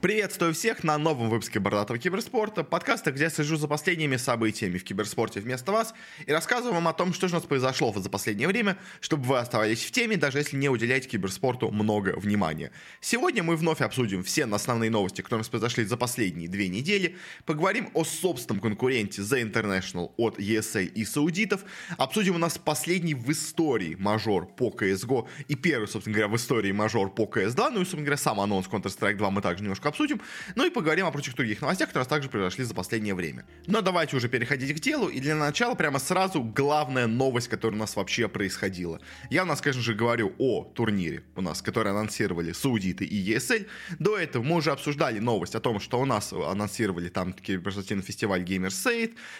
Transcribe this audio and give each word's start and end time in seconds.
Приветствую 0.00 0.54
всех 0.54 0.84
на 0.84 0.96
новом 0.96 1.28
выпуске 1.28 1.58
Бородатого 1.58 1.98
Киберспорта, 1.98 2.62
подкаста, 2.62 3.10
где 3.10 3.24
я 3.24 3.30
сижу 3.30 3.56
за 3.56 3.66
последними 3.66 4.14
событиями 4.14 4.78
в 4.78 4.84
киберспорте 4.84 5.40
вместо 5.40 5.72
вас 5.72 5.92
и 6.24 6.30
рассказываю 6.30 6.74
вам 6.74 6.86
о 6.86 6.92
том, 6.92 7.12
что 7.12 7.26
же 7.26 7.34
у 7.34 7.38
нас 7.38 7.44
произошло 7.44 7.92
за 7.92 8.08
последнее 8.08 8.46
время, 8.46 8.78
чтобы 9.00 9.24
вы 9.24 9.38
оставались 9.38 9.84
в 9.84 9.90
теме, 9.90 10.16
даже 10.16 10.38
если 10.38 10.56
не 10.56 10.68
уделяете 10.68 11.08
киберспорту 11.08 11.72
много 11.72 12.14
внимания. 12.16 12.70
Сегодня 13.00 13.42
мы 13.42 13.56
вновь 13.56 13.80
обсудим 13.80 14.22
все 14.22 14.44
основные 14.44 14.88
новости, 14.88 15.20
которые 15.20 15.38
у 15.38 15.40
нас 15.40 15.48
произошли 15.48 15.84
за 15.84 15.96
последние 15.96 16.48
две 16.48 16.68
недели, 16.68 17.16
поговорим 17.44 17.90
о 17.94 18.04
собственном 18.04 18.60
конкуренте 18.60 19.22
The 19.22 19.42
International 19.50 20.12
от 20.16 20.38
ESL 20.38 20.84
и 20.84 21.04
саудитов, 21.04 21.64
обсудим 21.96 22.36
у 22.36 22.38
нас 22.38 22.56
последний 22.56 23.14
в 23.14 23.28
истории 23.32 23.96
мажор 23.98 24.46
по 24.46 24.70
CSGO 24.70 25.26
и 25.48 25.56
первый, 25.56 25.88
собственно 25.88 26.14
говоря, 26.14 26.28
в 26.28 26.36
истории 26.36 26.70
мажор 26.70 27.12
по 27.12 27.24
CS2, 27.24 27.70
ну 27.70 27.80
и, 27.80 27.84
собственно 27.84 28.04
говоря, 28.04 28.16
сам 28.16 28.40
анонс 28.40 28.68
Counter-Strike 28.68 29.16
2 29.16 29.30
мы 29.30 29.42
также 29.42 29.64
немножко 29.64 29.87
обсудим. 29.88 30.20
Ну 30.54 30.66
и 30.66 30.70
поговорим 30.70 31.06
о 31.06 31.10
прочих 31.10 31.34
других 31.34 31.60
новостях, 31.60 31.88
которые 31.88 32.08
также 32.08 32.28
произошли 32.28 32.64
за 32.64 32.74
последнее 32.74 33.14
время. 33.14 33.44
Но 33.66 33.80
давайте 33.80 34.16
уже 34.16 34.28
переходить 34.28 34.76
к 34.76 34.80
делу. 34.80 35.08
И 35.08 35.20
для 35.20 35.34
начала 35.34 35.74
прямо 35.74 35.98
сразу 35.98 36.42
главная 36.42 37.06
новость, 37.06 37.48
которая 37.48 37.76
у 37.76 37.80
нас 37.80 37.96
вообще 37.96 38.28
происходила. 38.28 39.00
Я 39.30 39.42
у 39.42 39.46
нас, 39.46 39.60
конечно 39.60 39.82
же, 39.82 39.94
говорю 39.94 40.32
о 40.38 40.64
турнире 40.64 41.22
у 41.36 41.40
нас, 41.40 41.62
который 41.62 41.92
анонсировали 41.92 42.52
Саудиты 42.52 43.04
и 43.04 43.34
ESL. 43.34 43.66
До 43.98 44.16
этого 44.16 44.42
мы 44.42 44.56
уже 44.56 44.70
обсуждали 44.70 45.18
новость 45.18 45.54
о 45.54 45.60
том, 45.60 45.80
что 45.80 46.00
у 46.00 46.04
нас 46.04 46.32
анонсировали 46.32 47.08
там 47.08 47.32
киберспортивный 47.32 48.04
фестиваль 48.04 48.42
Gamer 48.42 48.68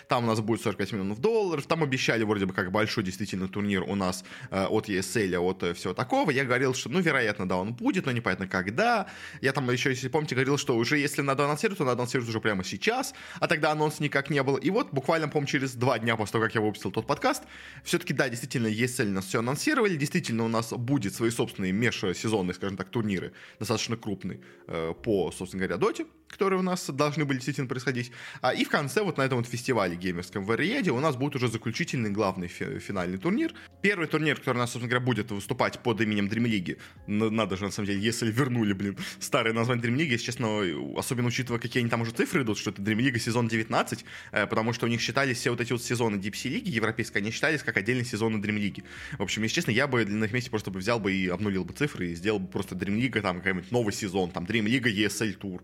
там 0.08 0.24
у 0.24 0.26
нас 0.26 0.40
будет 0.40 0.62
45 0.62 0.92
миллионов 0.92 1.20
долларов, 1.20 1.66
там 1.66 1.82
обещали 1.82 2.24
вроде 2.24 2.46
бы 2.46 2.54
как 2.54 2.70
большой 2.70 3.04
действительно 3.04 3.48
турнир 3.48 3.82
у 3.82 3.94
нас 3.94 4.24
э, 4.50 4.64
от 4.64 4.88
ESL, 4.88 5.36
от 5.38 5.62
э, 5.62 5.74
всего 5.74 5.94
такого. 5.94 6.30
Я 6.30 6.44
говорил, 6.44 6.74
что, 6.74 6.88
ну, 6.88 7.00
вероятно, 7.00 7.48
да, 7.48 7.56
он 7.56 7.74
будет, 7.74 8.06
но 8.06 8.12
непонятно 8.12 8.46
когда. 8.46 9.06
Я 9.40 9.52
там 9.52 9.70
еще, 9.70 9.90
если 9.90 10.08
помните, 10.08 10.34
говорил, 10.38 10.58
что 10.58 10.76
уже 10.76 10.98
если 10.98 11.22
надо 11.22 11.44
анонсировать, 11.44 11.78
то 11.78 11.84
надо 11.84 12.02
анонсировать 12.02 12.28
уже 12.28 12.40
прямо 12.40 12.64
сейчас, 12.64 13.14
а 13.40 13.46
тогда 13.46 13.72
анонс 13.72 14.00
никак 14.00 14.30
не 14.30 14.42
было. 14.42 14.58
И 14.58 14.70
вот 14.70 14.92
буквально, 14.92 15.28
по 15.28 15.44
через 15.46 15.74
два 15.74 15.98
дня 15.98 16.16
после 16.16 16.32
того, 16.32 16.44
как 16.44 16.54
я 16.54 16.60
выпустил 16.60 16.90
тот 16.90 17.06
подкаст, 17.06 17.44
все-таки, 17.84 18.12
да, 18.12 18.28
действительно, 18.28 18.68
ESL 18.68 19.10
нас 19.10 19.26
все 19.26 19.38
анонсировали, 19.40 19.96
действительно, 19.96 20.44
у 20.44 20.48
нас 20.48 20.72
будет 20.72 21.14
свои 21.14 21.30
собственные 21.30 21.72
межсезонные, 21.72 22.54
скажем 22.54 22.76
так, 22.76 22.88
турниры, 22.88 23.32
достаточно 23.58 23.96
крупные, 23.96 24.40
э, 24.66 24.94
по, 25.02 25.32
собственно 25.32 25.64
говоря, 25.64 25.76
доте, 25.76 26.06
которые 26.28 26.58
у 26.60 26.62
нас 26.62 26.88
должны 26.90 27.24
были 27.24 27.38
действительно 27.38 27.66
происходить. 27.66 28.12
А, 28.40 28.54
и 28.54 28.64
в 28.64 28.68
конце, 28.68 29.02
вот 29.02 29.18
на 29.18 29.22
этом 29.22 29.38
вот 29.38 29.46
фестивале 29.48 29.96
геймерском 29.96 30.44
в 30.44 30.54
Риеде, 30.54 30.90
у 30.90 31.00
нас 31.00 31.16
будет 31.16 31.36
уже 31.36 31.48
заключительный 31.48 32.10
главный 32.10 32.48
фи- 32.48 32.78
финальный 32.78 33.18
турнир. 33.18 33.52
Первый 33.82 34.06
турнир, 34.06 34.36
который 34.36 34.56
у 34.56 34.60
нас, 34.60 34.72
собственно 34.72 34.90
говоря, 34.90 35.04
будет 35.04 35.30
выступать 35.30 35.78
под 35.80 36.00
именем 36.00 36.26
Dream 36.26 36.44
League. 36.44 36.78
Надо 37.06 37.56
же, 37.56 37.64
на 37.64 37.70
самом 37.70 37.86
деле, 37.86 38.00
если 38.00 38.30
вернули, 38.30 38.72
блин, 38.72 38.96
старое 39.18 39.52
название 39.52 39.84
Dream 39.84 39.96
League, 39.96 40.10
если 40.10 40.26
честно, 40.26 40.62
особенно 40.96 41.28
учитывая, 41.28 41.60
какие 41.60 41.80
они 41.82 41.90
там 41.90 42.02
уже 42.02 42.12
цифры 42.12 42.42
идут, 42.42 42.58
что 42.58 42.70
это 42.70 42.82
Dream 42.82 42.98
League 42.98 43.18
сезон 43.18 43.48
19, 43.48 44.04
э, 44.32 44.46
потому 44.46 44.72
что 44.72 44.86
у 44.86 44.88
них 44.88 45.00
считались 45.00 45.38
все 45.38 45.50
вот 45.50 45.60
эти 45.60 45.72
вот 45.72 45.82
сезоны 45.82 46.16
Sea 46.16 46.50
League 46.50 46.68
европейской, 46.68 47.18
они 47.18 47.30
считались 47.30 47.62
как 47.62 47.76
отдельные 47.76 48.04
сезоны 48.04 48.36
Dream 48.36 48.58
League. 48.58 48.84
В 49.18 49.22
общем, 49.22 49.42
если 49.42 49.56
честно, 49.56 49.70
я 49.70 49.86
бы 49.86 50.04
на 50.04 50.24
их 50.24 50.32
месте 50.32 50.50
просто 50.50 50.70
бы 50.70 50.78
взял 50.78 51.00
бы 51.00 51.12
и 51.12 51.28
обнулил 51.28 51.64
бы 51.64 51.72
цифры 51.72 52.08
и 52.08 52.14
сделал 52.14 52.38
бы 52.38 52.48
просто 52.48 52.74
Dream 52.74 52.98
League, 52.98 53.20
там, 53.20 53.38
какой-нибудь 53.38 53.70
новый 53.70 53.92
сезон, 53.92 54.30
там, 54.30 54.44
Dream 54.44 54.64
League 54.64 54.84
ESL 54.84 55.38
Tour, 55.38 55.60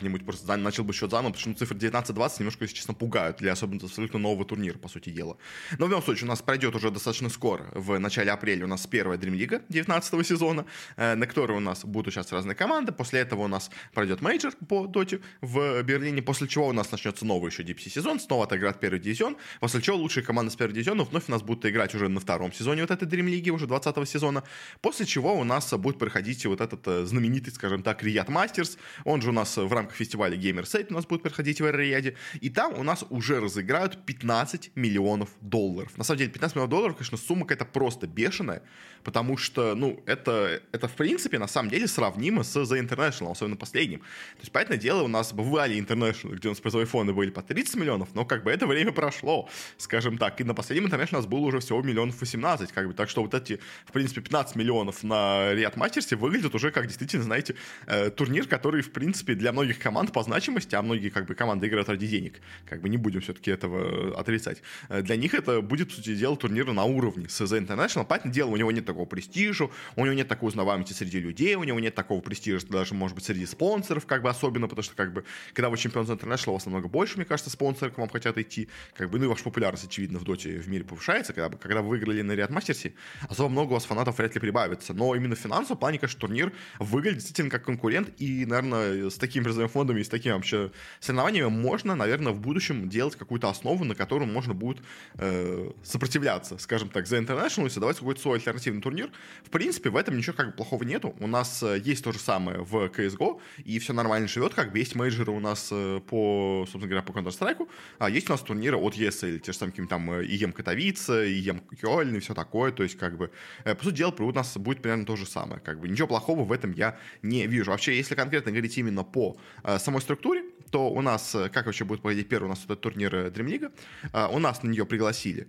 как-нибудь 0.00 0.24
просто 0.24 0.56
начал 0.56 0.84
бы 0.84 0.94
счет 0.94 1.10
заново, 1.10 1.32
потому 1.32 1.40
что 1.40 1.48
ну, 1.50 1.54
цифры 1.54 1.76
19-20 1.76 2.36
немножко, 2.38 2.64
если 2.64 2.76
честно, 2.76 2.94
пугают 2.94 3.36
для 3.36 3.52
особенно 3.52 3.84
абсолютно 3.84 4.18
нового 4.18 4.44
турнира, 4.46 4.78
по 4.78 4.88
сути 4.88 5.10
дела. 5.10 5.36
Но 5.78 5.86
в 5.86 5.88
любом 5.90 6.02
случае, 6.02 6.24
у 6.24 6.28
нас 6.28 6.40
пройдет 6.40 6.74
уже 6.74 6.90
достаточно 6.90 7.28
скоро, 7.28 7.70
в 7.74 7.98
начале 7.98 8.32
апреля 8.32 8.64
у 8.64 8.68
нас 8.68 8.86
первая 8.86 9.18
Dream 9.18 9.36
League 9.36 9.62
19 9.68 10.26
сезона, 10.26 10.64
э, 10.96 11.14
на 11.14 11.26
которой 11.26 11.58
у 11.58 11.60
нас 11.60 11.84
будут 11.84 12.08
участвовать 12.08 12.40
разные 12.40 12.54
команды, 12.54 12.92
после 12.92 13.20
этого 13.20 13.42
у 13.42 13.48
нас 13.48 13.70
пройдет 13.92 14.22
мейджор 14.22 14.52
по 14.68 14.86
доте 14.86 15.20
в 15.42 15.82
Берлине, 15.82 16.22
после 16.22 16.48
чего 16.48 16.68
у 16.68 16.72
нас 16.72 16.90
начнется 16.90 17.26
новый 17.26 17.50
еще 17.50 17.62
DPC 17.62 17.90
сезон, 17.90 18.20
снова 18.20 18.44
отыграет 18.44 18.80
первый 18.80 19.00
дивизион, 19.00 19.36
после 19.60 19.82
чего 19.82 19.96
лучшие 19.96 20.24
команды 20.24 20.50
с 20.50 20.56
первого 20.56 20.74
дивизиона 20.74 21.04
вновь 21.04 21.24
у 21.28 21.30
нас 21.30 21.42
будут 21.42 21.66
играть 21.66 21.94
уже 21.94 22.08
на 22.08 22.20
втором 22.20 22.52
сезоне 22.52 22.82
вот 22.82 22.90
этой 22.90 23.06
Dream 23.06 23.28
League, 23.28 23.50
уже 23.50 23.66
20 23.66 24.08
сезона, 24.08 24.44
после 24.80 25.04
чего 25.04 25.34
у 25.34 25.44
нас 25.44 25.72
будет 25.74 25.98
проходить 25.98 26.46
вот 26.46 26.60
этот 26.60 26.86
э, 26.88 27.04
знаменитый, 27.04 27.52
скажем 27.52 27.82
так, 27.82 28.02
Riyadh 28.02 28.28
Masters, 28.30 28.78
он 29.04 29.20
же 29.20 29.28
у 29.28 29.32
нас 29.32 29.56
в 29.56 29.72
рамках 29.72 29.89
фестиваля 29.94 30.36
Gamers8 30.36 30.86
у 30.90 30.94
нас 30.94 31.06
будет 31.06 31.22
проходить 31.22 31.60
в 31.60 31.64
Эр-Рияде, 31.64 32.16
и 32.40 32.50
там 32.50 32.78
у 32.78 32.82
нас 32.82 33.04
уже 33.10 33.40
разыграют 33.40 34.04
15 34.06 34.72
миллионов 34.74 35.30
долларов. 35.40 35.96
На 35.96 36.04
самом 36.04 36.18
деле 36.18 36.30
15 36.30 36.56
миллионов 36.56 36.70
долларов, 36.70 36.96
конечно, 36.96 37.18
сумма 37.18 37.46
какая-то 37.46 37.64
просто 37.64 38.06
бешеная, 38.06 38.62
потому 39.04 39.36
что, 39.36 39.74
ну, 39.74 40.02
это, 40.06 40.62
это 40.72 40.88
в 40.88 40.92
принципе, 40.92 41.38
на 41.38 41.48
самом 41.48 41.70
деле 41.70 41.86
сравнимо 41.88 42.42
с 42.42 42.56
The 42.56 42.86
International, 42.86 43.32
особенно 43.32 43.56
последним. 43.56 44.00
То 44.00 44.40
есть, 44.40 44.52
понятное 44.52 44.78
дело, 44.78 45.02
у 45.02 45.08
нас 45.08 45.32
бывали 45.32 45.76
International, 45.76 46.34
где 46.34 46.48
у 46.48 46.52
нас 46.52 46.60
призовые 46.60 46.86
фонды 46.86 47.12
были 47.12 47.30
по 47.30 47.42
30 47.42 47.76
миллионов, 47.76 48.08
но 48.14 48.24
как 48.24 48.44
бы 48.44 48.50
это 48.50 48.66
время 48.66 48.92
прошло, 48.92 49.48
скажем 49.76 50.18
так. 50.18 50.40
И 50.40 50.44
на 50.44 50.54
последнем 50.54 50.86
International 50.86 51.14
у 51.14 51.16
нас 51.16 51.26
было 51.26 51.40
уже 51.40 51.60
всего 51.60 51.82
миллионов 51.82 52.20
18, 52.20 52.72
как 52.72 52.86
бы. 52.86 52.94
Так 52.94 53.08
что 53.08 53.22
вот 53.22 53.34
эти, 53.34 53.60
в 53.86 53.92
принципе, 53.92 54.20
15 54.20 54.56
миллионов 54.56 55.02
на 55.02 55.52
Риад 55.54 55.76
Мастерсе 55.76 56.16
выглядят 56.16 56.54
уже 56.54 56.70
как 56.70 56.86
действительно, 56.86 57.24
знаете, 57.24 57.54
э, 57.86 58.10
турнир, 58.10 58.46
который, 58.46 58.82
в 58.82 58.92
принципе, 58.92 59.34
для 59.34 59.52
многих 59.52 59.78
команд 59.80 60.12
по 60.12 60.22
значимости, 60.22 60.74
а 60.74 60.82
многие 60.82 61.08
как 61.08 61.26
бы 61.26 61.34
команды 61.34 61.66
играют 61.66 61.88
ради 61.88 62.06
денег, 62.06 62.40
как 62.66 62.80
бы 62.80 62.88
не 62.88 62.96
будем 62.96 63.20
все-таки 63.20 63.50
этого 63.50 64.18
отрицать. 64.18 64.62
Э, 64.88 65.02
для 65.02 65.16
них 65.16 65.34
это 65.34 65.60
будет, 65.60 65.88
по 65.88 65.94
сути 65.94 66.14
дела, 66.14 66.36
турнир 66.36 66.70
на 66.72 66.84
уровне 66.84 67.28
с 67.28 67.40
The 67.40 67.66
International. 67.66 68.04
Понятное 68.04 68.32
дело, 68.32 68.50
у 68.50 68.56
него 68.56 68.70
нет 68.70 68.86
такого 68.86 69.06
престижа, 69.06 69.68
у 69.96 70.04
него 70.04 70.14
нет 70.14 70.28
такой 70.28 70.48
узнаваемости 70.48 70.92
среди 70.92 71.18
людей, 71.18 71.54
у 71.54 71.64
него 71.64 71.80
нет 71.80 71.94
такого 71.94 72.20
престижа 72.20 72.66
даже, 72.66 72.94
может 72.94 73.14
быть, 73.14 73.24
среди 73.24 73.46
спонсоров, 73.46 74.06
как 74.06 74.22
бы 74.22 74.30
особенно, 74.30 74.68
потому 74.68 74.82
что, 74.82 74.94
как 74.94 75.12
бы, 75.12 75.24
когда 75.52 75.70
вы 75.70 75.76
чемпион 75.76 76.06
International, 76.06 76.50
у 76.50 76.52
вас 76.54 76.66
намного 76.66 76.88
больше, 76.88 77.16
мне 77.16 77.24
кажется, 77.24 77.50
спонсоров 77.50 77.94
к 77.94 77.98
вам 77.98 78.08
хотят 78.08 78.38
идти, 78.38 78.68
как 78.94 79.10
бы, 79.10 79.18
ну 79.18 79.24
и 79.24 79.28
ваша 79.28 79.44
популярность, 79.44 79.84
очевидно, 79.84 80.18
в 80.18 80.24
доте 80.24 80.58
в 80.58 80.68
мире 80.68 80.84
повышается, 80.84 81.32
когда, 81.32 81.56
когда 81.56 81.82
вы 81.82 81.88
выиграли 81.90 82.22
на 82.22 82.32
Риад 82.32 82.50
Мастерсе, 82.50 82.92
особо 83.28 83.48
много 83.48 83.70
у 83.70 83.74
вас 83.74 83.84
фанатов 83.84 84.18
вряд 84.18 84.34
ли 84.34 84.40
прибавится, 84.40 84.94
но 84.94 85.14
именно 85.14 85.34
в 85.34 85.38
финансовом 85.38 85.78
плане, 85.78 85.98
конечно, 85.98 86.20
турнир 86.20 86.52
выглядит 86.78 87.18
действительно 87.18 87.50
как 87.50 87.64
конкурент, 87.64 88.10
и, 88.18 88.44
наверное, 88.46 89.10
с 89.10 89.14
таким 89.14 89.44
призовым 89.44 89.68
фондом 89.70 89.96
и 89.96 90.04
с 90.04 90.08
таким 90.08 90.34
вообще 90.34 90.70
соревнованиями 91.00 91.48
можно, 91.48 91.94
наверное, 91.94 92.32
в 92.32 92.40
будущем 92.40 92.88
делать 92.88 93.16
какую-то 93.16 93.48
основу, 93.48 93.84
на 93.84 93.94
которую 93.94 94.30
можно 94.30 94.54
будет 94.54 94.82
э, 95.14 95.70
сопротивляться, 95.82 96.58
скажем 96.58 96.88
так, 96.88 97.06
за 97.06 97.18
International 97.18 97.66
и 97.66 97.70
создавать 97.70 97.98
какой-то 97.98 98.20
свой 98.20 98.38
альтернативный 98.38 98.82
турнир. 98.82 99.10
В 99.44 99.50
принципе, 99.50 99.90
в 99.90 99.96
этом 99.96 100.16
ничего 100.16 100.36
как 100.36 100.48
бы 100.48 100.52
плохого 100.52 100.84
нету. 100.84 101.14
У 101.20 101.26
нас 101.26 101.62
э, 101.62 101.80
есть 101.84 102.04
то 102.04 102.12
же 102.12 102.18
самое 102.18 102.58
в 102.62 102.74
CSGO, 102.86 103.40
и 103.64 103.78
все 103.78 103.92
нормально 103.92 104.28
живет, 104.28 104.54
как 104.54 104.72
бы 104.72 104.78
есть 104.78 104.94
мейджеры 104.94 105.32
у 105.32 105.40
нас 105.40 105.68
э, 105.72 106.00
по, 106.06 106.66
собственно 106.70 106.86
говоря, 106.86 107.02
по 107.02 107.12
Counter-Strike, 107.12 107.68
а 107.98 108.10
есть 108.10 108.28
у 108.28 108.32
нас 108.32 108.40
турниры 108.40 108.76
от 108.76 108.96
ESL, 108.96 109.38
те 109.38 109.52
же 109.52 109.58
самые 109.58 109.72
какие-то 109.72 109.90
там 109.90 110.10
э, 110.12 110.24
ИЕМ 110.24 110.52
Катовица, 110.52 111.26
ИЕМ 111.26 111.60
Кёльн 111.80 112.16
и 112.16 112.20
все 112.20 112.34
такое, 112.34 112.72
то 112.72 112.82
есть 112.82 112.98
как 112.98 113.16
бы, 113.16 113.30
по 113.64 113.84
сути 113.84 113.96
дела, 113.96 114.14
у 114.18 114.32
нас 114.32 114.56
будет 114.56 114.82
примерно 114.82 115.04
то 115.04 115.16
же 115.16 115.26
самое, 115.26 115.60
как 115.60 115.80
бы 115.80 115.88
ничего 115.88 116.08
плохого 116.08 116.44
в 116.44 116.52
этом 116.52 116.72
я 116.72 116.98
не 117.22 117.46
вижу. 117.46 117.70
Вообще, 117.70 117.96
если 117.96 118.14
конкретно 118.14 118.50
говорить 118.50 118.76
именно 118.78 119.04
по 119.04 119.36
самой 119.78 120.00
структуре, 120.00 120.44
то 120.70 120.88
у 120.88 121.02
нас, 121.02 121.34
э, 121.34 121.48
как 121.48 121.66
вообще 121.66 121.84
будет 121.84 122.02
проходить 122.02 122.28
первый 122.28 122.46
у 122.46 122.48
нас 122.48 122.64
этот 122.64 122.80
турнир 122.80 123.14
э, 123.14 123.30
League, 123.30 123.72
э, 124.12 124.28
у 124.30 124.38
нас 124.38 124.62
на 124.62 124.68
нее 124.68 124.86
пригласили, 124.86 125.48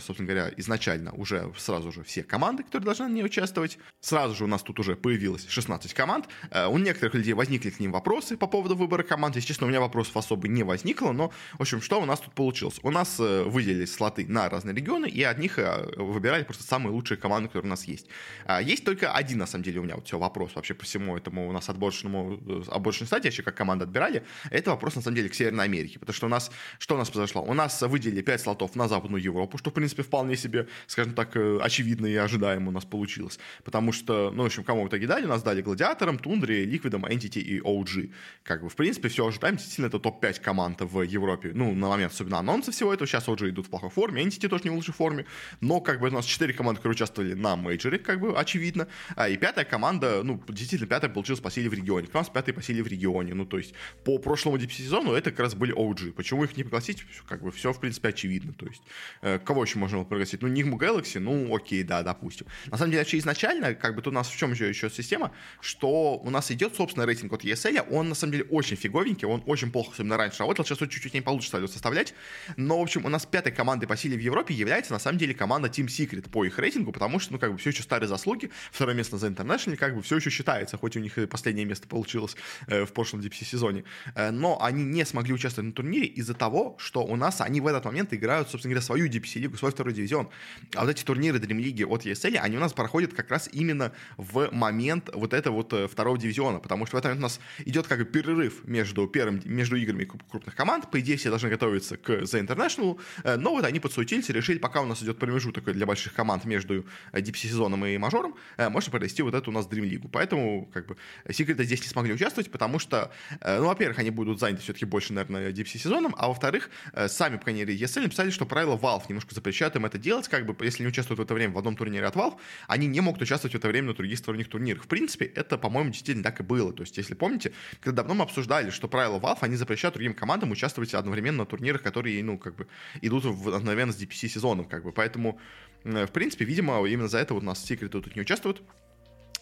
собственно 0.00 0.28
говоря, 0.28 0.52
изначально 0.56 1.12
уже 1.12 1.52
сразу 1.56 1.92
же 1.92 2.02
все 2.02 2.22
команды, 2.22 2.62
которые 2.62 2.84
должны 2.84 3.08
на 3.08 3.12
ней 3.12 3.24
участвовать. 3.24 3.78
Сразу 4.00 4.34
же 4.34 4.44
у 4.44 4.46
нас 4.46 4.62
тут 4.62 4.78
уже 4.78 4.96
появилось 4.96 5.46
16 5.48 5.94
команд. 5.94 6.28
У 6.68 6.78
некоторых 6.78 7.14
людей 7.14 7.32
возникли 7.32 7.70
к 7.70 7.80
ним 7.80 7.92
вопросы 7.92 8.36
по 8.36 8.46
поводу 8.46 8.76
выбора 8.76 9.02
команд. 9.02 9.36
Если 9.36 9.48
честно, 9.48 9.66
у 9.66 9.70
меня 9.70 9.80
вопросов 9.80 10.16
особо 10.16 10.48
не 10.48 10.62
возникло, 10.62 11.12
но, 11.12 11.32
в 11.58 11.62
общем, 11.62 11.80
что 11.80 12.00
у 12.00 12.04
нас 12.04 12.20
тут 12.20 12.34
получилось? 12.34 12.78
У 12.82 12.90
нас 12.90 13.18
выделились 13.18 13.92
слоты 13.92 14.26
на 14.26 14.48
разные 14.48 14.74
регионы, 14.74 15.06
и 15.06 15.22
от 15.22 15.38
них 15.38 15.58
выбирали 15.96 16.44
просто 16.44 16.64
самые 16.64 16.92
лучшие 16.92 17.18
команды, 17.18 17.48
которые 17.48 17.68
у 17.68 17.70
нас 17.70 17.84
есть. 17.84 18.06
А, 18.44 18.60
есть 18.60 18.84
только 18.84 19.12
один, 19.12 19.38
на 19.38 19.46
самом 19.46 19.64
деле, 19.64 19.80
у 19.80 19.84
меня 19.84 19.96
вот 19.96 20.06
все 20.06 20.18
вопрос 20.18 20.54
вообще 20.54 20.74
по 20.74 20.84
всему 20.84 21.16
этому 21.16 21.48
у 21.48 21.52
нас 21.52 21.68
отборочному, 21.68 22.64
отборочной 22.68 23.06
стадии, 23.06 23.28
вообще 23.28 23.42
как 23.42 23.54
команды 23.54 23.84
отбирали. 23.84 24.24
Это 24.60 24.72
вопрос, 24.72 24.94
на 24.94 25.00
самом 25.00 25.16
деле, 25.16 25.30
к 25.30 25.34
Северной 25.34 25.64
Америке. 25.64 25.98
Потому 25.98 26.14
что 26.14 26.26
у 26.26 26.28
нас, 26.28 26.50
что 26.78 26.94
у 26.94 26.98
нас 26.98 27.08
произошло? 27.08 27.42
У 27.42 27.54
нас 27.54 27.80
выделили 27.80 28.20
5 28.20 28.40
слотов 28.42 28.76
на 28.76 28.88
Западную 28.88 29.22
Европу, 29.22 29.56
что, 29.56 29.70
в 29.70 29.72
принципе, 29.72 30.02
вполне 30.02 30.36
себе, 30.36 30.66
скажем 30.86 31.14
так, 31.14 31.34
э, 31.34 31.58
очевидно 31.62 32.06
и 32.06 32.14
ожидаемо 32.16 32.68
у 32.68 32.70
нас 32.70 32.84
получилось. 32.84 33.38
Потому 33.64 33.92
что, 33.92 34.30
ну, 34.30 34.42
в 34.42 34.46
общем, 34.46 34.62
кому 34.64 34.84
в 34.84 34.88
итоге 34.88 35.06
дали? 35.06 35.24
Нас 35.24 35.42
дали 35.42 35.62
Гладиаторам, 35.62 36.18
Тундре, 36.18 36.66
Ликвидам, 36.66 37.06
Entity 37.06 37.40
и 37.40 37.60
OG. 37.60 38.12
Как 38.42 38.62
бы, 38.62 38.68
в 38.68 38.76
принципе, 38.76 39.08
все 39.08 39.26
ожидаем. 39.26 39.56
Действительно, 39.56 39.86
это 39.86 39.98
топ-5 39.98 40.42
команд 40.42 40.82
в 40.82 41.00
Европе. 41.00 41.52
Ну, 41.54 41.74
на 41.74 41.88
момент, 41.88 42.12
особенно 42.12 42.38
анонса 42.38 42.70
всего 42.70 42.92
этого. 42.92 43.06
Сейчас 43.06 43.28
OG 43.28 43.48
идут 43.48 43.66
в 43.66 43.70
плохой 43.70 43.88
форме, 43.88 44.22
Entity 44.22 44.48
тоже 44.48 44.64
не 44.64 44.70
в 44.70 44.74
лучшей 44.74 44.92
форме. 44.92 45.24
Но, 45.62 45.80
как 45.80 46.00
бы, 46.00 46.08
у 46.08 46.12
нас 46.12 46.26
4 46.26 46.52
команды, 46.52 46.80
которые 46.80 46.96
участвовали 46.96 47.32
на 47.32 47.56
мейджоре, 47.56 47.98
как 47.98 48.20
бы, 48.20 48.38
очевидно. 48.38 48.88
А, 49.16 49.30
и 49.30 49.38
пятая 49.38 49.64
команда, 49.64 50.22
ну, 50.22 50.38
действительно, 50.48 50.86
пятая 50.86 51.10
получилась 51.10 51.40
по 51.40 51.50
силе 51.50 51.70
в 51.70 51.72
регионе. 51.72 52.08
У 52.12 52.16
нас 52.18 52.28
пятая 52.28 52.52
по 52.52 52.62
силе 52.62 52.82
в 52.82 52.86
регионе. 52.86 53.32
ну, 53.32 53.46
то 53.46 53.56
есть 53.56 53.74
по 54.04 54.18
прошлому 54.18 54.49
DPC-сезону 54.56 55.12
это 55.12 55.30
как 55.30 55.40
раз 55.40 55.54
были 55.54 55.74
OG. 55.74 56.12
Почему 56.12 56.44
их 56.44 56.56
не 56.56 56.62
пригласить? 56.62 57.04
Как 57.28 57.42
бы 57.42 57.50
все, 57.50 57.72
в 57.72 57.80
принципе, 57.80 58.08
очевидно. 58.08 58.52
То 58.52 58.66
есть 58.66 58.82
э, 59.22 59.38
кого 59.38 59.64
еще 59.64 59.78
можно 59.78 59.98
было 59.98 60.04
пригласить? 60.04 60.42
Ну, 60.42 60.48
Нигму 60.48 60.78
Galaxy, 60.78 61.18
ну, 61.18 61.54
окей, 61.54 61.82
да, 61.82 62.02
допустим. 62.02 62.46
На 62.66 62.76
самом 62.76 62.90
деле, 62.90 63.02
вообще 63.02 63.18
изначально, 63.18 63.74
как 63.74 63.94
бы 63.94 64.02
тут 64.02 64.12
у 64.12 64.14
нас 64.14 64.28
в 64.28 64.36
чем 64.36 64.52
еще, 64.52 64.68
еще 64.68 64.90
система, 64.90 65.32
что 65.60 66.18
у 66.18 66.30
нас 66.30 66.50
идет, 66.50 66.74
собственно, 66.74 67.06
рейтинг 67.06 67.32
от 67.32 67.44
ESL, 67.44 67.88
он, 67.90 68.08
на 68.08 68.14
самом 68.14 68.32
деле, 68.32 68.44
очень 68.44 68.76
фиговенький, 68.76 69.26
он 69.26 69.42
очень 69.46 69.70
плохо, 69.70 69.92
особенно 69.92 70.16
раньше 70.16 70.40
работал, 70.40 70.64
сейчас 70.64 70.78
чуть-чуть 70.78 71.14
не 71.14 71.20
получше 71.20 71.48
стали 71.48 71.66
составлять, 71.66 72.14
но, 72.56 72.78
в 72.78 72.82
общем, 72.82 73.04
у 73.04 73.08
нас 73.08 73.26
пятой 73.26 73.52
командой 73.52 73.86
по 73.86 73.96
силе 73.96 74.16
в 74.16 74.20
Европе 74.20 74.54
является, 74.54 74.92
на 74.92 74.98
самом 74.98 75.18
деле, 75.18 75.34
команда 75.34 75.68
Team 75.68 75.86
Secret 75.86 76.30
по 76.30 76.44
их 76.44 76.58
рейтингу, 76.58 76.92
потому 76.92 77.20
что, 77.20 77.32
ну, 77.32 77.38
как 77.38 77.52
бы, 77.52 77.58
все 77.58 77.70
еще 77.70 77.82
старые 77.82 78.08
заслуги, 78.08 78.50
второе 78.72 78.94
место 78.94 79.18
за 79.18 79.28
International, 79.28 79.76
как 79.76 79.94
бы, 79.94 80.02
все 80.02 80.16
еще 80.16 80.30
считается, 80.30 80.76
хоть 80.76 80.96
у 80.96 81.00
них 81.00 81.18
и 81.18 81.26
последнее 81.26 81.64
место 81.64 81.88
получилось 81.88 82.36
э, 82.66 82.84
в 82.84 82.92
прошлом 82.92 83.20
DPC 83.20 83.44
сезоне, 83.44 83.84
э, 84.14 84.30
но 84.40 84.60
они 84.62 84.84
не 84.84 85.04
смогли 85.04 85.34
участвовать 85.34 85.68
на 85.68 85.72
турнире 85.72 86.06
из-за 86.06 86.34
того, 86.34 86.76
что 86.78 87.04
у 87.04 87.14
нас 87.16 87.40
они 87.42 87.60
в 87.60 87.66
этот 87.66 87.84
момент 87.84 88.12
играют, 88.14 88.48
собственно 88.48 88.72
говоря, 88.72 88.84
свою 88.84 89.06
DPC 89.06 89.38
лигу, 89.38 89.56
свой 89.58 89.70
второй 89.70 89.92
дивизион, 89.92 90.30
а 90.74 90.84
вот 90.84 90.90
эти 90.90 91.04
турниры 91.04 91.38
Dream 91.38 91.58
League 91.58 91.84
от 91.84 92.06
ESL, 92.06 92.36
они 92.36 92.56
у 92.56 92.60
нас 92.60 92.72
проходят 92.72 93.12
как 93.12 93.30
раз 93.30 93.50
именно 93.52 93.92
в 94.16 94.48
момент 94.50 95.10
вот 95.12 95.34
этого 95.34 95.56
вот 95.56 95.72
э, 95.74 95.86
второго 95.88 96.16
дивизиона, 96.16 96.58
потому 96.58 96.86
что 96.86 96.96
в 96.96 96.98
этот 96.98 97.10
момент 97.10 97.20
у 97.20 97.22
нас 97.24 97.40
идет 97.66 97.86
как 97.86 97.98
бы 97.98 98.04
перерыв 98.06 98.66
между 98.66 99.06
первым, 99.06 99.42
между 99.44 99.76
играми 99.76 100.08
крупных 100.30 100.56
команд, 100.56 100.90
по 100.90 100.98
идее 101.00 101.18
все 101.18 101.28
должны 101.28 101.50
готовиться 101.50 101.98
к 101.98 102.08
The 102.08 102.46
International, 102.46 102.98
э, 103.24 103.36
но 103.36 103.50
вот 103.50 103.64
они 103.64 103.78
подсуетились 103.78 104.30
и 104.30 104.32
решили, 104.32 104.58
пока 104.58 104.80
у 104.80 104.86
нас 104.86 105.02
идет 105.02 105.18
промежуток 105.18 105.64
для 105.64 105.84
больших 105.84 106.14
команд 106.14 106.46
между 106.46 106.86
DPC 107.12 107.50
сезоном 107.50 107.84
и 107.84 107.98
мажором, 107.98 108.34
можно 108.56 108.90
провести 108.90 109.22
вот 109.22 109.34
эту 109.34 109.50
у 109.50 109.54
нас 109.54 109.66
Dream 109.66 109.88
League. 109.88 110.08
Поэтому 110.10 110.68
как 110.72 110.86
бы 110.86 110.96
секреты 111.30 111.64
здесь 111.64 111.82
не 111.82 111.88
смогли 111.88 112.14
участвовать, 112.14 112.50
потому 112.50 112.78
что, 112.78 113.12
ну, 113.44 113.66
во-первых, 113.66 113.98
они 113.98 114.10
будут 114.10 114.29
заняты 114.38 114.62
все-таки 114.62 114.84
больше, 114.84 115.12
наверное, 115.12 115.50
DPC 115.50 115.78
сезоном, 115.78 116.14
а 116.16 116.28
во-вторых, 116.28 116.70
сами 117.08 117.36
по 117.36 117.44
крайней 117.44 117.64
мере, 117.64 117.76
ESL 117.76 118.02
написали, 118.02 118.30
что 118.30 118.46
правила 118.46 118.76
Valve 118.76 119.04
немножко 119.08 119.34
запрещают 119.34 119.74
им 119.76 119.86
это 119.86 119.98
делать, 119.98 120.28
как 120.28 120.46
бы, 120.46 120.54
если 120.64 120.82
не 120.82 120.88
участвуют 120.88 121.18
в 121.18 121.22
это 121.22 121.34
время 121.34 121.54
в 121.54 121.58
одном 121.58 121.76
турнире 121.76 122.06
от 122.06 122.14
Valve, 122.14 122.36
они 122.68 122.86
не 122.86 123.00
могут 123.00 123.22
участвовать 123.22 123.54
в 123.54 123.58
это 123.58 123.68
время 123.68 123.88
на 123.88 123.94
других 123.94 124.18
сторонних 124.18 124.48
турнирах. 124.48 124.84
В 124.84 124.86
принципе, 124.86 125.24
это, 125.24 125.58
по-моему, 125.58 125.90
действительно 125.90 126.22
так 126.22 126.40
и 126.40 126.42
было. 126.42 126.72
То 126.72 126.82
есть, 126.82 126.96
если 126.96 127.14
помните, 127.14 127.52
когда 127.80 128.02
давно 128.02 128.14
мы 128.14 128.24
обсуждали, 128.24 128.70
что 128.70 128.86
правила 128.88 129.18
Valve, 129.18 129.38
они 129.40 129.56
запрещают 129.56 129.94
другим 129.94 130.14
командам 130.14 130.50
участвовать 130.50 130.94
одновременно 130.94 131.38
на 131.38 131.46
турнирах, 131.46 131.82
которые, 131.82 132.22
ну, 132.22 132.38
как 132.38 132.54
бы, 132.54 132.66
идут 133.00 133.24
в, 133.24 133.54
одновременно 133.54 133.92
с 133.92 134.00
DPC 134.00 134.28
сезоном, 134.28 134.66
как 134.66 134.84
бы. 134.84 134.92
Поэтому, 134.92 135.40
в 135.84 136.08
принципе, 136.08 136.44
видимо, 136.44 136.86
именно 136.86 137.08
за 137.08 137.18
это 137.18 137.34
вот 137.34 137.42
у 137.42 137.46
нас 137.46 137.64
секреты 137.64 138.00
тут 138.00 138.14
не 138.14 138.22
участвуют. 138.22 138.62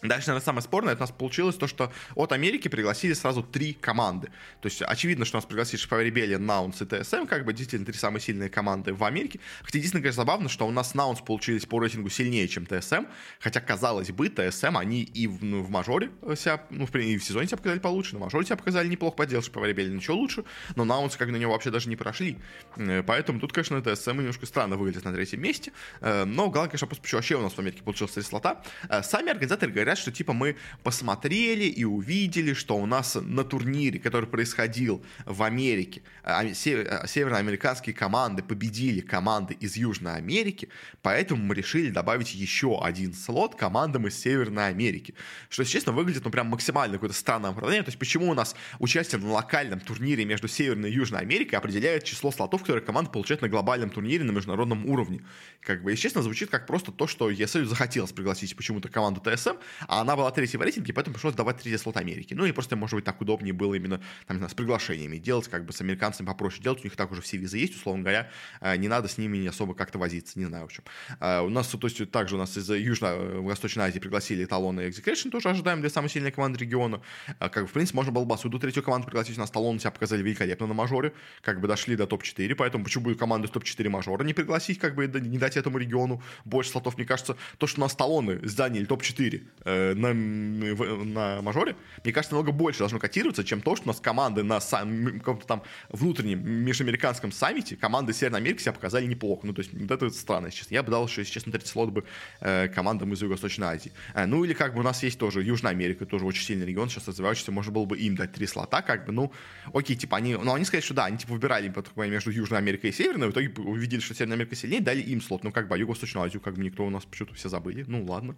Дальше, 0.01 0.27
наверное, 0.27 0.45
самое 0.45 0.61
спорное, 0.61 0.93
это 0.93 1.03
у 1.03 1.07
нас 1.07 1.11
получилось 1.11 1.55
то, 1.55 1.67
что 1.67 1.91
от 2.15 2.31
Америки 2.31 2.69
пригласили 2.69 3.13
сразу 3.13 3.43
три 3.43 3.73
команды. 3.73 4.27
То 4.61 4.67
есть 4.67 4.81
очевидно, 4.81 5.25
что 5.25 5.37
у 5.37 5.39
нас 5.39 5.45
пригласили 5.45 5.79
Шпава 5.81 6.05
Rebellion, 6.05 6.37
Наунс 6.37 6.81
и 6.81 6.85
ТСМ, 6.85 7.25
как 7.25 7.43
бы 7.43 7.51
действительно 7.51 7.85
три 7.85 7.99
самые 7.99 8.21
сильные 8.21 8.49
команды 8.49 8.93
в 8.93 9.03
Америке. 9.03 9.41
Хотя 9.61 9.77
единственное, 9.77 10.01
конечно, 10.01 10.21
забавно, 10.21 10.47
что 10.47 10.65
у 10.65 10.71
нас 10.71 10.93
Наунс 10.95 11.19
получились 11.19 11.65
по 11.65 11.79
рейтингу 11.79 12.09
сильнее, 12.09 12.47
чем 12.47 12.65
ТСМ. 12.65 13.05
Хотя, 13.39 13.59
казалось 13.59 14.11
бы, 14.11 14.29
ТСМ, 14.29 14.77
они 14.77 15.03
и 15.03 15.27
в, 15.27 15.43
ну, 15.43 15.61
в 15.61 15.69
мажоре 15.69 16.11
себя, 16.37 16.63
ну, 16.69 16.85
в, 16.85 16.95
и 16.95 17.17
в 17.17 17.23
сезоне 17.23 17.47
себя 17.47 17.57
показали 17.57 17.79
получше, 17.79 18.13
на 18.13 18.19
мажоре 18.19 18.45
себя 18.45 18.55
показали 18.55 18.87
неплохо, 18.87 19.17
поделал 19.17 19.43
Шпава 19.43 19.69
Rebellion 19.69 19.95
ничего 19.95 20.15
лучше, 20.15 20.45
но 20.75 20.85
Наунс 20.85 21.17
как 21.17 21.29
на 21.29 21.35
него 21.35 21.51
вообще 21.51 21.71
даже 21.71 21.89
не 21.89 21.97
прошли. 21.97 22.37
Э, 22.77 23.03
поэтому 23.03 23.41
тут, 23.41 23.51
конечно, 23.51 23.81
ТСМ 23.81 24.11
немножко 24.11 24.45
странно 24.45 24.77
выглядит 24.77 25.03
на 25.03 25.13
третьем 25.13 25.41
месте. 25.41 25.73
Э, 25.99 26.23
но 26.23 26.49
главное, 26.49 26.69
конечно, 26.69 26.87
вообще 27.11 27.35
у 27.35 27.41
нас 27.41 27.53
в 27.53 27.59
Америке 27.59 27.83
получилось 27.83 28.13
три 28.13 28.23
слота. 28.23 28.61
Э, 28.87 29.03
сами 29.03 29.31
организаторы 29.31 29.71
говорят, 29.73 29.88
что 29.97 30.11
типа 30.11 30.33
мы 30.33 30.55
посмотрели 30.83 31.65
и 31.65 31.83
увидели, 31.83 32.53
что 32.53 32.77
у 32.77 32.85
нас 32.85 33.15
на 33.15 33.43
турнире, 33.43 33.99
который 33.99 34.27
происходил 34.27 35.03
в 35.25 35.43
Америке, 35.43 36.01
а, 36.23 36.41
а, 36.41 36.53
североамериканские 36.53 37.95
команды 37.95 38.43
победили 38.43 38.99
команды 38.99 39.55
из 39.55 39.75
Южной 39.75 40.15
Америки, 40.15 40.69
поэтому 41.01 41.43
мы 41.43 41.55
решили 41.55 41.89
добавить 41.89 42.33
еще 42.33 42.79
один 42.83 43.13
слот 43.13 43.55
командам 43.55 44.07
из 44.07 44.19
Северной 44.19 44.67
Америки. 44.67 45.13
Что, 45.49 45.63
если 45.63 45.73
честно, 45.73 45.91
выглядит, 45.91 46.23
ну, 46.25 46.31
прям 46.31 46.47
максимально 46.47 46.95
какое-то 46.95 47.15
странное 47.15 47.51
оправдание. 47.51 47.83
То 47.83 47.89
есть, 47.89 47.99
почему 47.99 48.29
у 48.29 48.33
нас 48.33 48.55
участие 48.79 49.21
на 49.21 49.31
локальном 49.31 49.79
турнире 49.79 50.25
между 50.25 50.47
Северной 50.47 50.89
и 50.89 50.93
Южной 50.93 51.21
Америкой 51.21 51.57
определяет 51.57 52.03
число 52.03 52.31
слотов, 52.31 52.61
которые 52.61 52.83
команда 52.83 53.11
получает 53.11 53.41
на 53.41 53.49
глобальном 53.49 53.89
турнире 53.89 54.23
на 54.23 54.31
международном 54.31 54.85
уровне. 54.85 55.21
Как 55.61 55.83
бы, 55.83 55.95
честно, 55.95 56.21
звучит 56.21 56.49
как 56.49 56.67
просто 56.67 56.91
то, 56.91 57.07
что 57.07 57.29
ESL 57.31 57.65
захотелось 57.65 58.11
пригласить 58.11 58.55
почему-то 58.55 58.89
команду 58.89 59.21
ТСМ, 59.21 59.57
а 59.87 60.01
она 60.01 60.15
была 60.15 60.31
третьей 60.31 60.57
в 60.57 60.61
рейтинге, 60.61 60.93
поэтому 60.93 61.13
пришлось 61.13 61.35
давать 61.35 61.57
третий 61.57 61.77
слот 61.77 61.97
Америки. 61.97 62.33
Ну 62.33 62.45
и 62.45 62.51
просто, 62.51 62.75
может 62.75 62.95
быть, 62.95 63.05
так 63.05 63.21
удобнее 63.21 63.53
было 63.53 63.75
именно 63.75 64.01
там, 64.27 64.37
знаю, 64.37 64.49
с 64.49 64.53
приглашениями 64.53 65.17
делать, 65.17 65.47
как 65.47 65.65
бы 65.65 65.73
с 65.73 65.81
американцами 65.81 66.27
попроще 66.27 66.61
делать, 66.63 66.81
у 66.81 66.83
них 66.83 66.95
так 66.95 67.11
уже 67.11 67.21
все 67.21 67.37
визы 67.37 67.57
есть, 67.57 67.75
условно 67.75 68.03
говоря, 68.03 68.29
э, 68.61 68.75
не 68.77 68.87
надо 68.87 69.07
с 69.07 69.17
ними 69.17 69.45
особо 69.47 69.73
как-то 69.73 69.99
возиться, 69.99 70.37
не 70.39 70.45
знаю, 70.45 70.63
в 70.63 70.65
общем. 70.65 70.83
Э, 71.19 71.41
у 71.41 71.49
нас, 71.49 71.67
то 71.67 71.87
есть, 71.87 72.11
также 72.11 72.35
у 72.35 72.37
нас 72.37 72.57
из 72.57 72.69
Южно-Восточной 72.69 73.85
Азии 73.85 73.99
пригласили 73.99 74.45
Талон 74.45 74.79
и 74.79 74.89
Execution, 74.89 75.29
тоже 75.29 75.49
ожидаем 75.49 75.81
для 75.81 75.89
самой 75.89 76.09
сильной 76.09 76.31
команды 76.31 76.59
региона. 76.59 77.01
Э, 77.39 77.49
как 77.49 77.63
бы, 77.63 77.69
в 77.69 77.73
принципе, 77.73 77.95
можно 77.95 78.11
было 78.11 78.23
бы 78.23 78.29
Басуду 78.29 78.59
третью 78.59 78.83
команду 78.83 79.07
пригласить, 79.07 79.37
у 79.37 79.39
нас 79.39 79.51
Талон 79.51 79.79
себя 79.79 79.91
показали 79.91 80.21
великолепно 80.21 80.67
на 80.67 80.73
мажоре, 80.73 81.13
как 81.41 81.59
бы 81.61 81.67
дошли 81.67 81.95
до 81.95 82.07
топ-4, 82.07 82.55
поэтому 82.55 82.83
почему 82.83 83.05
будет 83.05 83.19
команду 83.19 83.47
из 83.47 83.51
топ-4 83.51 83.89
мажора 83.89 84.23
не 84.23 84.33
пригласить, 84.33 84.79
как 84.79 84.95
бы 84.95 85.07
не 85.07 85.37
дать 85.37 85.57
этому 85.57 85.77
региону 85.77 86.21
больше 86.45 86.71
слотов, 86.71 86.97
мне 86.97 87.05
кажется, 87.05 87.37
то, 87.57 87.67
что 87.67 87.81
у 87.81 87.83
нас 87.83 87.95
талоны 87.95 88.39
заняли 88.47 88.85
топ-4 88.85 89.43
э, 89.69 89.93
на, 89.93 90.13
на 90.13 91.41
мажоре, 91.41 91.75
мне 92.03 92.13
кажется, 92.13 92.35
намного 92.35 92.51
больше 92.51 92.79
должно 92.79 92.99
котироваться, 92.99 93.43
чем 93.43 93.61
то, 93.61 93.75
что 93.75 93.85
у 93.85 93.87
нас 93.87 93.99
команды 93.99 94.43
на 94.43 94.59
сам, 94.59 95.19
каком-то 95.19 95.45
там 95.45 95.63
внутреннем 95.89 96.47
межамериканском 96.49 97.31
саммите, 97.31 97.75
команды 97.75 98.13
Северной 98.13 98.39
Америки 98.39 98.61
себя 98.61 98.73
показали 98.73 99.05
неплохо. 99.05 99.47
Ну, 99.47 99.53
то 99.53 99.61
есть, 99.61 99.73
вот 99.73 99.91
это 99.91 100.09
странно, 100.09 100.47
если 100.47 100.59
честно. 100.59 100.73
Я 100.73 100.83
бы 100.83 100.91
дал 100.91 101.07
еще, 101.07 101.21
если 101.21 101.33
честно, 101.33 101.51
третий 101.51 101.67
слот 101.67 101.89
бы 101.89 102.03
э, 102.41 102.67
командам 102.69 103.13
из 103.13 103.21
Юго-Восточной 103.21 103.67
Азии. 103.67 103.91
Э, 104.13 104.25
ну, 104.25 104.43
или 104.43 104.53
как 104.53 104.73
бы 104.73 104.79
у 104.79 104.83
нас 104.83 105.03
есть 105.03 105.19
тоже 105.19 105.43
Южная 105.43 105.71
Америка, 105.71 106.05
тоже 106.05 106.25
очень 106.25 106.43
сильный 106.43 106.65
регион, 106.65 106.89
сейчас 106.89 107.07
развивающийся, 107.07 107.51
можно 107.51 107.71
было 107.71 107.85
бы 107.85 107.97
им 107.97 108.15
дать 108.15 108.33
три 108.33 108.47
слота, 108.47 108.81
как 108.81 109.05
бы, 109.05 109.11
ну, 109.11 109.31
окей, 109.73 109.95
типа, 109.95 110.17
они, 110.17 110.35
ну, 110.35 110.53
они 110.53 110.65
сказали, 110.65 110.83
что 110.83 110.93
да, 110.93 111.05
они, 111.05 111.17
типа, 111.17 111.33
выбирали 111.33 111.73
между 111.95 112.31
Южной 112.31 112.59
Америкой 112.59 112.89
и 112.89 112.93
Северной, 112.93 113.27
в 113.27 113.31
итоге 113.31 113.49
увидели, 113.57 113.99
что 113.99 114.13
Северная 114.13 114.35
Америка 114.35 114.55
сильнее, 114.55 114.81
дали 114.81 115.01
им 115.01 115.21
слот, 115.21 115.43
ну, 115.43 115.51
как 115.51 115.67
бы, 115.67 115.75
а 115.75 115.77
Юго-Восточную 115.77 116.25
Азию, 116.25 116.41
как 116.41 116.55
бы, 116.55 116.63
никто 116.63 116.85
у 116.85 116.89
нас 116.89 117.05
почему-то 117.05 117.35
все 117.35 117.49
забыли, 117.49 117.83
ну, 117.87 118.05
ладно, 118.05 118.35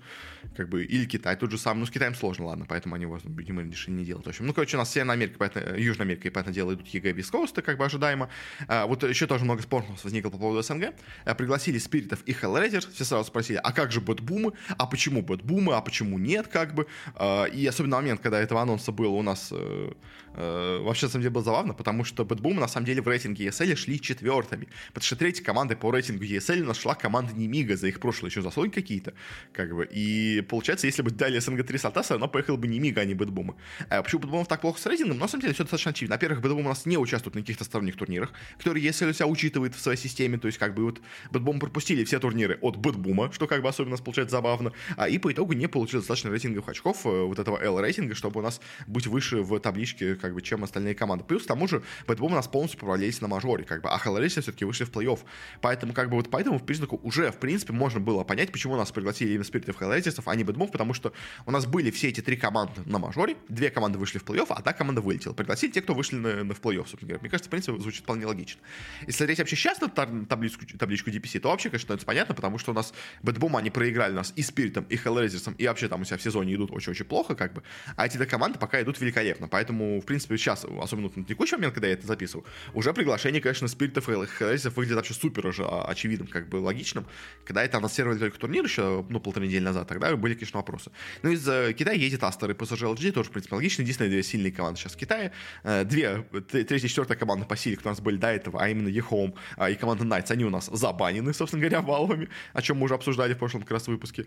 как 0.55 0.69
бы, 0.69 0.83
или 0.83 1.05
Китай 1.21 1.35
тот 1.35 1.51
же 1.51 1.59
самый, 1.59 1.81
ну, 1.81 1.85
с 1.85 1.91
Китаем 1.91 2.15
сложно, 2.15 2.45
ладно, 2.47 2.65
поэтому 2.67 2.95
они, 2.95 3.05
видимо, 3.05 3.61
решили 3.61 3.93
не 3.93 4.05
делать. 4.05 4.25
В 4.25 4.29
общем, 4.29 4.47
ну, 4.47 4.53
короче, 4.53 4.75
у 4.75 4.79
нас 4.79 4.91
Северная 4.91 5.13
Америка, 5.13 5.35
поэтому, 5.37 5.77
Южная 5.77 6.05
Америка, 6.05 6.27
и, 6.27 6.31
понятное 6.31 6.53
дело, 6.53 6.73
идут 6.73 6.87
EG 6.87 7.13
и 7.13 7.29
beastcoast, 7.29 7.61
как 7.61 7.77
бы 7.77 7.85
ожидаемо. 7.85 8.29
А, 8.67 8.87
вот 8.87 9.03
еще 9.03 9.27
тоже 9.27 9.45
много 9.45 9.61
споров 9.61 9.85
возникло 10.03 10.31
по 10.31 10.39
поводу 10.39 10.63
СНГ. 10.63 10.95
А, 11.25 11.35
пригласили 11.35 11.77
Спиритов 11.77 12.23
и 12.25 12.31
HellRaisers. 12.31 12.91
Все 12.91 13.05
сразу 13.05 13.25
спросили, 13.25 13.59
а 13.63 13.71
как 13.71 13.91
же 13.91 14.01
Бэтбумы? 14.01 14.53
А 14.79 14.87
почему 14.87 15.21
Бэтбумы? 15.21 15.75
А 15.75 15.81
почему 15.81 16.17
нет, 16.17 16.47
как 16.47 16.73
бы? 16.73 16.87
А, 17.13 17.45
и 17.45 17.67
особенно 17.67 17.97
момент, 17.97 18.21
когда 18.21 18.39
этого 18.39 18.59
анонса 18.59 18.91
было 18.91 19.09
у 19.09 19.21
нас 19.21 19.49
э, 19.51 19.91
э, 20.30 20.30
вообще, 20.35 21.05
на 21.05 21.11
самом 21.11 21.23
деле, 21.23 21.29
было 21.29 21.43
забавно, 21.43 21.73
потому 21.73 22.03
что 22.03 22.25
Бэтбумы, 22.25 22.59
на 22.59 22.67
самом 22.67 22.85
деле, 22.85 23.01
в 23.01 23.07
рейтинге 23.07 23.47
ESL 23.47 23.75
шли 23.75 23.99
четвертыми. 23.99 24.67
Потому 24.87 25.03
что 25.03 25.15
третьей 25.15 25.43
командой 25.43 25.75
по 25.75 25.91
рейтингу 25.91 26.23
ESL 26.23 26.63
шла 26.63 26.95
команда 26.95 27.33
Немига 27.33 27.75
за 27.75 27.87
их 27.87 27.99
прошлые 27.99 28.29
еще 28.29 28.41
заслуги 28.41 28.71
какие-то. 28.71 29.13
Как 29.53 29.75
бы. 29.75 29.87
И 29.91 30.41
получается, 30.41 30.87
если 30.87 31.01
бы 31.01 31.11
дали 31.11 31.39
СНГ 31.39 31.65
3 31.65 31.77
слота, 31.77 32.01
все 32.01 32.13
равно 32.13 32.27
поехал 32.27 32.57
бы 32.57 32.67
Немига, 32.67 33.01
а 33.01 33.05
не 33.05 33.13
Бэтбумы. 33.13 33.55
А 33.89 34.01
почему 34.01 34.21
Бэтбумов 34.21 34.47
так 34.47 34.61
плохо 34.61 34.79
с 34.79 34.85
рейтингом? 34.85 35.17
Но, 35.17 35.25
на 35.25 35.27
самом 35.27 35.41
деле, 35.41 35.53
все 35.53 35.63
достаточно 35.63 35.91
очевидно. 35.91 36.15
Во-первых, 36.15 36.41
BetBoom 36.41 36.65
у 36.65 36.69
нас 36.69 36.85
не 36.85 36.97
участвует 36.97 37.35
на 37.35 37.41
каких-то 37.41 37.63
сторонних 37.63 37.97
турнирах, 37.97 38.31
которые 38.57 38.85
ESL 38.87 39.13
себя 39.13 39.27
учитывает 39.27 39.75
в 39.75 39.79
своей 39.79 39.97
системе. 39.97 40.37
То 40.37 40.47
есть, 40.47 40.57
как 40.57 40.73
бы 40.73 40.83
вот 40.83 41.01
BetBoom 41.31 41.59
пропустили 41.59 42.03
все 42.03 42.19
турниры 42.19 42.57
от 42.61 42.77
Бэтбума, 42.77 43.31
что 43.31 43.47
как 43.47 43.61
бы 43.61 43.69
особенно 43.69 43.91
нас 43.91 44.01
получается 44.01 44.37
забавно. 44.37 44.71
А, 44.97 45.07
и 45.07 45.17
по 45.17 45.31
итогу 45.31 45.53
не 45.53 45.67
получили 45.67 45.99
достаточно 45.99 46.29
рейтинговых 46.29 46.69
очков, 46.69 47.05
э, 47.05 47.23
вот 47.25 47.39
этого 47.39 47.57
L-рейтинга, 47.61 48.15
чтобы 48.15 48.39
у 48.39 48.43
нас 48.43 48.61
быть 48.87 49.07
выше 49.07 49.41
в 49.41 49.59
табличке, 49.59 50.15
как 50.21 50.33
бы, 50.33 50.41
чем 50.41 50.63
остальные 50.63 50.95
команды. 50.95 51.23
Плюс, 51.23 51.43
к 51.43 51.47
тому 51.47 51.67
же, 51.67 51.83
BetBoom 52.07 52.31
у 52.31 52.35
нас 52.35 52.47
полностью 52.47 52.79
провалились 52.79 53.21
на 53.21 53.27
мажоре, 53.27 53.63
как 53.63 53.81
бы, 53.81 53.89
а 53.89 53.97
HellRaisers 53.97 54.41
все-таки 54.41 54.65
вышли 54.65 54.85
в 54.85 54.91
плей-офф. 54.91 55.19
Поэтому, 55.61 55.93
как 55.93 56.09
бы, 56.09 56.17
вот 56.17 56.29
по 56.29 56.37
этому 56.37 56.59
признаку 56.59 56.99
уже, 57.03 57.31
в 57.31 57.37
принципе, 57.37 57.73
можно 57.73 57.99
было 57.99 58.23
понять, 58.23 58.51
почему 58.51 58.75
нас 58.75 58.91
пригласили 58.91 59.29
именно 59.29 59.43
Спиритов 59.43 59.81
и 59.81 59.84
HellRaisers, 59.84 60.21
а 60.25 60.35
не 60.35 60.43
BetBoom, 60.43 60.69
потому 60.69 60.93
что 60.93 61.13
у 61.45 61.51
нас 61.51 61.65
были 61.65 61.91
все 61.91 62.09
эти 62.09 62.21
три 62.21 62.37
команды 62.37 62.81
на 62.85 62.99
мажоре, 62.99 63.37
две 63.49 63.69
команды 63.69 63.97
вышли 63.97 64.19
в 64.19 64.23
плей-офф, 64.23 64.47
а 64.49 64.55
одна 64.55 64.73
команда 64.73 65.01
вылетела. 65.01 65.33
Пригласили 65.33 65.71
те, 65.71 65.81
кто 65.81 65.93
вышли 65.93 66.15
на, 66.15 66.43
на 66.43 66.53
в 66.53 66.61
плей-офф, 66.61 66.87
собственно 66.87 67.09
говоря. 67.09 67.21
Мне 67.21 67.29
кажется, 67.29 67.49
в 67.49 67.51
принципе, 67.51 67.79
звучит 67.79 68.03
вполне 68.03 68.25
логично. 68.25 68.61
Если 69.07 69.17
смотреть 69.17 69.39
вообще 69.39 69.55
сейчас 69.55 69.81
на 69.81 69.87
табличку, 69.89 70.65
табличку 70.77 71.09
DPC, 71.09 71.39
то 71.39 71.49
вообще, 71.49 71.69
конечно, 71.69 71.85
становится 71.85 72.05
понятно, 72.05 72.35
потому 72.35 72.57
что 72.57 72.71
у 72.71 72.75
нас 72.75 72.93
Бэтбум, 73.23 73.55
они 73.55 73.69
проиграли 73.69 74.09
у 74.09 74.13
нас 74.13 74.33
и 74.35 74.41
Спиритам, 74.41 74.85
и 74.85 74.95
HellRaisers, 74.95 75.55
и 75.57 75.67
вообще 75.67 75.87
там 75.87 76.01
у 76.01 76.05
себя 76.05 76.17
в 76.17 76.21
сезоне 76.21 76.55
идут 76.55 76.71
очень-очень 76.71 77.05
плохо, 77.05 77.35
как 77.35 77.53
бы, 77.53 77.63
а 77.95 78.05
эти 78.05 78.17
две 78.17 78.25
команды 78.25 78.59
пока 78.59 78.81
идут 78.81 78.99
великолепно. 78.99 79.47
Поэтому, 79.47 80.01
в 80.01 80.05
принципе, 80.11 80.37
сейчас, 80.37 80.65
особенно 80.81 81.09
на 81.15 81.23
текущий 81.23 81.55
момент, 81.55 81.73
когда 81.73 81.87
я 81.87 81.93
это 81.93 82.05
записываю, 82.05 82.45
уже 82.73 82.93
приглашение, 82.93 83.41
конечно, 83.41 83.67
Спиритов 83.69 84.09
и 84.09 84.11
HellRaisers 84.11 84.69
выглядит 84.71 84.97
вообще 84.97 85.13
супер 85.13 85.47
уже 85.47 85.65
очевидным, 85.65 86.27
как 86.27 86.49
бы 86.49 86.57
логичным. 86.57 87.05
Когда 87.45 87.63
это 87.63 87.77
анонсировали 87.77 88.19
только 88.19 88.37
турнир 88.37 88.63
еще, 88.65 89.05
ну, 89.07 89.19
полторы 89.19 89.47
недели 89.47 89.63
назад, 89.63 89.87
тогда 89.87 90.15
были, 90.17 90.33
конечно, 90.33 90.57
вопросы. 90.57 90.91
Ну, 91.23 91.31
из 91.31 91.43
Китая 91.75 91.93
едет 91.93 92.23
Aster 92.23 92.51
и 92.51 92.53
PSG.LGD, 92.53 93.11
тоже, 93.11 93.29
в 93.29 93.31
принципе, 93.31 93.55
логично. 93.55 93.83
Единственные 93.83 94.11
две 94.11 94.23
сильные 94.23 94.51
команды 94.51 94.79
сейчас 94.79 94.93
в 94.93 94.97
Китае. 94.97 95.31
Две, 95.63 96.25
третья, 96.49 96.87
четвертая 96.87 97.17
команда 97.17 97.45
по 97.45 97.55
силе, 97.55 97.77
кто 97.77 97.89
у 97.89 97.91
нас 97.91 98.01
были 98.01 98.17
до 98.17 98.27
этого, 98.27 98.61
а 98.61 98.67
именно 98.67 98.89
eHome 98.89 99.37
и 99.69 99.75
команда 99.75 100.03
Knights, 100.03 100.31
они 100.31 100.45
у 100.45 100.49
нас 100.49 100.65
забанены, 100.65 101.33
собственно 101.33 101.61
говоря, 101.61 101.81
валвами, 101.87 102.27
о 102.53 102.61
чем 102.61 102.77
мы 102.77 102.85
уже 102.85 102.95
обсуждали 102.95 103.33
в 103.33 103.37
прошлом 103.37 103.61
как 103.61 103.71
раз 103.71 103.87
выпуске. 103.87 104.25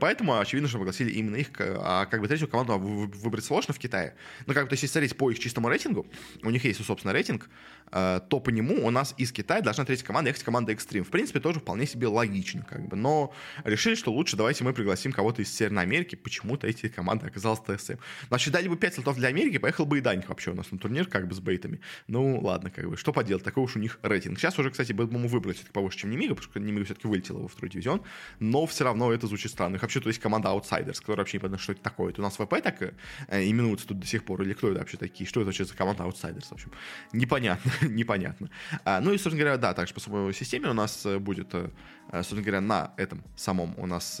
Поэтому, 0.00 0.38
очевидно, 0.38 0.68
что 0.68 0.78
пригласили 0.78 1.10
именно 1.10 1.36
их, 1.36 1.48
а 1.58 2.06
как 2.06 2.20
бы 2.20 2.28
третью 2.28 2.48
команду 2.48 2.78
выбрать 2.78 3.44
сложно 3.44 3.74
в 3.74 3.78
Китае. 3.78 4.14
Но 4.46 4.54
как 4.54 4.64
бы, 4.64 4.68
то 4.70 4.74
есть, 4.74 4.84
если 4.84 5.08
смотреть 5.08 5.17
по 5.18 5.30
их 5.30 5.38
чистому 5.38 5.68
рейтингу, 5.68 6.06
у 6.42 6.50
них 6.50 6.64
есть, 6.64 6.82
собственно, 6.84 7.12
рейтинг, 7.12 7.50
то 7.90 8.40
по 8.44 8.50
нему 8.50 8.86
у 8.86 8.90
нас 8.90 9.14
из 9.16 9.32
Китая 9.32 9.60
должна 9.60 9.84
третья 9.84 10.04
команда 10.04 10.30
ехать 10.30 10.44
команда 10.44 10.72
Extreme. 10.72 11.04
В 11.04 11.10
принципе, 11.10 11.40
тоже 11.40 11.60
вполне 11.60 11.86
себе 11.86 12.06
логично, 12.06 12.62
как 12.62 12.86
бы. 12.86 12.96
Но 12.96 13.32
решили, 13.64 13.94
что 13.94 14.12
лучше 14.12 14.36
давайте 14.36 14.64
мы 14.64 14.72
пригласим 14.72 15.12
кого-то 15.12 15.42
из 15.42 15.54
Северной 15.54 15.82
Америки. 15.82 16.14
Почему-то 16.14 16.66
эти 16.66 16.88
команды 16.88 17.26
оказалась 17.26 17.60
ТСМ. 17.60 17.94
Значит, 18.28 18.52
дали 18.52 18.68
бы 18.68 18.76
5 18.76 18.94
слотов 18.94 19.16
для 19.16 19.28
Америки, 19.28 19.58
поехал 19.58 19.86
бы 19.86 19.98
и 19.98 20.00
Даник 20.00 20.28
вообще 20.28 20.50
у 20.50 20.54
нас 20.54 20.70
на 20.70 20.78
турнир, 20.78 21.06
как 21.06 21.26
бы 21.28 21.34
с 21.34 21.40
бейтами. 21.40 21.80
Ну, 22.06 22.40
ладно, 22.40 22.70
как 22.70 22.88
бы, 22.88 22.96
что 22.96 23.12
поделать, 23.12 23.44
такой 23.44 23.64
уж 23.64 23.76
у 23.76 23.78
них 23.78 23.98
рейтинг. 24.02 24.38
Сейчас 24.38 24.58
уже, 24.58 24.70
кстати, 24.70 24.92
бы 24.92 25.04
ему 25.04 25.28
выбрать 25.28 25.56
все-таки 25.56 25.72
повыше, 25.72 25.98
чем 25.98 26.10
Немига, 26.10 26.34
потому 26.34 26.52
что 26.52 26.60
Немига 26.60 26.84
все-таки 26.84 27.08
вылетела 27.08 27.38
во 27.38 27.48
второй 27.48 27.70
дивизион, 27.70 28.02
но 28.40 28.66
все 28.66 28.84
равно 28.84 29.12
это 29.12 29.26
звучит 29.26 29.50
странно. 29.50 29.78
Вообще, 29.78 30.00
то 30.00 30.08
есть 30.08 30.20
команда 30.20 30.48
Outsiders, 30.48 31.00
которая 31.00 31.18
вообще 31.18 31.38
не 31.38 31.40
понятно, 31.40 31.58
что 31.58 31.72
это 31.72 31.82
такое. 31.82 32.10
Это 32.10 32.20
у 32.20 32.24
нас 32.24 32.36
ВП 32.36 32.54
так 32.62 32.82
э, 32.82 32.92
именуется 33.28 33.86
тут 33.86 34.00
до 34.00 34.06
сих 34.06 34.24
пор, 34.24 34.42
или 34.42 34.52
кто 34.52 34.70
это 34.70 34.80
вообще 34.80 34.96
такие? 34.96 35.26
Что 35.26 35.40
это 35.40 35.46
вообще 35.46 35.64
за 35.64 35.74
команда 35.74 36.04
Outsiders, 36.04 36.48
в 36.48 36.52
общем? 36.52 36.72
Непонятно, 37.12 37.72
непонятно. 37.88 38.50
А, 38.84 39.00
ну 39.00 39.12
и, 39.12 39.18
собственно 39.18 39.38
говоря, 39.38 39.56
да, 39.58 39.74
также 39.74 39.94
по 39.94 40.00
своей 40.00 40.32
системе 40.32 40.70
у 40.70 40.74
нас 40.74 41.04
э, 41.06 41.18
будет, 41.18 41.54
э, 41.54 41.70
собственно 42.12 42.42
говоря, 42.42 42.60
на 42.60 42.92
этом 42.96 43.22
самом 43.36 43.74
у 43.78 43.86
нас 43.86 44.20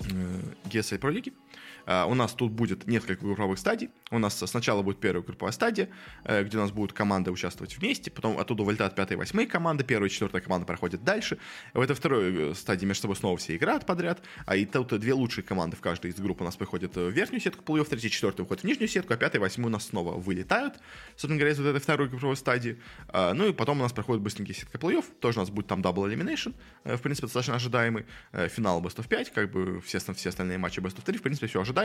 GSL 0.00 0.98
Pro 0.98 1.12
League 1.12 1.32
у 1.88 2.14
нас 2.14 2.34
тут 2.34 2.52
будет 2.52 2.86
несколько 2.86 3.24
групповых 3.24 3.58
стадий. 3.58 3.88
У 4.10 4.18
нас 4.18 4.36
сначала 4.36 4.82
будет 4.82 5.00
первая 5.00 5.22
групповая 5.22 5.52
стадия, 5.52 5.88
э, 6.24 6.44
где 6.44 6.58
у 6.58 6.60
нас 6.60 6.70
будут 6.70 6.92
команды 6.92 7.30
участвовать 7.30 7.78
вместе, 7.78 8.10
потом 8.10 8.38
оттуда 8.38 8.62
вылетают 8.62 8.94
пятая 8.94 9.16
и 9.16 9.18
восьмая 9.18 9.46
команды, 9.46 9.84
первая 9.84 10.10
и 10.10 10.12
четвертая 10.12 10.42
команда 10.42 10.66
проходит 10.66 11.02
дальше. 11.02 11.38
В 11.72 11.80
этой 11.80 11.96
второй 11.96 12.50
э, 12.50 12.54
стадии 12.54 12.84
между 12.84 13.02
собой 13.02 13.16
снова 13.16 13.38
все 13.38 13.56
играют 13.56 13.86
подряд, 13.86 14.20
а 14.44 14.56
и 14.56 14.66
тут 14.66 14.98
две 14.98 15.14
лучшие 15.14 15.44
команды 15.44 15.76
в 15.76 15.80
каждой 15.80 16.10
из 16.10 16.16
групп 16.16 16.42
у 16.42 16.44
нас 16.44 16.56
приходят 16.56 16.94
в 16.94 17.08
верхнюю 17.08 17.40
сетку 17.40 17.64
плей-офф, 17.64 17.88
третья 17.88 18.10
четвертая 18.10 18.44
выходит 18.44 18.64
в 18.64 18.66
нижнюю 18.66 18.88
сетку, 18.88 19.14
а 19.14 19.16
пятая 19.16 19.38
и 19.38 19.40
восьмая 19.40 19.68
у 19.68 19.70
нас 19.70 19.86
снова 19.86 20.12
вылетают, 20.12 20.74
собственно 21.12 21.36
говоря, 21.36 21.52
из 21.52 21.58
вот 21.58 21.68
этой 21.68 21.80
второй 21.80 22.08
групповой 22.08 22.36
стадии. 22.36 22.78
А, 23.08 23.32
ну 23.32 23.48
и 23.48 23.52
потом 23.54 23.80
у 23.80 23.82
нас 23.82 23.92
проходит 23.92 24.22
быстренький 24.22 24.54
сетка 24.54 24.76
плей-офф, 24.76 25.04
тоже 25.20 25.38
у 25.38 25.42
нас 25.42 25.50
будет 25.50 25.68
там 25.68 25.80
double 25.80 26.06
elimination, 26.06 26.54
э, 26.84 26.96
в 26.96 27.00
принципе, 27.00 27.26
достаточно 27.26 27.54
ожидаемый. 27.54 28.04
Финал 28.32 28.82
Best 28.82 28.96
of 28.96 29.08
5, 29.08 29.32
как 29.32 29.50
бы 29.50 29.80
все, 29.80 29.98
все 29.98 30.28
остальные 30.28 30.58
матчи 30.58 30.80
Best 30.80 30.96
of 30.96 31.02
3, 31.04 31.18
в 31.18 31.22
принципе, 31.22 31.46
все 31.46 31.60
ожидаемо. 31.60 31.77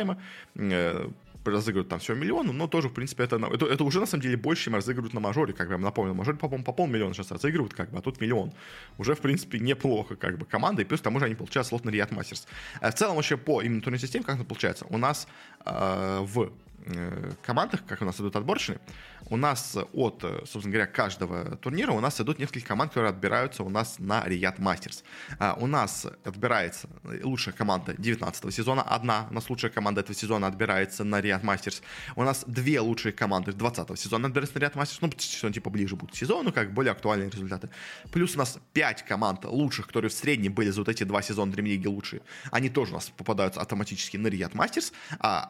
Э, 0.56 1.10
разыгрывают 1.52 1.90
там 1.90 2.00
все 2.00 2.16
миллион, 2.16 2.48
но 2.48 2.68
тоже, 2.68 2.90
в 2.90 2.94
принципе, 2.94 3.24
это, 3.24 3.36
это, 3.36 3.66
это 3.66 3.84
уже 3.84 4.00
на 4.00 4.06
самом 4.06 4.22
деле 4.22 4.38
больше, 4.38 4.66
чем 4.66 4.76
разыгрывают 4.76 5.14
на 5.14 5.20
мажоре, 5.20 5.54
как 5.54 5.68
бы 5.68 5.74
я 5.74 5.80
напомню, 5.80 6.14
на 6.14 6.20
мажоре 6.20 6.38
по, 6.38 6.48
по 6.48 6.72
полмиллиона 6.72 7.14
сейчас 7.14 7.32
разыгрывают, 7.32 7.74
как 7.74 7.92
бы, 7.92 7.98
а 7.98 8.02
тут 8.02 8.22
миллион. 8.22 8.54
Уже, 8.98 9.16
в 9.16 9.20
принципе, 9.20 9.60
неплохо, 9.60 10.16
как 10.16 10.38
бы, 10.38 10.46
команда, 10.46 10.82
и 10.82 10.86
плюс 10.86 11.02
к 11.02 11.04
тому 11.04 11.20
же 11.20 11.26
они 11.26 11.36
получают 11.36 11.68
слот 11.68 11.86
на 11.86 11.90
Риат 11.90 12.12
Мастерс. 12.12 12.48
Э, 12.82 12.92
в 12.92 12.96
целом, 12.96 13.16
вообще, 13.16 13.38
по 13.38 13.62
именно 13.62 13.82
турнирной 13.82 14.00
системе, 14.00 14.24
как 14.26 14.36
это 14.36 14.46
получается? 14.46 14.86
У 14.90 14.98
нас 14.98 15.28
э, 15.66 16.20
в 16.22 16.52
командах, 17.44 17.86
как 17.86 18.02
у 18.02 18.06
нас 18.06 18.20
идут 18.20 18.36
отборочные, 18.36 18.80
у 19.28 19.38
нас 19.38 19.78
от, 19.94 20.22
собственно 20.22 20.74
говоря, 20.74 20.86
каждого 20.86 21.56
турнира 21.56 21.92
у 21.94 22.02
нас 22.02 22.20
идут 22.20 22.40
несколько 22.40 22.68
команд, 22.68 22.92
которые 22.92 23.12
отбираются 23.12 23.64
у 23.64 23.70
нас 23.70 24.00
на 24.00 24.26
Рият 24.26 24.60
Мастерс. 24.60 25.06
У 25.58 25.68
нас 25.68 26.06
отбирается 26.26 26.90
лучшая 27.24 27.56
команда 27.56 27.96
19 27.98 28.54
сезона, 28.54 28.82
одна 28.82 29.28
у 29.32 29.34
нас 29.34 29.50
лучшая 29.50 29.72
команда 29.72 30.02
этого 30.02 30.14
сезона 30.14 30.48
отбирается 30.48 31.06
на 31.06 31.22
Рият 31.22 31.42
Мастерс. 31.42 31.82
У 32.18 32.24
нас 32.24 32.44
две 32.48 32.82
лучшие 32.82 33.14
команды 33.14 33.54
20 33.54 33.98
сезона 33.98 34.28
отбираются 34.28 34.56
на 34.56 34.60
Рият 34.60 34.76
Мастерс, 34.76 35.02
ну, 35.02 35.10
сезон 35.18 35.54
типа 35.54 35.70
ближе 35.70 35.96
будет 35.96 36.12
к 36.12 36.16
сезону, 36.16 36.52
как 36.52 36.74
более 36.74 36.92
актуальные 36.92 37.30
результаты. 37.30 37.70
Плюс 38.12 38.36
у 38.36 38.40
нас 38.40 38.60
5 38.74 39.06
команд 39.06 39.46
лучших, 39.46 39.88
которые 39.88 40.10
в 40.10 40.14
среднем 40.14 40.54
были 40.54 40.70
за 40.70 40.82
вот 40.82 40.90
эти 40.90 41.06
два 41.06 41.22
сезона 41.22 41.54
Dream 41.54 41.66
League 41.66 41.88
лучшие, 41.88 42.22
они 42.52 42.70
тоже 42.70 42.92
у 42.92 42.96
нас 42.96 43.10
попадаются 43.10 43.62
автоматически 43.62 44.18
на 44.18 44.28
Рият 44.28 44.54
Мастерс, 44.54 44.92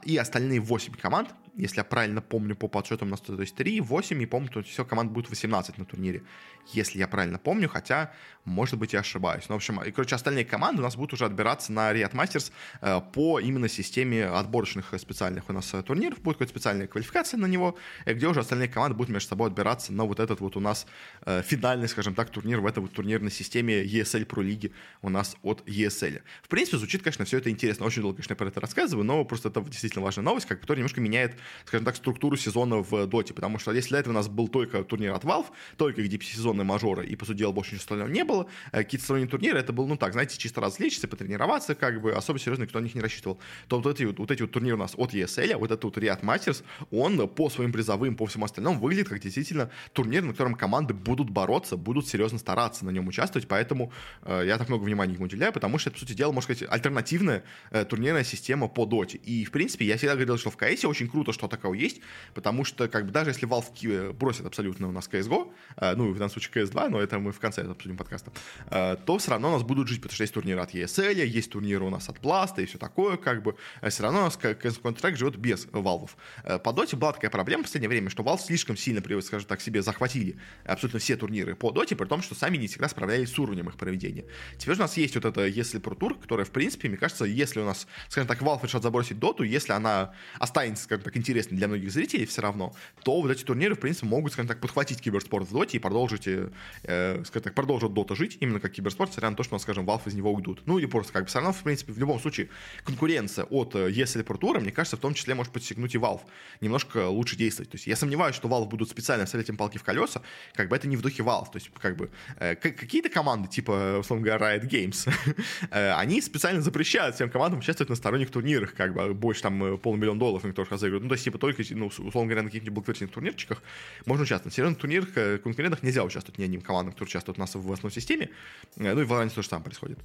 и 0.03 0.15
остальные 0.15 0.59
8 0.59 0.93
команд, 0.93 1.22
month 1.23 1.33
если 1.55 1.77
я 1.77 1.83
правильно 1.83 2.21
помню 2.21 2.55
по 2.55 2.67
подсчетам 2.67 3.09
у 3.09 3.11
нас, 3.11 3.21
то 3.21 3.39
есть 3.39 3.55
3, 3.55 3.81
8, 3.81 4.21
и 4.21 4.25
помню, 4.25 4.49
то 4.49 4.63
все, 4.63 4.85
команд 4.85 5.11
будет 5.11 5.29
18 5.29 5.77
на 5.77 5.85
турнире, 5.85 6.23
если 6.71 6.97
я 6.99 7.07
правильно 7.07 7.37
помню, 7.37 7.69
хотя, 7.69 8.11
может 8.45 8.79
быть, 8.79 8.93
я 8.93 8.99
ошибаюсь. 9.01 9.45
Ну, 9.49 9.55
в 9.55 9.57
общем, 9.57 9.81
и, 9.83 9.91
короче, 9.91 10.15
остальные 10.15 10.45
команды 10.45 10.81
у 10.81 10.83
нас 10.83 10.95
будут 10.95 11.13
уже 11.13 11.25
отбираться 11.25 11.71
на 11.71 11.91
Riot 11.93 12.13
Masters 12.13 12.51
э, 12.81 13.01
по 13.13 13.39
именно 13.39 13.67
системе 13.67 14.25
отборочных 14.25 14.93
специальных 14.97 15.49
у 15.49 15.53
нас 15.53 15.73
э, 15.73 15.83
турниров, 15.83 16.21
будет 16.21 16.37
какая-то 16.37 16.51
специальная 16.51 16.87
квалификация 16.87 17.37
на 17.37 17.45
него, 17.45 17.77
э, 18.05 18.13
где 18.13 18.27
уже 18.27 18.39
остальные 18.39 18.69
команды 18.69 18.95
будут 18.95 19.09
между 19.11 19.29
собой 19.29 19.49
отбираться 19.49 19.93
на 19.93 20.05
вот 20.05 20.19
этот 20.19 20.39
вот 20.39 20.55
у 20.57 20.59
нас 20.59 20.87
э, 21.25 21.43
финальный, 21.43 21.87
скажем 21.87 22.15
так, 22.15 22.29
турнир 22.29 22.61
в 22.61 22.65
этой 22.65 22.79
вот 22.79 22.93
турнирной 22.93 23.31
системе 23.31 23.83
ESL 23.83 24.25
Pro 24.25 24.41
Лиги 24.41 24.71
у 25.01 25.09
нас 25.09 25.35
от 25.43 25.61
ESL. 25.67 26.21
В 26.41 26.47
принципе, 26.47 26.77
звучит, 26.77 27.03
конечно, 27.03 27.25
все 27.25 27.37
это 27.37 27.49
интересно. 27.49 27.85
Очень 27.85 28.01
долго, 28.01 28.17
конечно, 28.17 28.35
про 28.35 28.47
это 28.47 28.59
рассказываю, 28.59 29.05
но 29.05 29.23
просто 29.25 29.49
это 29.49 29.61
действительно 29.61 30.03
важная 30.03 30.23
новость, 30.23 30.47
как, 30.47 30.61
которая 30.61 30.79
немножко 30.79 31.01
меняет, 31.01 31.35
скажем 31.65 31.85
так, 31.85 31.95
структуру 31.95 32.37
сезона 32.37 32.77
в 32.77 33.07
Доте, 33.07 33.33
потому 33.33 33.59
что 33.59 33.71
если 33.71 33.89
для 33.89 33.99
этого 33.99 34.13
у 34.13 34.15
нас 34.15 34.27
был 34.27 34.47
только 34.47 34.83
турнир 34.83 35.13
от 35.13 35.23
Valve, 35.23 35.47
только 35.77 36.03
где 36.03 36.19
сезонные 36.19 36.65
мажоры, 36.65 37.05
и, 37.05 37.15
по 37.15 37.25
сути 37.25 37.39
дела, 37.39 37.51
больше 37.51 37.71
ничего 37.71 37.83
остального 37.83 38.09
не 38.09 38.23
было, 38.23 38.47
э, 38.71 38.83
какие-то 38.83 39.03
сторонние 39.05 39.29
турниры, 39.29 39.59
это 39.59 39.73
был, 39.73 39.87
ну 39.87 39.97
так, 39.97 40.13
знаете, 40.13 40.37
чисто 40.37 40.61
развлечься, 40.61 41.07
потренироваться, 41.07 41.75
как 41.75 42.01
бы, 42.01 42.13
особо 42.13 42.39
серьезно 42.39 42.63
никто 42.63 42.79
на 42.79 42.83
них 42.83 42.95
не 42.95 43.01
рассчитывал, 43.01 43.39
то 43.67 43.79
вот 43.79 43.99
эти 43.99 44.03
вот, 44.03 44.31
эти 44.31 44.41
вот 44.41 44.51
турниры 44.51 44.75
у 44.75 44.79
нас 44.79 44.93
от 44.95 45.13
ESL, 45.13 45.57
вот 45.57 45.71
этот 45.71 45.83
вот 45.83 45.97
Riot 45.97 46.21
Masters, 46.21 46.63
он 46.91 47.27
по 47.27 47.49
своим 47.49 47.71
призовым, 47.71 48.15
по 48.15 48.25
всему 48.25 48.45
остальному 48.45 48.79
выглядит 48.79 49.09
как 49.09 49.19
действительно 49.19 49.69
турнир, 49.93 50.23
на 50.23 50.31
котором 50.31 50.55
команды 50.55 50.93
будут 50.93 51.29
бороться, 51.29 51.77
будут 51.77 52.07
серьезно 52.07 52.39
стараться 52.39 52.85
на 52.85 52.89
нем 52.89 53.07
участвовать, 53.07 53.47
поэтому 53.47 53.91
э, 54.23 54.43
я 54.45 54.57
так 54.57 54.69
много 54.69 54.83
внимания 54.83 55.13
ему 55.13 55.25
уделяю, 55.25 55.51
потому 55.53 55.77
что 55.77 55.89
это, 55.89 55.99
по 55.99 56.05
сути 56.05 56.13
дела, 56.13 56.31
можно 56.31 56.55
сказать, 56.55 56.71
альтернативная 56.71 57.43
э, 57.71 57.85
турнирная 57.85 58.23
система 58.23 58.67
по 58.67 58.85
доте. 58.85 59.17
И, 59.17 59.45
в 59.45 59.51
принципе, 59.51 59.85
я 59.85 59.97
всегда 59.97 60.15
говорил, 60.15 60.37
что 60.37 60.49
в 60.49 60.57
КС 60.57 60.85
очень 60.85 61.09
круто, 61.09 61.32
что 61.33 61.47
такое 61.47 61.77
есть, 61.77 62.01
потому 62.33 62.65
что, 62.65 62.87
как 62.87 63.05
бы, 63.05 63.11
даже 63.11 63.31
если 63.31 63.47
Valve 63.47 64.13
бросит 64.13 64.45
абсолютно 64.45 64.87
у 64.87 64.91
нас 64.91 65.09
CSGO, 65.09 65.51
э, 65.77 65.95
ну, 65.95 66.11
в 66.11 66.13
данном 66.13 66.29
случае 66.29 66.65
CS2, 66.65 66.89
но 66.89 66.99
это 66.99 67.19
мы 67.19 67.31
в 67.31 67.39
конце 67.39 67.61
обсудим 67.63 67.97
подкаста, 67.97 68.31
э, 68.69 68.97
то 69.05 69.17
все 69.17 69.31
равно 69.31 69.49
у 69.49 69.53
нас 69.53 69.63
будут 69.63 69.87
жить, 69.87 70.01
потому 70.01 70.15
что 70.15 70.23
есть 70.23 70.33
турниры 70.33 70.61
от 70.61 70.73
ESL, 70.73 71.25
есть 71.25 71.51
турниры 71.51 71.83
у 71.83 71.89
нас 71.89 72.09
от 72.09 72.19
Blast 72.19 72.61
и 72.61 72.65
все 72.65 72.77
такое, 72.77 73.17
как 73.17 73.43
бы, 73.43 73.55
все 73.89 74.03
равно 74.03 74.21
у 74.21 74.23
нас 74.23 74.37
CS 74.37 74.81
Contract 74.81 75.15
живет 75.15 75.35
без 75.37 75.65
Valve. 75.67 76.11
Э, 76.43 76.59
по 76.59 76.73
доте 76.73 76.95
была 76.95 77.13
такая 77.13 77.31
проблема 77.31 77.63
в 77.63 77.65
последнее 77.65 77.89
время, 77.89 78.09
что 78.09 78.23
Valve 78.23 78.41
слишком 78.41 78.77
сильно, 78.77 79.01
скажем 79.21 79.47
так, 79.47 79.61
себе 79.61 79.81
захватили 79.81 80.37
абсолютно 80.65 80.99
все 80.99 81.15
турниры 81.15 81.55
по 81.55 81.71
доте, 81.71 81.95
при 81.95 82.05
том, 82.05 82.21
что 82.21 82.35
сами 82.35 82.57
не 82.57 82.67
всегда 82.67 82.87
справлялись 82.89 83.31
с 83.31 83.39
уровнем 83.39 83.69
их 83.69 83.75
проведения. 83.75 84.25
Теперь 84.57 84.75
у 84.75 84.79
нас 84.79 84.97
есть 84.97 85.15
вот 85.15 85.25
это 85.25 85.45
если 85.45 85.79
Pro 85.79 85.97
Tour, 85.97 86.19
которая, 86.21 86.45
в 86.45 86.51
принципе, 86.51 86.89
мне 86.89 86.97
кажется, 86.97 87.25
если 87.25 87.59
у 87.59 87.65
нас, 87.65 87.87
скажем 88.09 88.27
так, 88.27 88.41
Valve 88.41 88.63
решат 88.63 88.83
забросить 88.83 89.19
доту, 89.19 89.43
если 89.43 89.73
она 89.73 90.13
останется, 90.39 90.83
скажем 90.83 91.03
так, 91.03 91.15
интересной 91.23 91.57
для 91.57 91.67
многих 91.67 91.91
зрителей 91.91 92.25
все 92.25 92.41
равно, 92.41 92.73
то 93.03 93.21
вот 93.21 93.31
эти 93.31 93.43
турниры, 93.43 93.75
в 93.75 93.79
принципе, 93.79 94.07
могут, 94.07 94.33
скажем 94.33 94.47
так, 94.47 94.59
подхватить 94.59 95.01
киберспорт 95.01 95.47
в 95.47 95.53
доте 95.53 95.77
и 95.77 95.79
продолжить, 95.79 96.27
э, 96.27 96.49
э, 96.83 97.23
скажем 97.25 97.43
так, 97.43 97.55
продолжить 97.55 97.93
дота 97.93 98.15
жить, 98.15 98.37
именно 98.39 98.59
как 98.59 98.71
киберспорт, 98.71 99.11
несмотря 99.11 99.29
на 99.29 99.35
то, 99.35 99.43
что, 99.43 99.57
скажем, 99.59 99.85
Valve 99.85 100.07
из 100.07 100.13
него 100.13 100.31
уйдут. 100.33 100.61
Ну 100.65 100.77
или 100.79 100.85
просто 100.85 101.13
как 101.13 101.23
бы 101.23 101.29
все 101.29 101.39
равно, 101.39 101.53
в 101.53 101.63
принципе, 101.63 101.93
в 101.93 101.97
любом 101.97 102.19
случае, 102.19 102.49
конкуренция 102.83 103.45
от 103.45 103.75
э, 103.75 103.89
Pro 103.89 104.39
Tour, 104.39 104.59
мне 104.59 104.71
кажется, 104.71 104.97
в 104.97 104.99
том 104.99 105.13
числе 105.13 105.35
может 105.35 105.53
подсекнуть 105.53 105.95
и 105.95 105.97
Valve. 105.97 106.21
Немножко 106.61 107.07
лучше 107.07 107.35
действовать. 107.35 107.71
То 107.71 107.75
есть 107.75 107.87
я 107.87 107.95
сомневаюсь, 107.95 108.35
что 108.35 108.47
Valve 108.47 108.67
будут 108.67 108.89
специально 108.89 109.25
вставлять 109.25 109.49
им 109.49 109.57
палки 109.57 109.77
в 109.77 109.83
колеса, 109.83 110.21
как 110.53 110.69
бы 110.69 110.75
это 110.75 110.87
не 110.87 110.97
в 110.97 111.01
духе 111.01 111.23
Valve. 111.23 111.51
То 111.51 111.55
есть 111.55 111.69
как 111.79 111.95
бы 111.95 112.09
э, 112.37 112.55
какие-то 112.55 113.09
команды, 113.09 113.47
типа, 113.47 113.97
условно 113.99 114.25
говоря, 114.25 114.57
Riot 114.57 114.69
Games, 114.69 115.11
э, 115.71 115.93
они 115.93 116.21
специально 116.21 116.61
запрещают 116.61 117.15
всем 117.15 117.29
командам 117.29 117.59
участвовать 117.59 117.89
на 117.89 117.95
сторонних 117.95 118.31
турнирах, 118.31 118.73
как 118.73 118.93
бы 118.93 119.13
больше 119.13 119.41
там 119.41 119.77
полмиллиона 119.77 120.19
долларов 120.19 120.43
никто 120.43 120.63
разыгрывает. 120.63 121.03
Ну, 121.03 121.09
то 121.13 121.15
есть, 121.15 121.25
типа, 121.25 121.37
только, 121.37 121.61
ну, 121.75 121.85
условно 121.85 122.23
говоря, 122.23 122.41
на 122.41 122.49
каких-нибудь 122.49 122.73
благотворительных 122.73 123.13
турнирчиках 123.13 123.61
можно 124.07 124.23
участвовать. 124.23 124.45
На 124.45 124.55
серьезных 124.55 124.79
турнирах, 124.79 125.09
э, 125.15 125.37
конкурентах 125.37 125.83
нельзя 125.83 126.03
участвовать 126.03 126.39
ни 126.39 126.43
одним 126.43 126.61
командам, 126.61 126.93
которые 126.93 127.09
участвуют 127.09 127.37
у 127.37 127.41
нас 127.41 127.53
в 127.53 127.71
основной 127.71 127.91
системе. 127.91 128.31
Ну 128.77 128.99
и 128.99 129.03
в 129.03 129.11
Valorant 129.11 129.29
то 129.29 129.43
же 129.43 129.47
самое 129.47 129.65
происходит. 129.65 129.99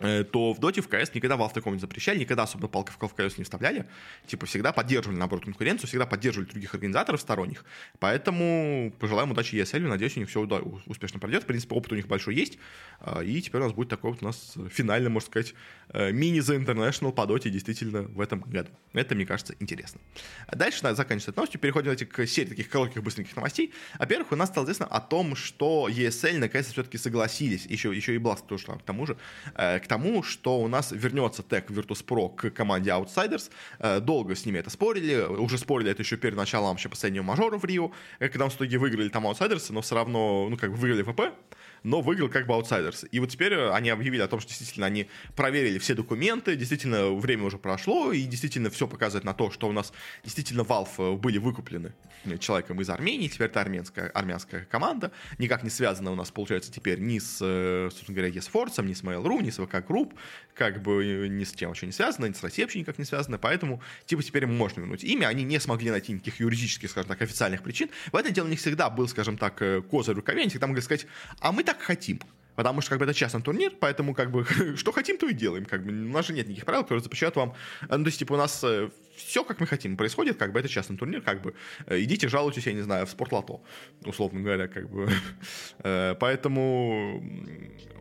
Э, 0.00 0.24
то 0.24 0.54
в 0.54 0.58
доте, 0.58 0.80
в 0.80 0.88
КС 0.88 1.14
никогда 1.14 1.36
Valve 1.36 1.52
такого 1.52 1.74
не 1.74 1.80
запрещали, 1.80 2.18
никогда 2.18 2.44
особенно 2.44 2.68
палка 2.68 2.92
в 2.92 3.14
колес 3.14 3.36
не 3.36 3.44
вставляли. 3.44 3.86
Типа 4.26 4.46
всегда 4.46 4.72
поддерживали, 4.72 5.18
наоборот, 5.18 5.44
конкуренцию, 5.44 5.88
всегда 5.88 6.06
поддерживали 6.06 6.48
других 6.48 6.74
организаторов 6.74 7.20
сторонних. 7.20 7.64
Поэтому 7.98 8.92
пожелаем 8.98 9.30
удачи 9.30 9.54
ESL, 9.56 9.80
надеюсь, 9.80 10.16
у 10.16 10.20
них 10.20 10.30
все 10.30 10.40
успешно 10.86 11.20
пройдет. 11.20 11.44
В 11.44 11.46
принципе, 11.46 11.74
опыт 11.74 11.92
у 11.92 11.96
них 11.96 12.06
большой 12.06 12.34
есть. 12.34 12.58
А, 13.00 13.22
и 13.22 13.40
теперь 13.42 13.60
у 13.60 13.64
нас 13.64 13.72
будет 13.72 13.90
такой 13.90 14.12
вот 14.12 14.22
у 14.22 14.24
нас 14.24 14.54
финальный, 14.70 15.10
можно 15.10 15.26
сказать, 15.26 15.54
э, 15.90 16.12
мини 16.12 16.40
за 16.40 16.56
International 16.56 17.12
по 17.12 17.26
доте 17.26 17.50
действительно 17.50 18.02
в 18.02 18.20
этом 18.20 18.40
году. 18.40 18.70
Это, 18.94 19.14
мне 19.14 19.26
кажется, 19.26 19.54
интересно. 19.60 20.00
Дальше, 20.50 20.80
да, 20.82 20.94
заканчивается 20.94 21.32
новостью, 21.36 21.60
переходим 21.60 21.94
к 22.06 22.26
серии 22.26 22.48
таких 22.48 22.70
коротких, 22.70 23.02
быстреньких 23.02 23.36
новостей. 23.36 23.74
Во-первых, 23.98 24.32
у 24.32 24.36
нас 24.36 24.48
стало 24.48 24.64
известно 24.64 24.86
о 24.86 25.00
том, 25.00 25.36
что 25.36 25.88
ESL 25.90 26.38
наконец-то 26.38 26.72
все-таки 26.72 26.96
согласились, 26.96 27.66
еще, 27.66 27.94
еще 27.94 28.14
и 28.14 28.18
Blast 28.18 28.46
тоже, 28.46 28.66
к 28.66 28.82
тому 28.82 29.06
же, 29.06 29.16
э, 29.54 29.78
к 29.78 29.89
тому, 29.90 30.22
что 30.22 30.60
у 30.60 30.68
нас 30.68 30.92
вернется 30.92 31.42
тег 31.42 31.68
Virtus.pro 31.68 32.28
к 32.36 32.50
команде 32.50 32.90
Outsiders. 32.90 33.50
Э, 33.80 33.98
долго 33.98 34.36
с 34.36 34.46
ними 34.46 34.58
это 34.58 34.70
спорили, 34.70 35.20
уже 35.20 35.58
спорили 35.58 35.90
это 35.90 36.02
еще 36.02 36.16
перед 36.16 36.36
началом 36.36 36.68
вообще 36.68 36.88
последнего 36.88 37.24
мажора 37.24 37.58
в 37.58 37.64
Рио, 37.64 37.90
э, 38.20 38.28
когда 38.28 38.48
в 38.48 38.54
итоге 38.54 38.78
выиграли 38.78 39.08
там 39.08 39.26
Outsiders, 39.26 39.72
но 39.72 39.80
все 39.80 39.96
равно, 39.96 40.48
ну, 40.48 40.56
как 40.56 40.70
бы 40.70 40.76
выиграли 40.76 41.02
ВП, 41.02 41.34
но 41.82 42.00
выиграл 42.00 42.28
как 42.28 42.46
бы 42.46 42.54
аутсайдерс. 42.54 43.06
И 43.10 43.20
вот 43.20 43.30
теперь 43.30 43.54
э, 43.54 43.70
они 43.72 43.90
объявили 43.90 44.22
о 44.22 44.28
том, 44.28 44.40
что 44.40 44.48
действительно 44.48 44.86
они 44.86 45.08
проверили 45.36 45.78
все 45.78 45.94
документы, 45.94 46.56
действительно 46.56 47.12
время 47.12 47.44
уже 47.44 47.58
прошло, 47.58 48.12
и 48.12 48.22
действительно 48.22 48.70
все 48.70 48.86
показывает 48.86 49.24
на 49.24 49.34
то, 49.34 49.50
что 49.50 49.68
у 49.68 49.72
нас 49.72 49.92
действительно 50.24 50.62
Valve 50.62 51.14
э, 51.14 51.16
были 51.16 51.38
выкуплены 51.38 51.92
человеком 52.38 52.80
из 52.80 52.90
Армении, 52.90 53.28
теперь 53.28 53.48
это 53.48 53.60
армянская, 53.62 54.10
армянская 54.10 54.66
команда, 54.70 55.10
никак 55.38 55.62
не 55.62 55.70
связана 55.70 56.10
у 56.10 56.14
нас, 56.14 56.30
получается, 56.30 56.70
теперь 56.70 57.00
ни 57.00 57.18
с, 57.18 57.38
э, 57.40 57.88
собственно 57.90 58.16
говоря, 58.16 58.32
ESForce, 58.32 58.84
ни 58.84 58.92
с 58.92 59.02
Mail.ru, 59.02 59.42
ни 59.42 59.50
с 59.50 59.58
VK 59.58 59.86
Group, 59.86 60.14
как 60.54 60.82
бы 60.82 61.28
ни 61.30 61.44
с 61.44 61.52
чем 61.52 61.70
вообще 61.70 61.86
не 61.86 61.92
связано, 61.92 62.26
ни 62.26 62.32
с 62.32 62.42
Россией 62.42 62.66
вообще 62.66 62.80
никак 62.80 62.98
не 62.98 63.04
связано, 63.04 63.38
поэтому, 63.38 63.82
типа, 64.04 64.22
теперь 64.22 64.46
можно 64.46 64.80
вернуть 64.80 65.04
имя, 65.04 65.28
они 65.28 65.44
не 65.44 65.58
смогли 65.58 65.90
найти 65.90 66.12
никаких 66.12 66.40
юридических, 66.40 66.90
скажем 66.90 67.08
так, 67.08 67.22
официальных 67.22 67.62
причин. 67.62 67.88
В 68.12 68.16
этом 68.16 68.32
деле 68.32 68.46
у 68.46 68.50
них 68.50 68.58
всегда 68.58 68.90
был, 68.90 69.08
скажем 69.08 69.38
так, 69.38 69.56
козырь 69.88 70.14
в 70.14 70.18
рукаве, 70.18 70.42
они 70.42 70.50
могли 70.60 70.82
сказать, 70.82 71.06
а 71.40 71.52
мы 71.52 71.64
так 71.72 71.82
хотим. 71.82 72.20
Потому 72.56 72.80
что 72.82 72.90
как 72.90 72.98
бы 72.98 73.04
это 73.04 73.14
частный 73.14 73.40
турнир, 73.40 73.72
поэтому 73.80 74.14
как 74.14 74.30
бы 74.30 74.44
что 74.76 74.92
хотим, 74.92 75.16
то 75.16 75.28
и 75.28 75.32
делаем. 75.32 75.64
Как 75.64 75.84
бы 75.84 75.92
у 75.92 76.12
нас 76.12 76.26
же 76.26 76.32
нет 76.32 76.46
никаких 76.46 76.66
правил, 76.66 76.82
которые 76.82 77.02
запрещают 77.02 77.36
вам. 77.36 77.54
Ну, 77.82 77.88
то 77.88 78.06
есть, 78.06 78.18
типа, 78.18 78.34
у 78.34 78.36
нас 78.36 78.60
э, 78.64 78.90
все, 79.26 79.44
как 79.44 79.60
мы 79.60 79.66
хотим, 79.66 79.96
происходит, 79.96 80.36
как 80.36 80.52
бы 80.52 80.60
это 80.60 80.68
частный 80.68 80.96
турнир, 80.96 81.20
как 81.22 81.42
бы 81.42 81.54
э, 81.86 82.00
идите, 82.00 82.28
жалуйтесь, 82.28 82.66
я 82.66 82.72
не 82.72 82.82
знаю, 82.82 83.06
в 83.06 83.10
спортлото, 83.10 83.60
условно 84.04 84.40
говоря, 84.40 84.68
как 84.68 84.88
бы. 84.90 85.08
Э, 85.82 86.14
поэтому 86.20 87.22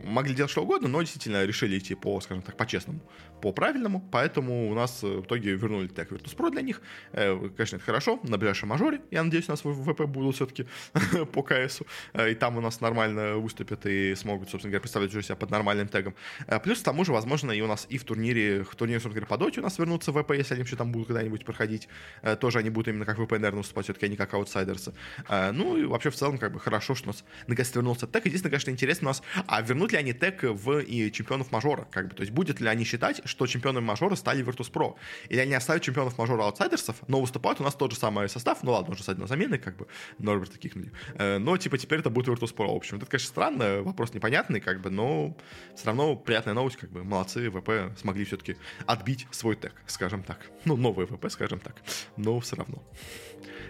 могли 0.03 0.33
делать 0.33 0.51
что 0.51 0.63
угодно, 0.63 0.87
но 0.87 1.01
действительно 1.01 1.45
решили 1.45 1.77
идти 1.77 1.95
по, 1.95 2.19
скажем 2.19 2.43
так, 2.43 2.57
по-честному, 2.57 2.99
по-правильному, 3.41 4.05
поэтому 4.11 4.69
у 4.69 4.73
нас 4.73 5.01
в 5.01 5.21
итоге 5.21 5.51
вернули 5.51 5.87
тег 5.87 6.11
Virtus.pro 6.11 6.51
для 6.51 6.61
них. 6.61 6.81
Конечно, 7.11 7.77
это 7.77 7.85
хорошо, 7.85 8.19
на 8.23 8.37
ближайшем 8.37 8.69
мажоре, 8.69 9.01
я 9.11 9.23
надеюсь, 9.23 9.47
у 9.47 9.51
нас 9.51 9.63
в 9.63 9.73
ВП 9.73 10.01
будут 10.05 10.35
все-таки 10.35 10.65
по 11.33 11.43
КСу, 11.43 11.85
и 12.13 12.35
там 12.35 12.57
у 12.57 12.61
нас 12.61 12.81
нормально 12.81 13.37
выступят 13.37 13.85
и 13.85 14.15
смогут, 14.15 14.49
собственно 14.49 14.71
говоря, 14.71 14.81
представлять 14.81 15.11
уже 15.11 15.23
себя 15.23 15.35
под 15.35 15.51
нормальным 15.51 15.87
тегом. 15.87 16.15
Плюс, 16.63 16.81
к 16.81 16.83
тому 16.83 17.05
же, 17.05 17.13
возможно, 17.13 17.51
и 17.51 17.61
у 17.61 17.67
нас 17.67 17.87
и 17.89 17.97
в 17.97 18.03
турнире, 18.03 18.63
в 18.63 18.75
турнире, 18.75 18.99
собственно 18.99 19.25
говоря, 19.25 19.27
по 19.27 19.37
доте 19.37 19.61
у 19.61 19.63
нас 19.63 19.77
вернутся 19.79 20.11
ВП, 20.11 20.31
если 20.31 20.53
они 20.53 20.63
вообще 20.63 20.75
там 20.75 20.91
будут 20.91 21.08
когда-нибудь 21.09 21.45
проходить. 21.45 21.87
Э, 22.21 22.35
тоже 22.35 22.59
они 22.59 22.69
будут 22.69 22.89
именно 22.89 23.05
как 23.05 23.17
VP, 23.17 23.31
наверное, 23.33 23.59
выступать, 23.59 23.85
все-таки 23.85 24.05
они 24.05 24.15
как 24.15 24.33
аутсайдерсы. 24.33 24.93
Э, 25.27 25.51
ну 25.51 25.77
и 25.77 25.85
вообще 25.85 26.09
в 26.09 26.15
целом 26.15 26.37
как 26.37 26.53
бы 26.53 26.59
хорошо, 26.59 26.95
что 26.95 27.09
у 27.09 27.11
нас 27.11 27.23
наконец 27.47 27.73
вернулся 27.75 28.07
тег. 28.07 28.25
Единственное, 28.25 28.51
конечно, 28.51 28.71
интересно 28.71 29.07
у 29.07 29.09
нас, 29.09 29.23
а 29.47 29.61
вернут 29.61 29.91
ли 29.91 29.97
они 29.97 30.13
тег 30.13 30.43
в 30.43 30.79
и 30.79 31.11
чемпионов 31.11 31.51
мажора? 31.51 31.87
Как 31.91 32.09
бы, 32.09 32.15
то 32.15 32.21
есть 32.21 32.31
будет 32.31 32.59
ли 32.59 32.67
они 32.67 32.83
считать, 32.83 33.21
что 33.25 33.47
чемпионами 33.47 33.83
мажора 33.83 34.15
стали 34.15 34.43
Virtus.pro? 34.43 34.95
Или 35.29 35.39
они 35.39 35.53
оставят 35.53 35.83
чемпионов 35.83 36.17
мажора 36.17 36.43
аутсайдерсов, 36.43 36.95
но 37.07 37.21
выступают 37.21 37.59
у 37.61 37.63
нас 37.63 37.75
тот 37.75 37.91
же 37.91 37.97
самый 37.97 38.29
состав, 38.29 38.63
ну 38.63 38.71
ладно, 38.71 38.93
уже 38.93 39.03
садить 39.03 39.21
на 39.21 39.27
замены, 39.27 39.57
как 39.57 39.77
бы, 39.77 39.87
Норберт 40.19 40.51
таких 40.51 40.73
э, 41.15 41.37
но 41.37 41.57
типа 41.57 41.77
теперь 41.77 41.99
это 41.99 42.09
будет 42.09 42.27
Virtus.pro. 42.27 42.73
В 42.73 42.77
общем, 42.77 42.97
это, 42.97 43.05
конечно, 43.05 43.29
странно, 43.29 43.81
вопрос 43.81 44.13
непонятный, 44.13 44.59
как 44.59 44.81
бы, 44.81 44.89
но 44.89 45.35
все 45.75 45.87
равно 45.87 46.15
приятная 46.15 46.53
новость, 46.53 46.77
как 46.77 46.91
бы, 46.91 47.03
молодцы, 47.03 47.49
ВП 47.49 47.97
смогли 47.97 48.25
все-таки 48.25 48.57
отбить 48.85 49.27
свой 49.31 49.55
тег, 49.55 49.73
скажем 49.87 50.23
так. 50.23 50.39
Ну, 50.65 50.77
новый 50.77 50.98
ВП, 51.05 51.29
скажем 51.29 51.59
так, 51.59 51.75
но 52.17 52.39
все 52.39 52.55
равно. 52.55 52.81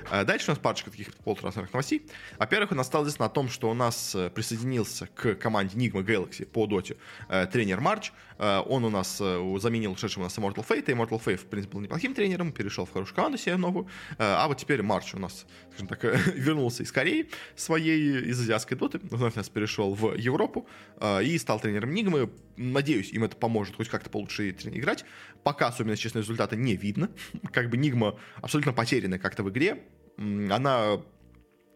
А 0.09 0.23
дальше 0.23 0.47
у 0.47 0.51
нас 0.51 0.59
парочка 0.59 0.89
таких 0.89 1.13
полутрансферных 1.17 1.73
новостей. 1.73 2.05
Во-первых, 2.38 2.71
у 2.71 2.75
нас 2.75 2.88
стало 2.88 3.03
известно 3.03 3.25
о 3.25 3.29
том, 3.29 3.49
что 3.49 3.69
у 3.69 3.73
нас 3.73 4.15
э, 4.15 4.29
присоединился 4.29 5.07
к 5.07 5.35
команде 5.35 5.77
Nigma 5.77 6.03
Galaxy 6.03 6.45
по 6.45 6.65
доте 6.65 6.97
э, 7.27 7.45
тренер 7.47 7.79
Марч. 7.79 8.11
Э, 8.38 8.59
он 8.65 8.85
у 8.85 8.89
нас 8.89 9.17
заменил 9.17 9.91
ушедшего 9.91 10.23
у 10.23 10.25
нас 10.25 10.38
Immortal 10.38 10.65
Fate. 10.67 10.89
И 10.89 10.93
Immortal 10.93 11.21
Fate, 11.23 11.38
в 11.38 11.45
принципе, 11.45 11.73
был 11.73 11.81
неплохим 11.81 12.13
тренером, 12.13 12.51
перешел 12.51 12.85
в 12.85 12.91
хорошую 12.91 13.15
команду 13.15 13.38
себе 13.38 13.57
новую. 13.57 13.88
А 14.17 14.47
вот 14.47 14.57
теперь 14.57 14.81
Марч 14.81 15.13
у 15.13 15.19
нас, 15.19 15.45
скажем 15.71 15.88
так, 15.88 16.03
вернулся 16.35 16.83
из 16.83 16.91
Кореи 16.91 17.29
своей, 17.55 18.29
из 18.29 18.39
азиатской 18.39 18.77
доты. 18.77 18.99
Вновь 19.03 19.35
нас 19.35 19.49
перешел 19.49 19.93
в 19.93 20.15
Европу 20.15 20.67
и 21.23 21.38
стал 21.38 21.59
тренером 21.59 21.93
Нигмы. 21.93 22.29
Надеюсь, 22.57 23.11
им 23.11 23.23
это 23.23 23.35
поможет 23.38 23.75
хоть 23.75 23.89
как-то 23.89 24.09
получше 24.09 24.49
играть. 24.49 25.05
Пока, 25.43 25.67
особенно, 25.67 25.95
честно, 25.95 26.19
результата 26.19 26.55
не 26.55 26.75
видно. 26.75 27.09
Как 27.53 27.69
бы 27.69 27.77
Нигма 27.77 28.19
абсолютно 28.41 28.73
потеряна 28.73 29.19
как-то 29.19 29.43
в 29.43 29.49
игре 29.49 29.58
она 30.17 31.01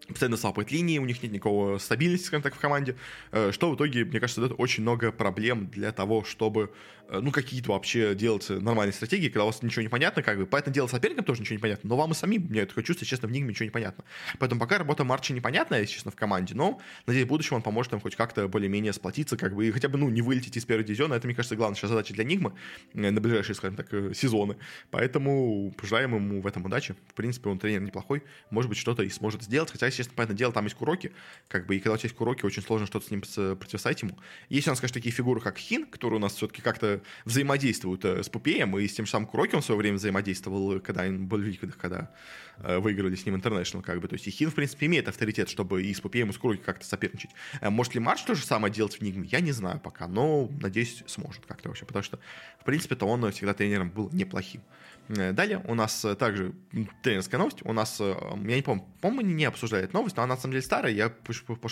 постоянно 0.08 0.38
слабые 0.38 0.68
линии, 0.70 0.98
у 0.98 1.06
них 1.06 1.22
нет 1.24 1.32
никакого 1.32 1.78
стабильности, 1.78 2.28
скажем 2.28 2.44
так, 2.44 2.56
в 2.56 2.60
команде, 2.60 2.96
э, 3.32 3.52
что 3.52 3.72
в 3.72 3.76
итоге, 3.76 4.06
мне 4.06 4.20
кажется, 4.20 4.42
дает 4.42 4.54
очень 4.58 4.84
много 4.84 5.12
проблем 5.12 5.68
для 5.68 5.92
того, 5.92 6.24
чтобы, 6.24 6.72
э, 7.10 7.20
ну, 7.20 7.32
какие-то 7.32 7.72
вообще 7.72 8.16
делать 8.16 8.50
нормальные 8.50 8.94
стратегии, 8.94 9.30
когда 9.30 9.44
у 9.44 9.48
вас 9.48 9.62
ничего 9.62 9.82
не 9.82 9.88
понятно, 9.88 10.22
как 10.22 10.38
бы, 10.38 10.46
поэтому 10.46 10.74
делать 10.74 10.92
соперникам 10.92 11.26
тоже 11.26 11.42
ничего 11.42 11.56
не 11.56 11.62
понятно, 11.62 11.90
но 11.90 11.96
вам 11.96 12.12
и 12.12 12.16
самим, 12.16 12.44
мне 12.50 12.66
такое 12.66 12.84
чувство, 12.84 13.06
честно, 13.06 13.28
в 13.28 13.32
них 13.32 13.46
ничего 13.46 13.66
не 13.66 13.72
понятно. 13.72 14.04
Поэтому 14.40 14.60
пока 14.60 14.78
работа 14.78 15.04
Марча 15.04 15.34
непонятная, 15.34 15.82
если 15.82 15.94
честно, 15.94 16.12
в 16.12 16.16
команде, 16.16 16.54
но, 16.54 16.80
надеюсь, 17.06 17.26
в 17.26 17.30
будущем 17.30 17.56
он 17.56 17.62
поможет 17.62 17.92
нам 17.92 18.02
хоть 18.02 18.16
как-то 18.16 18.48
более-менее 18.48 18.94
сплотиться, 18.94 19.38
как 19.38 19.56
бы, 19.56 19.68
и 19.68 19.72
хотя 19.72 19.88
бы, 19.88 19.98
ну, 19.98 20.10
не 20.10 20.22
вылететь 20.22 20.58
из 20.58 20.66
первого 20.66 20.86
дивизиона, 20.86 21.14
это, 21.14 21.28
мне 21.28 21.36
кажется, 21.36 21.56
главная 21.56 21.78
сейчас 21.78 21.90
задача 21.90 22.14
для 22.14 22.24
Нигмы 22.24 22.54
э, 22.94 23.12
на 23.12 23.22
ближайшие, 23.22 23.56
скажем 23.56 23.78
так, 23.78 23.90
сезоны. 24.16 24.58
Поэтому 24.92 25.74
пожелаем 25.78 26.16
ему 26.16 26.42
в 26.42 26.48
этом 26.48 26.66
удачи. 26.66 26.96
В 27.08 27.14
принципе, 27.14 27.50
он 27.50 27.60
тренер 27.60 27.82
неплохой, 27.82 28.24
может 28.50 28.70
быть, 28.70 28.78
что-то 28.78 29.04
и 29.04 29.10
сможет 29.10 29.44
сделать, 29.44 29.72
хотя, 29.72 29.93
честно, 29.98 30.14
понятное 30.16 30.38
дело, 30.38 30.54
там 30.54 30.66
есть 30.66 30.76
куроки, 30.76 31.14
как 31.48 31.66
бы, 31.66 31.76
и 31.76 31.80
когда 31.80 31.94
у 31.94 31.98
тебя 31.98 32.08
есть 32.08 32.16
куроки, 32.16 32.46
очень 32.46 32.62
сложно 32.62 32.88
что-то 32.88 33.08
с 33.08 33.12
ним 33.12 33.22
противостоять 33.22 34.02
ему. 34.02 34.18
Есть 34.50 34.68
у 34.68 34.72
нас, 34.72 34.80
конечно, 34.80 34.96
такие 34.96 35.14
фигуры, 35.14 35.42
как 35.42 35.58
Хин, 35.58 35.86
которые 35.86 36.18
у 36.18 36.22
нас 36.22 36.34
все-таки 36.36 36.62
как-то 36.62 37.02
взаимодействуют 37.26 38.06
э, 38.06 38.24
с 38.24 38.30
Пупеем, 38.30 38.78
и 38.78 38.88
с 38.88 38.94
тем 38.94 39.06
же 39.06 39.12
самым 39.12 39.28
Куроки 39.28 39.56
он 39.56 39.62
в 39.62 39.66
свое 39.66 39.78
время 39.78 39.98
взаимодействовал, 39.98 40.80
когда 40.80 41.04
он 41.04 41.28
был 41.28 41.38
в 41.38 41.42
Викидах, 41.42 41.78
когда 41.78 42.12
выиграли 42.58 43.16
с 43.16 43.26
ним 43.26 43.36
International, 43.36 43.82
как 43.82 44.00
бы. 44.00 44.08
То 44.08 44.14
есть 44.14 44.28
и 44.28 44.32
Хин, 44.32 44.52
в 44.52 44.56
принципе, 44.56 44.86
имеет 44.86 45.08
авторитет, 45.08 45.50
чтобы 45.50 45.84
и 45.84 45.94
с 45.94 46.02
Пупеем, 46.02 46.30
и 46.30 46.34
с 46.34 46.38
Куроки 46.38 46.62
как-то 46.62 46.86
соперничать. 46.86 47.32
Э, 47.62 47.70
может 47.70 47.94
ли 47.96 48.00
Марш 48.00 48.22
то 48.22 48.36
же 48.36 48.46
самое 48.46 48.74
делать 48.74 48.96
в 48.96 49.02
Нигме? 49.02 49.28
Я 49.32 49.40
не 49.40 49.52
знаю 49.52 49.80
пока, 49.80 50.08
но, 50.08 50.50
надеюсь, 50.62 51.04
сможет 51.08 51.46
как-то 51.46 51.70
вообще, 51.70 51.86
потому 51.86 52.04
что, 52.04 52.20
в 52.60 52.66
принципе-то 52.66 53.06
он 53.06 53.32
всегда 53.32 53.54
тренером 53.54 53.90
был 53.90 54.10
неплохим. 54.12 54.62
Э, 55.10 55.32
далее 55.32 55.62
у 55.68 55.76
нас 55.76 56.06
э, 56.06 56.16
также 56.16 56.54
тренерская 57.02 57.40
новость. 57.40 57.60
У 57.64 57.74
нас, 57.74 57.98
э, 58.00 58.16
я 58.46 58.56
не 58.56 58.62
помню, 58.62 58.86
по-моему, 59.02 59.32
не 59.32 59.46
обсуждали 59.46 59.84
эту 59.84 59.94
новость, 59.94 60.16
но 60.16 60.24
она 60.24 60.36
на 60.36 60.42
самом 60.42 60.54
деле 60.54 60.64
старая, 60.64 60.92
я 60.94 61.12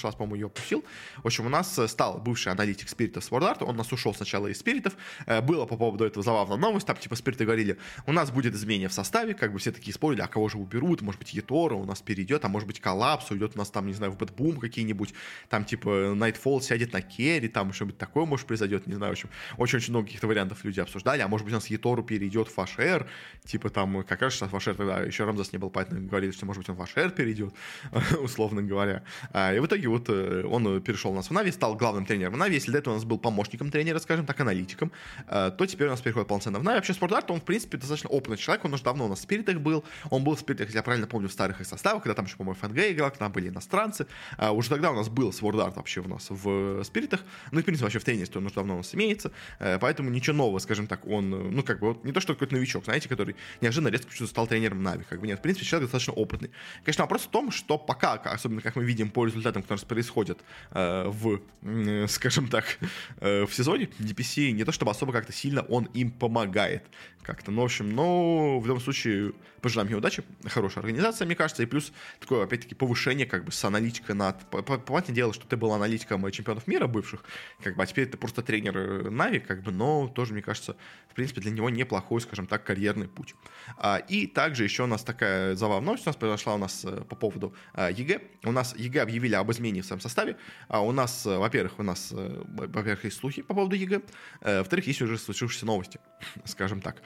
раз, 0.03 0.15
по-моему, 0.15 0.35
ее 0.35 0.45
опустил. 0.47 0.83
В 1.17 1.27
общем, 1.27 1.45
у 1.45 1.49
нас 1.49 1.79
стал 1.87 2.19
бывший 2.19 2.51
аналитик 2.51 2.89
спиритов 2.89 3.23
Sword 3.23 3.41
Art, 3.41 3.63
он 3.63 3.75
нас 3.75 3.91
ушел 3.91 4.13
сначала 4.13 4.47
из 4.47 4.59
спиритов. 4.59 4.95
Было 5.43 5.65
по 5.65 5.77
поводу 5.77 6.05
этого 6.05 6.23
забавная 6.23 6.57
новость, 6.57 6.87
там 6.87 6.97
типа 6.97 7.15
спириты 7.15 7.45
говорили, 7.45 7.77
у 8.05 8.11
нас 8.11 8.31
будет 8.31 8.53
изменение 8.55 8.89
в 8.89 8.93
составе, 8.93 9.33
как 9.33 9.53
бы 9.53 9.59
все 9.59 9.71
такие 9.71 9.93
спорили, 9.93 10.21
а 10.21 10.27
кого 10.27 10.49
же 10.49 10.57
уберут, 10.71 11.01
может 11.01 11.19
быть, 11.19 11.33
Yatoro 11.33 11.75
у 11.75 11.85
нас 11.85 12.01
перейдет, 12.01 12.45
а 12.45 12.47
может 12.47 12.67
быть, 12.67 12.79
Коллапс 12.79 13.29
уйдет 13.31 13.51
у 13.55 13.57
нас 13.57 13.69
там, 13.69 13.87
не 13.87 13.93
знаю, 13.93 14.11
в 14.11 14.17
BetBoom 14.17 14.57
какие-нибудь, 14.57 15.13
там 15.49 15.65
типа 15.65 16.13
Nightfall 16.15 16.61
сядет 16.61 16.93
на 16.93 17.01
carry, 17.01 17.47
там 17.47 17.73
что-нибудь 17.73 17.97
такое, 17.97 18.25
может, 18.25 18.47
произойдет, 18.47 18.87
не 18.87 18.93
знаю, 18.93 19.11
в 19.11 19.13
общем, 19.13 19.29
очень-очень 19.57 19.91
много 19.91 20.05
каких-то 20.07 20.27
вариантов 20.27 20.63
люди 20.63 20.79
обсуждали, 20.79 21.21
а 21.21 21.27
может 21.27 21.45
быть, 21.45 21.53
у 21.53 21.57
нас 21.57 21.67
Етору 21.67 22.03
перейдет 22.03 22.47
Фашер, 22.47 23.07
типа 23.45 23.69
там 23.69 24.03
как 24.03 24.21
раз 24.21 24.33
сейчас 24.33 24.51
Вашер 24.51 24.75
тогда 24.75 25.01
еще 25.01 25.25
Рамзас 25.25 25.51
не 25.51 25.59
был, 25.59 25.69
поэтому 25.69 26.07
говорили, 26.07 26.31
что, 26.31 26.45
может 26.45 26.61
быть, 26.61 26.69
он 26.69 26.75
Вашер 26.75 27.11
перейдет, 27.11 27.53
условно 28.21 28.61
говоря. 28.61 29.03
А, 29.31 29.53
и 29.53 29.59
в 29.59 29.65
итоге 29.65 29.87
вот 29.87 30.09
э, 30.09 30.43
он 30.45 30.81
перешел 30.81 31.11
у 31.11 31.15
нас 31.15 31.29
в 31.29 31.31
Нави, 31.31 31.51
стал 31.51 31.75
главным 31.75 32.05
тренером 32.05 32.33
в 32.33 32.37
Нави. 32.37 32.55
Если 32.55 32.71
до 32.71 32.77
этого 32.77 32.93
у 32.93 32.97
нас 32.97 33.05
был 33.05 33.17
помощником 33.17 33.71
тренера, 33.71 33.99
скажем 33.99 34.25
так, 34.25 34.39
аналитиком, 34.39 34.91
э, 35.27 35.51
то 35.57 35.65
теперь 35.65 35.87
у 35.87 35.91
нас 35.91 36.01
переходит 36.01 36.27
полноценно 36.27 36.59
в 36.59 36.63
Нави. 36.63 36.77
Вообще, 36.77 36.93
Спордарт, 36.93 37.31
он, 37.31 37.39
в 37.39 37.43
принципе, 37.43 37.77
достаточно 37.77 38.09
опытный 38.09 38.37
человек, 38.37 38.65
он 38.65 38.73
уже 38.73 38.83
давно 38.83 39.05
у 39.05 39.09
нас 39.09 39.19
в 39.19 39.23
Спиритах 39.23 39.59
был. 39.59 39.83
Он 40.09 40.23
был 40.23 40.35
в 40.35 40.39
Спиритах, 40.39 40.60
если 40.67 40.77
я 40.77 40.83
правильно 40.83 41.07
помню, 41.07 41.29
в 41.29 41.31
старых 41.31 41.61
их 41.61 41.67
составах, 41.67 42.03
когда 42.03 42.15
там 42.15 42.25
еще, 42.25 42.37
по-моему, 42.37 42.59
ФНГ 42.59 42.77
играл, 42.91 43.11
там 43.11 43.31
были 43.31 43.49
иностранцы. 43.49 44.07
А, 44.37 44.51
уже 44.51 44.69
тогда 44.69 44.91
у 44.91 44.95
нас 44.95 45.09
был 45.09 45.33
Свордарт 45.33 45.75
вообще 45.75 46.01
у 46.01 46.07
нас 46.07 46.27
в 46.29 46.83
Спиритах. 46.83 47.21
Ну 47.51 47.59
и, 47.59 47.61
в 47.61 47.65
принципе, 47.65 47.85
вообще 47.85 47.99
в 47.99 48.03
теннисе 48.03 48.31
он 48.35 48.45
уже 48.45 48.55
давно 48.55 48.75
у 48.75 48.77
нас 48.77 48.93
имеется. 48.95 49.31
Э, 49.59 49.77
поэтому 49.79 50.09
ничего 50.09 50.35
нового, 50.35 50.59
скажем 50.59 50.87
так, 50.87 51.05
он, 51.07 51.29
ну, 51.29 51.63
как 51.63 51.79
бы, 51.79 51.89
вот, 51.89 52.03
не 52.03 52.11
то, 52.11 52.19
что 52.19 52.33
какой-то 52.33 52.55
новичок, 52.55 52.85
знаете, 52.85 53.09
который 53.09 53.35
неожиданно 53.61 53.89
резко 53.89 54.27
стал 54.27 54.47
тренером 54.47 54.83
Нави. 54.83 55.03
Как 55.09 55.19
бы 55.19 55.27
нет, 55.27 55.39
в 55.39 55.41
принципе, 55.41 55.65
человек 55.65 55.89
достаточно 55.89 56.13
опытный. 56.13 56.51
Конечно, 56.83 57.03
вопрос 57.03 57.23
в 57.23 57.29
том, 57.29 57.51
что 57.51 57.77
пока, 57.77 58.13
особенно 58.13 58.61
как 58.61 58.75
мы 58.75 58.83
видим 58.83 59.09
по 59.09 59.25
результатам, 59.25 59.63
которые 59.63 59.85
происходят 59.85 60.39
э, 60.71 61.07
в, 61.07 61.41
э, 61.63 62.07
скажем 62.07 62.47
так, 62.47 62.77
э, 63.19 63.45
в 63.45 63.53
сезоне, 63.53 63.89
DPC 63.99 64.51
не 64.51 64.63
то 64.63 64.71
чтобы 64.71 64.91
особо 64.91 65.11
как-то 65.11 65.33
сильно 65.33 65.61
он 65.61 65.85
им 65.93 66.11
помогает 66.11 66.83
как-то. 67.21 67.51
Ну, 67.51 67.61
в 67.61 67.65
общем, 67.65 67.89
но 67.93 68.59
в 68.59 68.67
любом 68.67 68.81
случае 68.81 69.33
пожелаем 69.61 69.89
ему 69.89 69.99
удачи. 69.99 70.23
Хорошая 70.53 70.81
организация, 70.83 71.25
мне 71.25 71.35
кажется, 71.35 71.63
и 71.63 71.65
плюс 71.65 71.91
такое, 72.19 72.43
опять-таки, 72.43 72.75
повышение 72.75 73.25
как 73.25 73.45
бы 73.45 73.51
с 73.51 73.63
аналитика 73.63 74.13
над... 74.13 74.45
Понятное 74.49 75.15
дело, 75.15 75.33
что 75.33 75.47
ты 75.47 75.57
был 75.57 75.73
аналитиком 75.73 76.29
чемпионов 76.31 76.67
мира 76.67 76.87
бывших, 76.87 77.23
как 77.61 77.75
бы, 77.75 77.83
а 77.83 77.85
теперь 77.85 78.07
ты 78.07 78.17
просто 78.17 78.41
тренер 78.41 78.77
э, 78.77 79.09
NAVI, 79.09 79.39
как 79.39 79.63
бы, 79.63 79.71
но 79.71 80.07
тоже, 80.07 80.33
мне 80.33 80.41
кажется, 80.41 80.75
в 81.11 81.13
принципе, 81.13 81.41
для 81.41 81.51
него 81.51 81.69
неплохой, 81.69 82.21
скажем 82.21 82.47
так, 82.47 82.63
карьерный 82.63 83.07
путь. 83.07 83.35
А, 83.77 83.97
и 83.97 84.27
также 84.27 84.63
еще 84.63 84.83
у 84.83 84.87
нас 84.87 85.03
такая 85.03 85.55
забавная 85.55 85.87
новость 85.87 86.07
у 86.07 86.09
нас 86.09 86.15
произошла 86.15 86.55
у 86.55 86.57
нас 86.57 86.85
э, 86.85 87.03
по 87.09 87.15
поводу 87.15 87.53
а, 87.73 87.91
EG. 87.91 88.21
У 88.45 88.51
нас 88.51 88.73
EG 88.75 89.01
объявили 89.01 89.35
об 89.35 89.51
измене 89.51 89.81
в 89.81 89.85
своем 89.85 89.99
составе. 89.99 90.37
А 90.67 90.81
у 90.81 90.91
нас, 90.91 91.25
э, 91.25 91.37
во-первых, 91.37 91.79
у 91.79 91.83
нас, 91.83 92.13
э, 92.13 92.43
во-первых, 92.47 93.03
есть 93.03 93.17
слухи 93.17 93.41
по 93.41 93.53
поводу 93.53 93.75
EG. 93.75 94.01
Во-вторых, 94.41 94.87
есть 94.87 95.01
уже 95.01 95.17
случившиеся 95.17 95.65
новости, 95.65 95.99
скажем 96.45 96.81
так. 96.81 97.01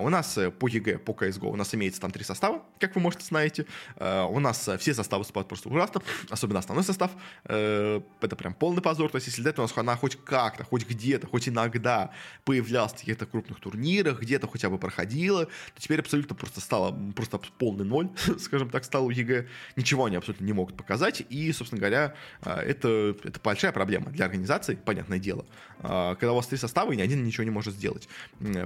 У 0.00 0.08
нас 0.08 0.38
по 0.58 0.68
EG, 0.68 0.98
по 0.98 1.12
CSGO 1.12 1.48
у 1.48 1.56
нас 1.56 1.74
имеется 1.74 2.00
там 2.00 2.10
три 2.10 2.24
состава, 2.24 2.62
как 2.86 2.96
вы, 2.96 3.02
может, 3.02 3.22
знаете. 3.22 3.66
У 3.98 4.40
нас 4.40 4.68
все 4.78 4.94
составы 4.94 5.20
выступают 5.20 5.48
просто 5.48 5.68
ужасно, 5.68 6.02
особенно 6.30 6.58
основной 6.58 6.84
состав. 6.84 7.10
Это 7.44 8.36
прям 8.36 8.54
полный 8.54 8.82
позор. 8.82 9.10
То 9.10 9.16
есть, 9.16 9.26
если 9.28 9.42
до 9.42 9.50
этого 9.50 9.64
у 9.64 9.68
нас 9.68 9.76
она 9.76 9.96
хоть 9.96 10.16
как-то, 10.24 10.64
хоть 10.64 10.88
где-то, 10.88 11.26
хоть 11.26 11.48
иногда 11.48 12.10
появлялась 12.44 12.92
в 12.92 12.96
каких-то 12.96 13.26
крупных 13.26 13.60
турнирах, 13.60 14.20
где-то 14.20 14.48
хотя 14.48 14.70
бы 14.70 14.78
проходила, 14.78 15.46
то 15.46 15.80
теперь 15.80 16.00
абсолютно 16.00 16.34
просто 16.34 16.60
стало 16.60 16.96
просто 17.14 17.38
полный 17.58 17.84
ноль, 17.84 18.10
скажем 18.38 18.70
так, 18.70 18.84
стал 18.84 19.06
у 19.06 19.10
EG. 19.10 19.46
Ничего 19.76 20.06
они 20.06 20.16
абсолютно 20.16 20.44
не 20.44 20.52
могут 20.52 20.76
показать. 20.76 21.22
И, 21.28 21.52
собственно 21.52 21.80
говоря, 21.80 22.14
это, 22.44 23.16
это 23.22 23.40
большая 23.42 23.72
проблема 23.72 24.10
для 24.10 24.24
организации, 24.24 24.74
понятное 24.76 25.18
дело. 25.18 25.46
Когда 25.80 26.32
у 26.32 26.36
вас 26.36 26.46
три 26.46 26.58
состава, 26.58 26.92
и 26.92 26.96
ни 26.96 27.02
один 27.02 27.24
ничего 27.24 27.44
не 27.44 27.50
может 27.50 27.74
сделать. 27.74 28.08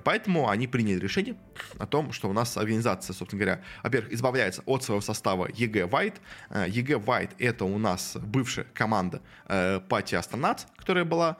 Поэтому 0.04 0.48
они 0.48 0.66
приняли 0.66 0.98
решение 0.98 1.36
о 1.78 1.86
том, 1.86 2.12
что 2.12 2.28
у 2.28 2.32
нас 2.32 2.56
организация, 2.56 3.14
собственно 3.14 3.42
говоря, 3.42 3.62
во-первых, 3.82 4.09
избавляется 4.10 4.62
от 4.66 4.82
своего 4.82 5.00
состава 5.00 5.48
EG. 5.52 5.88
А, 6.50 6.66
EG 6.66 6.94
White— 6.94 7.32
это 7.38 7.64
у 7.64 7.78
нас 7.78 8.16
бывшая 8.20 8.66
команда 8.74 9.22
Party 9.88 10.14
Astronauts, 10.14 10.66
которая 10.76 11.04
была, 11.04 11.36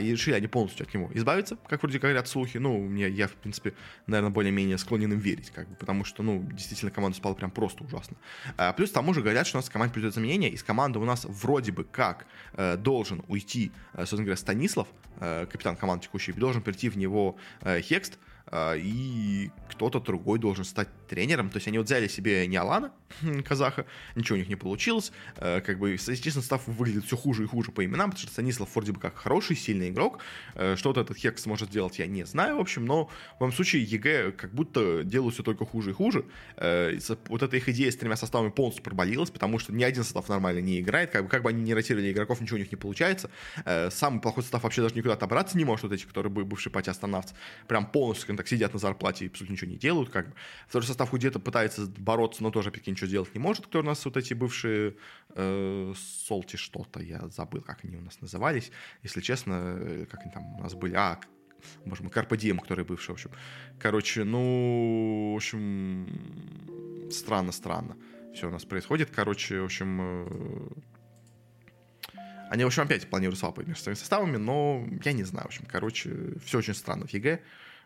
и 0.00 0.10
решили 0.10 0.34
они 0.34 0.46
полностью 0.46 0.86
от 0.86 0.92
него 0.92 1.10
избавиться, 1.14 1.56
как 1.66 1.82
вроде 1.82 1.98
говорят 1.98 2.28
слухи. 2.28 2.58
Ну, 2.58 2.78
мне, 2.78 3.08
я, 3.08 3.26
в 3.26 3.32
принципе, 3.32 3.74
наверное, 4.06 4.30
более-менее 4.30 4.76
склонен 4.78 5.12
им 5.12 5.18
верить, 5.18 5.50
как 5.50 5.68
бы, 5.68 5.76
потому 5.76 6.04
что, 6.04 6.22
ну, 6.22 6.42
действительно, 6.52 6.90
команда 6.90 7.16
спала 7.16 7.34
прям 7.34 7.50
просто 7.50 7.84
ужасно. 7.84 8.16
А, 8.56 8.72
плюс 8.72 8.90
к 8.90 8.94
тому 8.94 9.14
же 9.14 9.20
говорят, 9.20 9.46
что 9.46 9.58
у 9.58 9.60
нас 9.60 9.68
в 9.68 9.72
команде 9.72 9.94
придет 9.94 10.12
изменения. 10.12 10.48
Из 10.48 10.62
команды 10.62 10.98
у 10.98 11.04
нас 11.04 11.24
вроде 11.24 11.72
бы 11.72 11.84
как 11.84 12.26
э, 12.52 12.76
должен 12.76 13.22
уйти, 13.28 13.72
э, 13.92 13.98
собственно 14.00 14.24
говоря, 14.24 14.36
Stanislaw, 14.36 14.88
э, 15.20 15.46
капитан 15.50 15.76
команды 15.76 16.04
текущий, 16.04 16.32
должен 16.32 16.62
прийти 16.62 16.88
в 16.88 16.96
него 16.96 17.36
э, 17.62 17.80
HexT, 17.80 18.18
а, 18.46 18.74
и 18.76 19.50
кто-то 19.70 20.00
другой 20.00 20.38
должен 20.38 20.64
стать 20.64 20.88
тренером. 21.06 21.50
То 21.50 21.56
есть 21.56 21.68
они 21.68 21.78
вот 21.78 21.86
взяли 21.86 22.08
себе 22.08 22.46
не 22.46 22.56
Алана, 22.56 22.92
казаха, 23.44 23.86
ничего 24.14 24.36
у 24.36 24.38
них 24.38 24.48
не 24.48 24.56
получилось. 24.56 25.12
А, 25.36 25.60
как 25.60 25.78
бы, 25.78 25.92
естественно, 25.92 26.42
состав 26.42 26.66
выглядит 26.66 27.04
все 27.04 27.16
хуже 27.16 27.44
и 27.44 27.46
хуже 27.46 27.70
по 27.70 27.84
именам, 27.84 28.10
потому 28.10 28.22
что 28.22 28.32
Stanislaw 28.32 28.74
вроде 28.74 28.92
бы 28.92 29.00
как 29.00 29.16
хороший, 29.16 29.56
сильный 29.56 29.90
игрок. 29.90 30.20
А, 30.54 30.76
что-то 30.76 31.02
этот 31.02 31.16
Хекс 31.16 31.46
может 31.46 31.70
сделать, 31.70 31.98
я 31.98 32.06
не 32.06 32.24
знаю, 32.24 32.56
в 32.56 32.60
общем, 32.60 32.84
но 32.84 33.10
в 33.36 33.40
моем 33.40 33.52
случае 33.52 33.84
EG 33.84 34.32
как 34.32 34.52
будто 34.52 35.04
делают 35.04 35.34
все 35.34 35.42
только 35.42 35.64
хуже 35.64 35.90
и 35.90 35.92
хуже. 35.92 36.24
Вот 36.56 37.42
эта 37.42 37.56
их 37.56 37.68
идея 37.68 37.90
с 37.90 37.96
тремя 37.96 38.16
составами 38.16 38.50
полностью 38.50 38.82
провалилась, 38.82 39.30
потому 39.30 39.58
что 39.58 39.72
ни 39.72 39.84
один 39.84 40.02
состав 40.02 40.28
нормально 40.28 40.60
не 40.60 40.80
играет, 40.80 41.10
как 41.10 41.24
бы, 41.24 41.28
как 41.28 41.42
бы 41.42 41.50
они 41.50 41.62
не 41.62 41.74
ротировали 41.74 42.10
игроков, 42.10 42.40
ничего 42.40 42.56
у 42.56 42.58
них 42.58 42.70
не 42.70 42.76
получается. 42.76 43.30
Самый 43.90 44.20
плохой 44.20 44.42
состав 44.42 44.62
вообще 44.62 44.82
даже 44.82 44.94
никуда 44.94 45.14
отобраться 45.14 45.56
не 45.56 45.64
может, 45.64 45.84
вот 45.84 45.92
эти, 45.92 46.04
которые 46.04 46.32
бывшие 46.32 46.72
Party 46.72 46.90
Astronauts. 46.90 47.34
Прям 47.68 47.86
полностью 47.86 48.24
скажем 48.24 48.36
так, 48.38 48.48
сидят 48.48 48.72
на 48.72 48.78
зарплате 48.78 49.26
и, 49.26 49.28
по 49.28 49.38
сути, 49.38 49.52
ничего 49.52 49.70
не 49.70 49.76
делают, 49.76 50.10
как 50.10 50.28
бы. 50.28 50.34
Второй 50.66 50.86
состав 50.94 51.12
где-то 51.12 51.40
пытается 51.40 51.86
бороться, 51.86 52.42
но 52.42 52.50
тоже, 52.50 52.70
опять 52.70 52.86
ничего 52.86 53.08
делать 53.10 53.34
не 53.34 53.40
может, 53.40 53.66
кто 53.66 53.80
у 53.80 53.82
нас 53.82 54.04
вот 54.04 54.16
эти 54.16 54.34
бывшие 54.34 54.96
э, 55.30 55.92
Солти 56.26 56.56
что-то, 56.56 57.00
я 57.00 57.28
забыл, 57.28 57.62
как 57.62 57.84
они 57.84 57.96
у 57.96 58.00
нас 58.00 58.20
назывались, 58.20 58.70
если 59.02 59.20
честно, 59.20 59.76
э, 59.78 60.06
как 60.10 60.20
они 60.22 60.30
там 60.32 60.54
у 60.54 60.62
нас 60.62 60.74
были, 60.74 60.94
а, 60.94 61.18
боже 61.84 62.02
мой, 62.02 62.12
Carpe 62.12 62.36
Diem, 62.36 62.58
который 62.58 62.84
бывший, 62.84 63.10
в 63.10 63.14
общем. 63.14 63.30
Короче, 63.80 64.24
ну, 64.24 65.32
в 65.32 65.36
общем, 65.36 67.10
странно-странно 67.10 67.96
все 68.34 68.48
у 68.48 68.50
нас 68.50 68.64
происходит. 68.64 69.10
Короче, 69.10 69.60
в 69.60 69.64
общем, 69.64 70.00
э, 70.00 70.68
они, 72.50 72.64
в 72.64 72.66
общем, 72.66 72.82
опять 72.82 73.08
планируют 73.08 73.38
свапы 73.38 73.64
между 73.64 73.82
своими 73.82 73.98
составами, 73.98 74.36
но 74.36 74.86
я 75.04 75.12
не 75.12 75.24
знаю, 75.24 75.44
в 75.44 75.48
общем, 75.48 75.64
короче, 75.66 76.34
все 76.44 76.58
очень 76.58 76.74
странно 76.74 77.06
в 77.06 77.10
EG. 77.12 77.40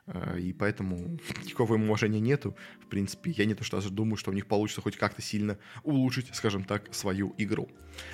Э, 0.09 0.38
и 0.38 0.53
поэтому 0.53 1.18
никакого 1.44 1.75
им 1.75 1.85
уважения 1.85 2.21
нету. 2.21 2.57
В 2.81 2.87
принципе, 2.87 3.31
я 3.31 3.44
не 3.44 3.55
то 3.55 3.64
что 3.64 3.77
даже 3.77 3.90
думаю, 3.90 4.16
что 4.16 4.31
у 4.31 4.35
них 4.35 4.47
получится 4.47 4.81
хоть 4.81 4.97
как-то 4.97 5.23
сильно 5.23 5.59
улучшить, 5.83 6.35
скажем 6.35 6.64
так, 6.64 6.94
свою 6.94 7.35
игру. 7.38 7.68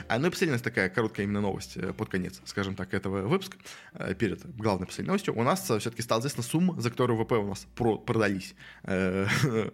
А 0.09 0.19
ну 0.19 0.29
и 0.29 0.31
последняя 0.31 0.59
такая 0.59 0.89
короткая 0.89 1.27
именно 1.27 1.41
новость 1.41 1.77
э, 1.77 1.93
под 1.93 2.09
конец, 2.09 2.41
скажем 2.45 2.75
так, 2.75 2.95
этого 2.95 3.27
выпуска, 3.27 3.59
э, 3.95 4.15
перед 4.15 4.45
главной 4.57 4.87
последней 4.87 5.09
новостью. 5.09 5.37
У 5.39 5.43
нас 5.43 5.63
все-таки 5.63 6.03
стала 6.03 6.21
известна 6.21 6.43
сумма, 6.43 6.81
за 6.81 6.91
которую 6.91 7.23
ВП 7.23 7.33
у 7.33 7.49
нас 7.49 7.67
продались 7.75 8.55
Э, 8.85 9.27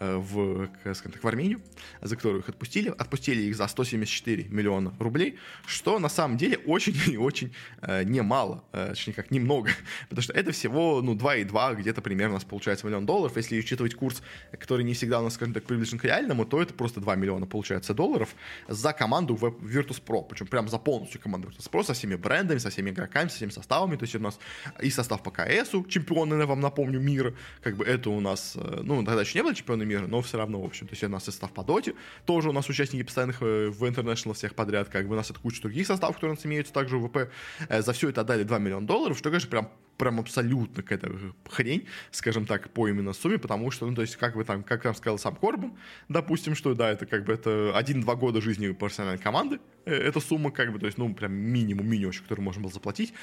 в, 0.00 0.68
скажем 0.94 1.12
так, 1.12 1.22
в 1.22 1.28
Армению, 1.28 1.60
за 2.02 2.16
которую 2.16 2.42
их 2.42 2.48
отпустили. 2.48 2.88
Отпустили 2.96 3.42
их 3.42 3.56
за 3.56 3.66
174 3.66 4.44
миллиона 4.44 4.94
рублей, 4.98 5.38
что 5.66 5.98
на 5.98 6.08
самом 6.08 6.36
деле 6.36 6.58
очень 6.58 6.94
и 7.12 7.16
очень 7.16 7.52
э, 7.82 8.04
немало, 8.04 8.64
э, 8.72 8.88
точнее 8.90 9.14
как 9.14 9.30
немного, 9.30 9.70
потому 10.08 10.22
что 10.22 10.32
это 10.32 10.52
всего 10.52 11.00
ну, 11.02 11.14
2,2, 11.14 11.76
где-то 11.76 12.02
примерно 12.02 12.34
у 12.34 12.36
нас 12.36 12.44
получается 12.44 12.86
миллион 12.86 13.06
долларов. 13.06 13.36
Если 13.36 13.58
учитывать 13.58 13.94
курс, 13.94 14.22
который 14.52 14.84
не 14.84 14.94
всегда 14.94 15.20
у 15.20 15.24
нас, 15.24 15.34
скажем 15.34 15.54
так, 15.54 15.64
приближен 15.64 15.98
к 15.98 16.04
реальному, 16.04 16.44
то 16.44 16.60
это 16.60 16.74
просто 16.74 17.00
2 17.00 17.16
миллиона 17.16 17.46
получается 17.46 17.94
долларов 17.94 18.34
за 18.68 18.92
команду 18.92 19.34
в 19.34 19.44
Virtus.pro, 19.44 20.26
причем 20.28 20.46
прям 20.46 20.68
за 20.68 20.78
полностью 20.78 21.20
команду 21.20 21.48
Virtus.pro 21.48 21.84
со 21.84 21.94
всеми 21.94 22.16
брендами, 22.16 22.58
со 22.58 22.70
всеми 22.70 22.90
игроками, 22.90 23.28
со 23.28 23.36
всеми 23.36 23.50
составами, 23.50 23.96
то 23.96 24.04
есть 24.04 24.14
у 24.14 24.20
нас 24.20 24.38
и 24.80 24.90
состав 24.90 25.22
по 25.22 25.30
КСу, 25.30 25.84
чемпионы, 25.84 26.34
я 26.34 26.46
вам 26.46 26.60
напомню, 26.60 27.00
мира, 27.00 27.34
как 27.62 27.76
бы 27.76 27.84
это 27.84 28.10
у 28.10 28.20
нас, 28.20 28.54
э, 28.56 28.80
ну, 28.82 29.04
тогда 29.04 29.22
еще 29.22 29.38
не 29.38 29.42
было 29.42 29.54
чемпионы 29.84 30.00
мира, 30.00 30.06
но 30.06 30.20
все 30.22 30.38
равно, 30.38 30.60
в 30.60 30.64
общем. 30.64 30.86
То 30.86 30.92
есть 30.92 31.04
у 31.04 31.08
нас 31.08 31.24
состав 31.24 31.52
по 31.52 31.62
доте, 31.62 31.94
тоже 32.26 32.48
у 32.48 32.52
нас 32.52 32.68
участники 32.68 33.02
постоянных 33.02 33.42
э, 33.42 33.68
в 33.68 33.84
International 33.84 34.34
всех 34.34 34.54
подряд, 34.54 34.88
как 34.88 35.06
бы 35.06 35.14
у 35.14 35.16
нас 35.16 35.30
это 35.30 35.40
куча 35.40 35.62
других 35.62 35.86
составов, 35.86 36.16
которые 36.16 36.32
у 36.32 36.36
нас 36.36 36.46
имеются 36.46 36.72
также 36.72 36.98
ВП. 36.98 37.30
Э, 37.68 37.82
за 37.82 37.92
все 37.92 38.08
это 38.08 38.22
отдали 38.22 38.42
2 38.42 38.58
миллиона 38.58 38.86
долларов, 38.86 39.18
что, 39.18 39.30
конечно, 39.30 39.50
прям 39.50 39.70
прям 39.96 40.18
абсолютно 40.18 40.82
какая-то 40.82 41.12
хрень, 41.48 41.86
скажем 42.10 42.46
так, 42.46 42.68
по 42.70 42.88
именно 42.88 43.12
сумме, 43.12 43.38
потому 43.38 43.70
что, 43.70 43.86
ну, 43.86 43.94
то 43.94 44.02
есть, 44.02 44.16
как 44.16 44.34
бы 44.34 44.42
там, 44.42 44.64
как 44.64 44.82
там 44.82 44.92
сказал 44.92 45.20
сам 45.20 45.36
Корбан, 45.36 45.74
допустим, 46.08 46.56
что, 46.56 46.74
да, 46.74 46.90
это 46.90 47.06
как 47.06 47.24
бы 47.24 47.32
это 47.32 47.70
один-два 47.76 48.16
года 48.16 48.40
жизни 48.40 48.72
профессиональной 48.72 49.22
команды, 49.22 49.60
э, 49.84 49.94
эта 49.94 50.18
сумма, 50.18 50.50
как 50.50 50.72
бы, 50.72 50.80
то 50.80 50.86
есть, 50.86 50.98
ну, 50.98 51.14
прям 51.14 51.32
минимум, 51.32 51.86
минимум, 51.86 52.12
который 52.12 52.40
можно 52.40 52.60
было 52.62 52.72
заплатить. 52.72 53.14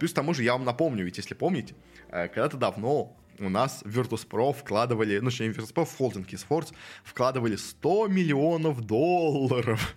Плюс 0.00 0.10
к 0.10 0.14
тому 0.14 0.34
же, 0.34 0.42
я 0.42 0.54
вам 0.54 0.64
напомню, 0.64 1.04
ведь 1.04 1.18
если 1.18 1.34
помните, 1.34 1.74
когда-то 2.10 2.56
давно 2.56 3.16
у 3.40 3.48
нас 3.48 3.82
в 3.84 3.98
Virtus.pro 3.98 4.52
вкладывали, 4.52 5.18
ну, 5.18 5.30
точнее, 5.30 5.52
в 5.52 5.58
Virtus.pro 5.58 5.84
в 5.84 5.96
холдинг 5.96 6.28
eSports 6.32 6.72
вкладывали 7.04 7.56
100 7.56 8.08
миллионов 8.08 8.80
долларов 8.80 9.96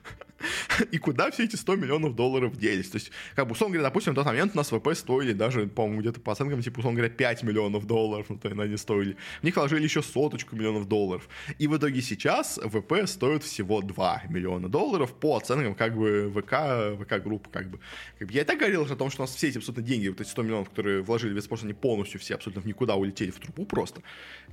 и 0.92 0.98
куда 0.98 1.32
все 1.32 1.44
эти 1.44 1.56
100 1.56 1.76
миллионов 1.76 2.16
долларов 2.16 2.58
делись. 2.58 2.90
То 2.90 2.98
есть, 2.98 3.12
как 3.36 3.48
бы, 3.48 3.54
условно 3.54 3.76
говоря, 3.76 3.90
допустим, 3.90 4.14
в 4.14 4.16
тот 4.16 4.26
момент 4.26 4.54
у 4.54 4.58
нас 4.58 4.70
ВП 4.72 4.90
стоили 4.96 5.34
даже, 5.34 5.68
по-моему, 5.68 6.02
где-то 6.02 6.20
по 6.20 6.32
оценкам, 6.32 6.62
типа, 6.62 6.80
условно 6.80 6.98
говоря, 6.98 7.14
5 7.14 7.44
миллионов 7.44 7.86
долларов, 7.86 8.28
ну, 8.30 8.38
то 8.38 8.50
они 8.50 8.78
стоили. 8.78 9.18
В 9.42 9.44
них 9.44 9.56
вложили 9.56 9.84
еще 9.84 10.02
соточку 10.02 10.56
миллионов 10.56 10.88
долларов. 10.88 11.28
И 11.60 11.68
в 11.68 11.78
итоге 11.78 12.02
сейчас 12.02 12.60
ВП 12.64 12.94
стоит 13.06 13.44
всего 13.44 13.82
2 13.82 14.24
миллиона 14.30 14.70
долларов 14.70 15.14
по 15.14 15.38
оценкам, 15.38 15.76
как 15.76 15.96
бы, 15.96 16.32
ВК, 16.32 17.04
ВК-группы, 17.04 17.50
как 17.52 17.70
бы. 17.70 17.80
Я 18.20 18.42
и 18.42 18.46
так 18.46 18.60
говорил 18.60 18.84
о 18.84 18.96
том, 18.96 19.10
что 19.10 19.24
у 19.24 19.26
нас 19.26 19.36
все 19.36 19.50
эти 19.50 19.58
абсолютно 19.58 19.84
деньги, 19.84 20.08
вот 20.08 20.22
эти 20.22 20.30
100 20.30 20.42
миллионов, 20.44 20.70
которые 20.70 21.02
вложили 21.02 21.34
в 21.34 21.36
Веспорт, 21.36 21.64
они 21.64 21.74
полностью 21.74 22.20
все 22.20 22.36
абсолютно 22.36 22.68
никуда 22.68 22.96
улетели 22.96 23.32
в 23.32 23.40
трубу 23.40 23.66
просто. 23.66 24.02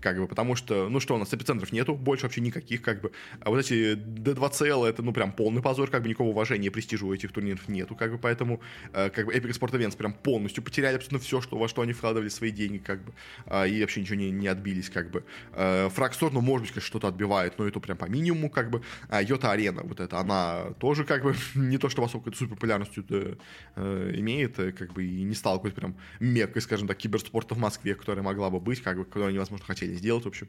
Как 0.00 0.18
бы, 0.18 0.26
потому 0.26 0.54
что, 0.54 0.88
ну 0.88 1.00
что, 1.00 1.14
у 1.14 1.18
нас 1.18 1.32
эпицентров 1.32 1.72
нету, 1.72 1.94
больше 1.94 2.24
вообще 2.24 2.40
никаких, 2.40 2.82
как 2.82 3.00
бы. 3.00 3.12
А 3.40 3.50
вот 3.50 3.58
эти 3.58 3.94
D2CL, 3.94 4.86
это, 4.86 5.02
ну, 5.02 5.12
прям 5.12 5.32
полный 5.32 5.62
позор, 5.62 5.77
как 5.86 6.02
бы 6.02 6.08
никакого 6.08 6.28
уважения 6.28 6.48
уважения 6.48 6.70
престижа 6.70 7.06
у 7.06 7.12
этих 7.12 7.32
турниров 7.32 7.68
нету, 7.68 7.94
как 7.94 8.10
бы, 8.10 8.18
поэтому 8.18 8.60
э, 8.92 9.10
как 9.10 9.26
бы 9.26 9.34
Epic 9.34 9.58
Sport 9.58 9.72
Events 9.72 9.96
прям 9.96 10.12
полностью 10.12 10.62
потеряли 10.62 10.96
абсолютно 10.96 11.18
все, 11.18 11.40
что, 11.40 11.58
во 11.58 11.68
что 11.68 11.82
они 11.82 11.92
вкладывали 11.92 12.28
свои 12.28 12.50
деньги, 12.50 12.78
как 12.78 13.04
бы, 13.04 13.12
э, 13.46 13.68
и 13.68 13.80
вообще 13.80 14.00
ничего 14.00 14.16
не, 14.16 14.30
не 14.30 14.48
отбились, 14.48 14.90
как 14.90 15.10
бы. 15.10 15.24
Э, 15.52 15.88
Фрагстор, 15.90 16.32
ну, 16.32 16.40
может 16.40 16.62
быть, 16.62 16.72
конечно, 16.72 16.88
что-то 16.88 17.08
отбивает, 17.08 17.58
но 17.58 17.66
это 17.66 17.80
прям 17.80 17.96
по 17.96 18.06
минимуму, 18.06 18.50
как 18.50 18.70
бы. 18.70 18.82
А 19.08 19.22
Йота 19.22 19.52
Арена, 19.52 19.82
вот 19.82 20.00
это, 20.00 20.18
она 20.18 20.72
тоже, 20.80 21.04
как 21.04 21.22
бы, 21.22 21.34
не 21.54 21.78
то, 21.78 21.88
что 21.88 22.02
высокой 22.02 22.34
супер 22.34 22.54
популярностью 22.54 23.04
э, 23.10 23.36
э, 23.76 24.12
имеет, 24.16 24.58
э, 24.58 24.72
как 24.72 24.92
бы, 24.92 25.04
и 25.04 25.22
не 25.24 25.34
стала 25.34 25.56
какой-то 25.56 25.76
прям 25.76 25.96
меккой, 26.20 26.62
скажем 26.62 26.88
так, 26.88 26.96
киберспорта 26.96 27.54
в 27.54 27.58
Москве, 27.58 27.94
которая 27.94 28.24
могла 28.24 28.50
бы 28.50 28.60
быть, 28.60 28.82
как 28.82 28.96
бы, 28.96 29.04
которую 29.04 29.28
они, 29.28 29.38
возможно, 29.38 29.66
хотели 29.66 29.94
сделать, 29.94 30.24
в 30.24 30.28
общем, 30.28 30.48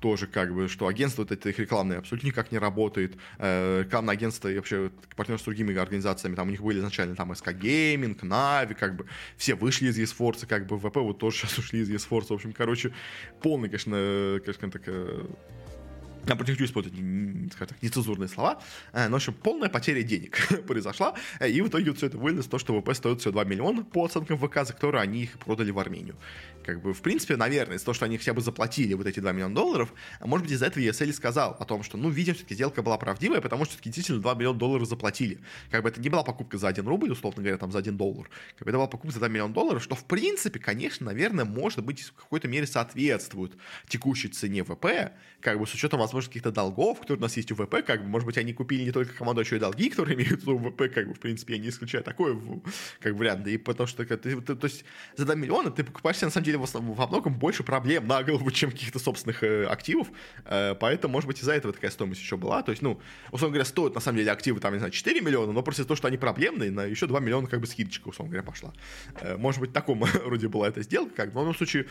тоже, 0.00 0.26
как 0.26 0.54
бы, 0.54 0.68
что 0.68 0.86
агентство 0.86 1.22
вот 1.22 1.32
это 1.32 1.48
их 1.48 1.58
рекламное 1.58 1.98
абсолютно 1.98 2.28
никак 2.28 2.52
не 2.52 2.58
работает, 2.58 3.16
э, 3.38 3.82
рекламное 3.84 4.14
агентство 4.14 4.48
и 4.48 4.56
вообще 4.56 4.69
партнер 5.16 5.38
с 5.38 5.42
другими 5.42 5.76
организациями, 5.76 6.34
там 6.34 6.48
у 6.48 6.50
них 6.50 6.60
были 6.60 6.78
изначально 6.78 7.16
там 7.16 7.32
SK 7.32 7.58
Gaming, 7.58 8.18
Navi, 8.20 8.74
как 8.74 8.96
бы 8.96 9.06
все 9.36 9.54
вышли 9.54 9.88
из 9.88 9.98
eSports, 9.98 10.46
как 10.46 10.66
бы 10.66 10.78
ВП 10.78 10.96
вот 10.96 11.18
тоже 11.18 11.36
сейчас 11.38 11.58
ушли 11.58 11.80
из 11.80 11.90
eSports, 11.90 12.26
в 12.28 12.32
общем, 12.32 12.52
короче, 12.52 12.92
полный, 13.42 13.68
конечно, 13.68 14.40
конечно, 14.44 14.70
так, 14.70 14.88
я 16.26 16.36
против 16.36 16.54
хочу 16.54 16.64
использовать, 16.66 16.98
скажем 17.52 17.68
так, 17.68 17.82
нецензурные 17.82 18.28
слова, 18.28 18.60
э, 18.92 19.08
но, 19.08 19.12
в 19.12 19.16
общем, 19.16 19.32
полная 19.32 19.68
потеря 19.68 20.02
денег 20.02 20.38
произошла, 20.66 21.14
э, 21.38 21.48
и 21.48 21.60
в 21.62 21.68
итоге 21.68 21.90
вот 21.90 21.96
все 21.96 22.06
это 22.06 22.18
вылез 22.18 22.46
то, 22.46 22.58
что 22.58 22.78
ВП 22.78 22.94
стоит 22.94 23.20
всего 23.20 23.32
2 23.32 23.44
миллиона 23.44 23.84
по 23.84 24.04
оценкам 24.04 24.38
ВК, 24.38 24.66
за 24.66 24.74
которые 24.74 25.02
они 25.02 25.22
их 25.22 25.38
продали 25.38 25.70
в 25.70 25.78
Армению. 25.78 26.16
Как 26.64 26.82
бы, 26.82 26.92
в 26.92 27.00
принципе, 27.00 27.36
наверное, 27.36 27.76
из-за 27.76 27.86
того, 27.86 27.94
что 27.94 28.04
они 28.04 28.18
хотя 28.18 28.34
бы 28.34 28.40
заплатили 28.40 28.94
вот 28.94 29.06
эти 29.06 29.20
2 29.20 29.32
миллиона 29.32 29.54
долларов, 29.54 29.92
может 30.20 30.46
быть, 30.46 30.54
из-за 30.54 30.66
этого 30.66 30.82
ESL 30.82 31.12
сказал 31.12 31.56
о 31.58 31.64
том, 31.64 31.82
что, 31.82 31.96
ну, 31.96 32.10
видимо, 32.10 32.34
все-таки 32.34 32.54
сделка 32.54 32.82
была 32.82 32.98
правдивая, 32.98 33.40
потому 33.40 33.64
что 33.64 33.72
все-таки 33.72 33.90
действительно 33.90 34.20
2 34.20 34.34
миллиона 34.34 34.58
долларов 34.58 34.86
заплатили. 34.86 35.40
Как 35.70 35.82
бы 35.82 35.88
это 35.88 36.00
не 36.00 36.08
была 36.08 36.22
покупка 36.22 36.58
за 36.58 36.68
1 36.68 36.86
рубль, 36.86 37.10
условно 37.10 37.42
говоря, 37.42 37.58
там 37.58 37.72
за 37.72 37.78
1 37.78 37.96
доллар. 37.96 38.28
Как 38.56 38.64
бы 38.64 38.70
это 38.70 38.78
была 38.78 38.86
покупка 38.86 39.12
за 39.12 39.20
2 39.20 39.28
миллиона 39.28 39.54
долларов, 39.54 39.82
что, 39.82 39.94
в 39.94 40.04
принципе, 40.04 40.58
конечно, 40.58 41.06
наверное, 41.06 41.44
может 41.44 41.84
быть, 41.84 42.02
в 42.02 42.12
какой-то 42.12 42.48
мере 42.48 42.66
соответствует 42.66 43.52
текущей 43.88 44.28
цене 44.28 44.64
ВП, 44.64 45.12
как 45.40 45.58
бы 45.58 45.66
с 45.66 45.74
учетом, 45.74 46.00
возможно, 46.00 46.28
каких-то 46.28 46.52
долгов, 46.52 47.00
которые 47.00 47.18
у 47.18 47.22
нас 47.22 47.36
есть 47.36 47.50
у 47.52 47.54
ВП, 47.54 47.76
как 47.86 48.02
бы, 48.02 48.08
может 48.08 48.26
быть, 48.26 48.38
они 48.38 48.52
купили 48.52 48.84
не 48.84 48.92
только 48.92 49.14
команду, 49.14 49.40
а 49.40 49.44
еще 49.44 49.56
и 49.56 49.58
долги, 49.58 49.88
которые 49.90 50.16
имеют 50.16 50.46
у 50.46 50.58
ВП, 50.58 50.92
как 50.92 51.08
бы, 51.08 51.14
в 51.14 51.20
принципе, 51.20 51.54
я 51.54 51.60
не 51.60 51.68
исключаю 51.68 52.04
такой, 52.04 52.38
как 53.00 53.14
вариант, 53.14 53.46
и 53.46 53.56
потому 53.56 53.86
что, 53.86 54.04
ты, 54.04 54.16
ты, 54.16 54.54
то 54.54 54.66
есть, 54.66 54.84
за 55.16 55.24
2 55.24 55.34
миллиона 55.34 55.70
ты 55.70 55.84
покупаешь, 55.84 56.20
на 56.20 56.30
самом 56.30 56.44
деле, 56.44 56.49
во 56.56 57.06
многом 57.06 57.34
больше 57.34 57.62
проблем 57.62 58.06
на 58.06 58.22
голову, 58.22 58.50
чем 58.52 58.70
каких-то 58.70 58.98
собственных 58.98 59.42
э, 59.42 59.64
активов, 59.66 60.08
э, 60.44 60.74
поэтому, 60.74 61.12
может 61.12 61.26
быть, 61.26 61.40
из-за 61.40 61.52
этого 61.52 61.72
такая 61.72 61.90
стоимость 61.90 62.20
еще 62.20 62.36
была, 62.36 62.62
то 62.62 62.70
есть, 62.70 62.82
ну, 62.82 63.00
условно 63.30 63.54
говоря, 63.54 63.64
стоят, 63.64 63.94
на 63.94 64.00
самом 64.00 64.18
деле, 64.18 64.32
активы, 64.32 64.60
там, 64.60 64.72
не 64.72 64.78
знаю, 64.78 64.92
4 64.92 65.20
миллиона, 65.20 65.52
но 65.52 65.62
просто 65.62 65.82
из-за 65.82 65.88
того, 65.88 65.96
что 65.96 66.08
они 66.08 66.16
проблемные, 66.16 66.70
на 66.70 66.84
еще 66.84 67.06
2 67.06 67.20
миллиона, 67.20 67.46
как 67.46 67.60
бы, 67.60 67.66
скидочка, 67.66 68.08
условно 68.08 68.32
говоря, 68.32 68.46
пошла. 68.46 68.72
Э, 69.20 69.36
может 69.36 69.60
быть, 69.60 69.70
в 69.70 69.72
таком 69.72 70.04
роде 70.24 70.48
была 70.48 70.68
эта 70.68 70.82
сделка, 70.82 71.14
как 71.14 71.28
бы, 71.28 71.34
но 71.34 71.40
в 71.40 71.44
любом 71.44 71.56
случае, 71.56 71.86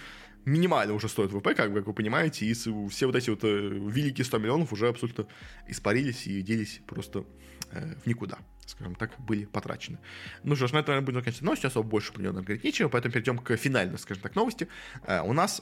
минимально 0.46 0.94
уже 0.94 1.10
стоит 1.10 1.32
ВП, 1.32 1.56
как, 1.56 1.74
как 1.74 1.88
вы 1.88 1.94
понимаете, 1.94 2.46
и 2.46 2.54
все 2.54 3.06
вот 3.06 3.16
эти 3.16 3.30
вот 3.30 3.44
великие 3.44 4.26
100 4.26 4.38
миллионов 4.38 4.74
уже 4.74 4.88
абсолютно 4.88 5.28
испарились 5.68 6.28
и 6.28 6.42
делись 6.42 6.82
просто 6.88 7.26
в 7.72 8.08
никуда 8.08 8.40
скажем 8.70 8.96
так, 8.96 9.12
были 9.20 9.46
потрачены. 9.46 9.98
Ну 10.44 10.56
что 10.56 10.68
ж, 10.68 10.74
на 10.74 10.80
этом, 10.80 10.94
наверное, 10.94 11.06
будем 11.06 11.20
заканчивать 11.20 11.44
новости, 11.44 11.66
особо 11.66 11.90
больше 11.90 12.14
про 12.14 12.22
нее 12.22 12.32
говорить 12.32 12.64
нечего, 12.64 12.90
поэтому 12.90 13.14
перейдем 13.14 13.38
к 13.38 13.56
финальной, 13.58 13.98
скажем 13.98 14.24
так, 14.24 14.36
новости. 14.36 14.68
Э, 15.06 15.22
у 15.22 15.34
нас 15.34 15.62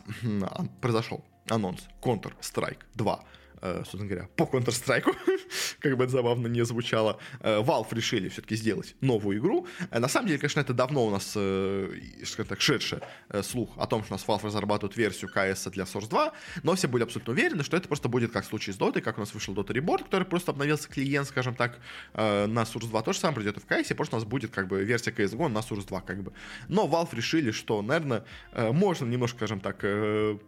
произошел 0.81 1.25
анонс 1.49 1.87
Counter-Strike 2.01 2.81
2 2.95 3.19
Э, 3.19 3.46
собственно 3.61 4.05
говоря, 4.05 4.29
по 4.35 4.43
Counter-Strike, 4.43 5.15
как 5.79 5.97
бы 5.97 6.03
это 6.03 6.13
забавно 6.13 6.47
не 6.47 6.63
звучало, 6.65 7.19
э, 7.39 7.59
Valve 7.61 7.87
решили 7.91 8.29
все-таки 8.29 8.55
сделать 8.55 8.95
новую 9.01 9.39
игру. 9.39 9.67
Э, 9.91 9.99
на 9.99 10.07
самом 10.07 10.27
деле, 10.27 10.39
конечно, 10.39 10.59
это 10.59 10.73
давно 10.73 11.05
у 11.05 11.09
нас, 11.09 11.29
скажем 11.29 12.45
так, 12.47 12.61
шедший 12.61 12.99
слух 13.41 13.69
о 13.77 13.87
том, 13.87 14.03
что 14.03 14.13
у 14.13 14.17
нас 14.17 14.25
Valve 14.27 14.45
разрабатывает 14.45 14.95
версию 14.97 15.31
CS 15.33 15.69
для 15.71 15.83
Source 15.85 16.09
2, 16.09 16.33
но 16.63 16.75
все 16.75 16.87
были 16.87 17.03
абсолютно 17.03 17.33
уверены, 17.33 17.63
что 17.63 17.77
это 17.77 17.87
просто 17.87 18.09
будет 18.09 18.31
как 18.31 18.45
в 18.45 18.47
случае 18.47 18.73
с 18.73 18.77
Dota, 18.77 19.01
как 19.01 19.17
у 19.17 19.21
нас 19.21 19.33
вышел 19.33 19.53
Dota 19.53 19.73
Reborn, 19.73 20.03
который 20.03 20.25
просто 20.25 20.51
обновился 20.51 20.89
клиент, 20.89 21.27
скажем 21.27 21.55
так, 21.55 21.79
на 22.13 22.61
Source 22.63 22.87
2. 22.87 23.01
То 23.01 23.13
же 23.13 23.19
самое 23.19 23.37
придет 23.37 23.57
и 23.57 23.59
в 23.59 23.65
CS, 23.65 23.95
просто 23.95 24.15
у 24.15 24.19
нас 24.19 24.27
будет 24.27 24.51
как 24.51 24.67
бы 24.67 24.83
версия 24.83 25.11
CSGO 25.11 25.47
на 25.47 25.59
Source 25.59 25.87
2, 25.87 26.01
как 26.01 26.23
бы. 26.23 26.33
Но 26.67 26.87
Valve 26.87 27.15
решили, 27.15 27.51
что, 27.51 27.81
наверное, 27.81 28.25
можно 28.53 29.05
немножко, 29.05 29.37
скажем 29.37 29.59
так, 29.59 29.77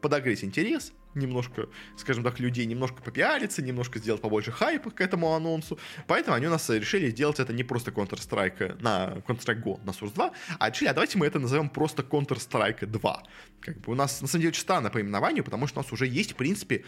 подогреть 0.01 0.43
интерес 0.43 0.93
немножко, 1.15 1.67
скажем 1.97 2.23
так, 2.23 2.39
людей 2.39 2.65
немножко 2.65 3.01
попиариться, 3.01 3.61
немножко 3.61 3.99
сделать 3.99 4.21
побольше 4.21 4.51
хайпа 4.51 4.91
к 4.91 5.01
этому 5.01 5.33
анонсу. 5.33 5.79
Поэтому 6.07 6.35
они 6.35 6.47
у 6.47 6.51
нас 6.51 6.69
решили 6.69 7.09
сделать 7.09 7.39
это 7.39 7.53
не 7.53 7.63
просто 7.63 7.91
Counter-Strike 7.91 8.81
на 8.81 9.21
Counter-Strike 9.27 9.63
Go 9.63 9.83
на 9.83 9.91
Source 9.91 10.13
2, 10.13 10.31
а 10.59 10.69
решили, 10.69 10.89
а 10.89 10.93
давайте 10.93 11.17
мы 11.17 11.25
это 11.25 11.39
назовем 11.39 11.69
просто 11.69 12.03
Counter-Strike 12.03 12.85
2. 12.85 13.23
Как 13.61 13.77
бы 13.81 13.91
у 13.91 13.95
нас, 13.95 14.21
на 14.21 14.27
самом 14.27 14.41
деле, 14.41 14.49
очень 14.49 14.61
странно 14.61 14.89
по 14.89 15.01
именованию, 15.01 15.43
потому 15.43 15.67
что 15.67 15.79
у 15.79 15.83
нас 15.83 15.91
уже 15.91 16.07
есть, 16.07 16.33
в 16.33 16.35
принципе, 16.35 16.85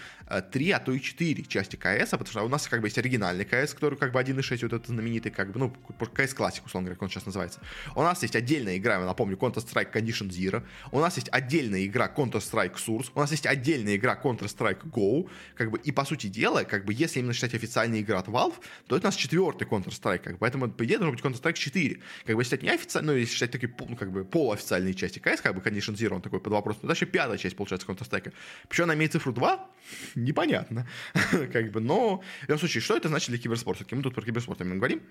3, 0.51 0.69
э, 0.69 0.73
а 0.73 0.79
то 0.79 0.91
и 0.91 1.01
4 1.01 1.43
части 1.43 1.75
КС, 1.75 2.11
потому 2.11 2.27
что 2.27 2.43
у 2.43 2.49
нас 2.49 2.67
как 2.67 2.81
бы 2.81 2.87
есть 2.87 2.97
оригинальный 2.97 3.45
КС, 3.45 3.73
который 3.73 3.97
как 3.97 4.13
бы 4.13 4.19
1.6, 4.19 4.63
вот 4.63 4.73
этот 4.73 4.87
знаменитый, 4.87 5.31
как 5.31 5.51
бы, 5.51 5.59
ну, 5.59 5.69
КС 5.69 6.33
Classic, 6.33 6.61
условно 6.65 6.87
говоря, 6.87 6.95
как 6.95 7.03
он 7.03 7.09
сейчас 7.09 7.25
называется. 7.25 7.59
У 7.95 8.01
нас 8.01 8.21
есть 8.21 8.35
отдельная 8.35 8.77
игра, 8.77 8.99
я 8.99 9.05
напомню, 9.05 9.35
Counter-Strike 9.37 9.91
Condition 9.91 10.29
Zero. 10.29 10.63
У 10.91 10.99
нас 10.99 11.17
есть 11.17 11.29
отдельная 11.31 11.85
игра 11.85 12.11
Counter-Strike 12.15 12.75
Source. 12.75 13.11
У 13.15 13.19
нас 13.19 13.31
есть 13.31 13.45
отдельная 13.45 13.95
игра 13.95 14.10
Counter-Strike 14.15 14.89
Go. 14.89 15.29
Как 15.55 15.71
бы, 15.71 15.79
и 15.79 15.91
по 15.91 16.05
сути 16.05 16.27
дела, 16.27 16.63
как 16.63 16.85
бы, 16.85 16.93
если 16.93 17.19
именно 17.19 17.33
считать 17.33 17.53
официальная 17.53 18.01
игра 18.01 18.19
от 18.19 18.27
Valve, 18.27 18.55
то 18.87 18.95
это 18.95 19.07
у 19.07 19.09
нас 19.09 19.15
четвертый 19.15 19.67
Counter-Strike. 19.67 20.19
Как 20.19 20.33
бы, 20.33 20.39
поэтому, 20.39 20.71
по 20.71 20.85
идее, 20.85 20.97
должен 20.97 21.15
быть 21.15 21.23
Counter-Strike 21.23 21.53
4. 21.53 22.01
Как 22.25 22.35
бы, 22.35 22.41
если 22.41 22.43
считать 22.43 22.63
не 22.63 22.69
официально, 22.69 23.11
ну, 23.11 23.17
если 23.17 23.33
считать 23.33 23.51
такие, 23.51 23.73
ну, 23.87 23.95
как 23.95 24.11
бы, 24.11 24.23
полуофициальные 24.23 24.93
части 24.93 25.19
КС, 25.19 25.41
как 25.41 25.55
бы, 25.55 25.61
Condition 25.61 25.95
Zero, 25.95 26.15
он 26.15 26.21
такой 26.21 26.39
под 26.39 26.53
вопрос. 26.53 26.77
Ну, 26.81 26.89
даже 26.89 27.05
пятая 27.05 27.37
часть, 27.37 27.55
получается, 27.55 27.87
Counter-Strike. 27.87 28.33
Почему 28.67 28.85
она 28.85 28.95
имеет 28.95 29.11
цифру 29.11 29.33
2? 29.33 29.69
Непонятно. 30.15 30.87
как 31.53 31.71
бы, 31.71 31.79
но, 31.79 32.21
в 32.41 32.43
любом 32.43 32.59
случае, 32.59 32.81
что 32.81 32.95
это 32.95 33.09
значит 33.09 33.29
для 33.29 33.37
киберспорта? 33.37 33.85
Мы 33.91 34.03
тут 34.03 34.15
про 34.15 34.23
киберспорт 34.23 34.61
именно 34.61 34.75
говорим. 34.75 35.01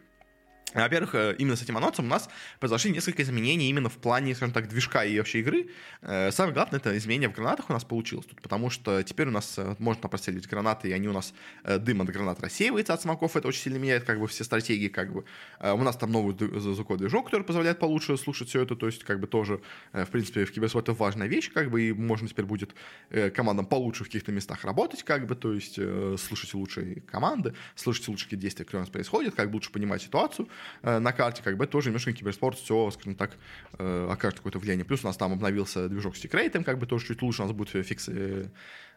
Во-первых, 0.74 1.14
э, 1.14 1.34
именно 1.38 1.56
с 1.56 1.62
этим 1.62 1.76
анонсом 1.76 2.04
у 2.04 2.08
нас 2.08 2.28
произошли 2.60 2.92
несколько 2.92 3.22
изменений 3.22 3.68
именно 3.68 3.88
в 3.88 3.96
плане, 3.96 4.34
скажем 4.34 4.52
так, 4.52 4.68
движка 4.68 5.04
и 5.04 5.18
вообще 5.18 5.40
игры. 5.40 5.68
Э, 6.02 6.30
самое 6.30 6.54
главное, 6.54 6.78
это 6.78 6.96
изменение 6.96 7.28
в 7.28 7.32
гранатах 7.32 7.70
у 7.70 7.72
нас 7.72 7.84
получилось 7.84 8.26
тут, 8.26 8.40
потому 8.40 8.70
что 8.70 9.02
теперь 9.02 9.28
у 9.28 9.32
нас 9.32 9.58
э, 9.58 9.74
можно 9.78 10.08
простреливать 10.08 10.46
гранаты, 10.48 10.88
и 10.88 10.92
они 10.92 11.08
у 11.08 11.12
нас, 11.12 11.34
дым 11.64 12.02
от 12.02 12.08
гранат 12.08 12.40
рассеивается 12.40 12.94
от 12.94 13.02
смоков, 13.02 13.36
это 13.36 13.48
очень 13.48 13.62
сильно 13.62 13.78
меняет 13.78 14.04
как 14.04 14.20
бы 14.20 14.28
все 14.28 14.44
стратегии, 14.44 14.88
как 14.88 15.12
бы. 15.12 15.24
У 15.60 15.82
нас 15.82 15.96
там 15.96 16.12
новый 16.12 16.36
звуковой 16.60 16.98
движок, 16.98 17.26
который 17.26 17.42
позволяет 17.42 17.78
получше 17.78 18.16
слушать 18.16 18.48
все 18.48 18.62
это, 18.62 18.76
то 18.76 18.86
есть 18.86 19.04
как 19.04 19.20
бы 19.20 19.26
тоже, 19.26 19.60
в 19.92 20.06
принципе, 20.06 20.44
в 20.44 20.52
киберспорте 20.52 20.92
важная 20.92 21.26
вещь, 21.26 21.50
как 21.52 21.70
бы, 21.70 21.82
и 21.82 21.92
можно 21.92 22.28
теперь 22.28 22.44
будет 22.44 22.74
командам 23.34 23.66
получше 23.66 24.04
в 24.04 24.06
каких-то 24.06 24.32
местах 24.32 24.64
работать, 24.64 25.02
как 25.02 25.26
бы, 25.26 25.34
то 25.34 25.52
есть 25.52 25.78
слушать 26.18 26.54
лучшие 26.54 27.00
команды, 27.02 27.54
слушать 27.74 28.08
лучше 28.08 28.24
какие 28.24 28.40
действия, 28.40 28.64
которые 28.64 28.82
у 28.82 28.84
нас 28.84 28.90
происходят, 28.90 29.34
как 29.34 29.50
бы 29.50 29.54
лучше 29.54 29.70
понимать 29.70 30.02
ситуацию, 30.02 30.48
на 30.82 31.12
карте, 31.12 31.42
как 31.42 31.56
бы 31.56 31.66
тоже 31.66 31.88
немножко 31.88 32.12
киберспорт 32.12 32.58
все, 32.58 32.90
скажем 32.90 33.14
так, 33.14 33.32
э, 33.78 34.08
окажет 34.10 34.38
какое-то 34.38 34.58
влияние. 34.58 34.84
Плюс 34.84 35.04
у 35.04 35.06
нас 35.06 35.16
там 35.16 35.32
обновился 35.32 35.88
движок 35.88 36.16
с 36.16 36.20
секретом, 36.20 36.64
как 36.64 36.78
бы 36.78 36.86
тоже 36.86 37.06
чуть 37.06 37.22
лучше 37.22 37.42
у 37.42 37.46
нас 37.46 37.54
будет 37.54 37.86
фикс, 37.86 38.08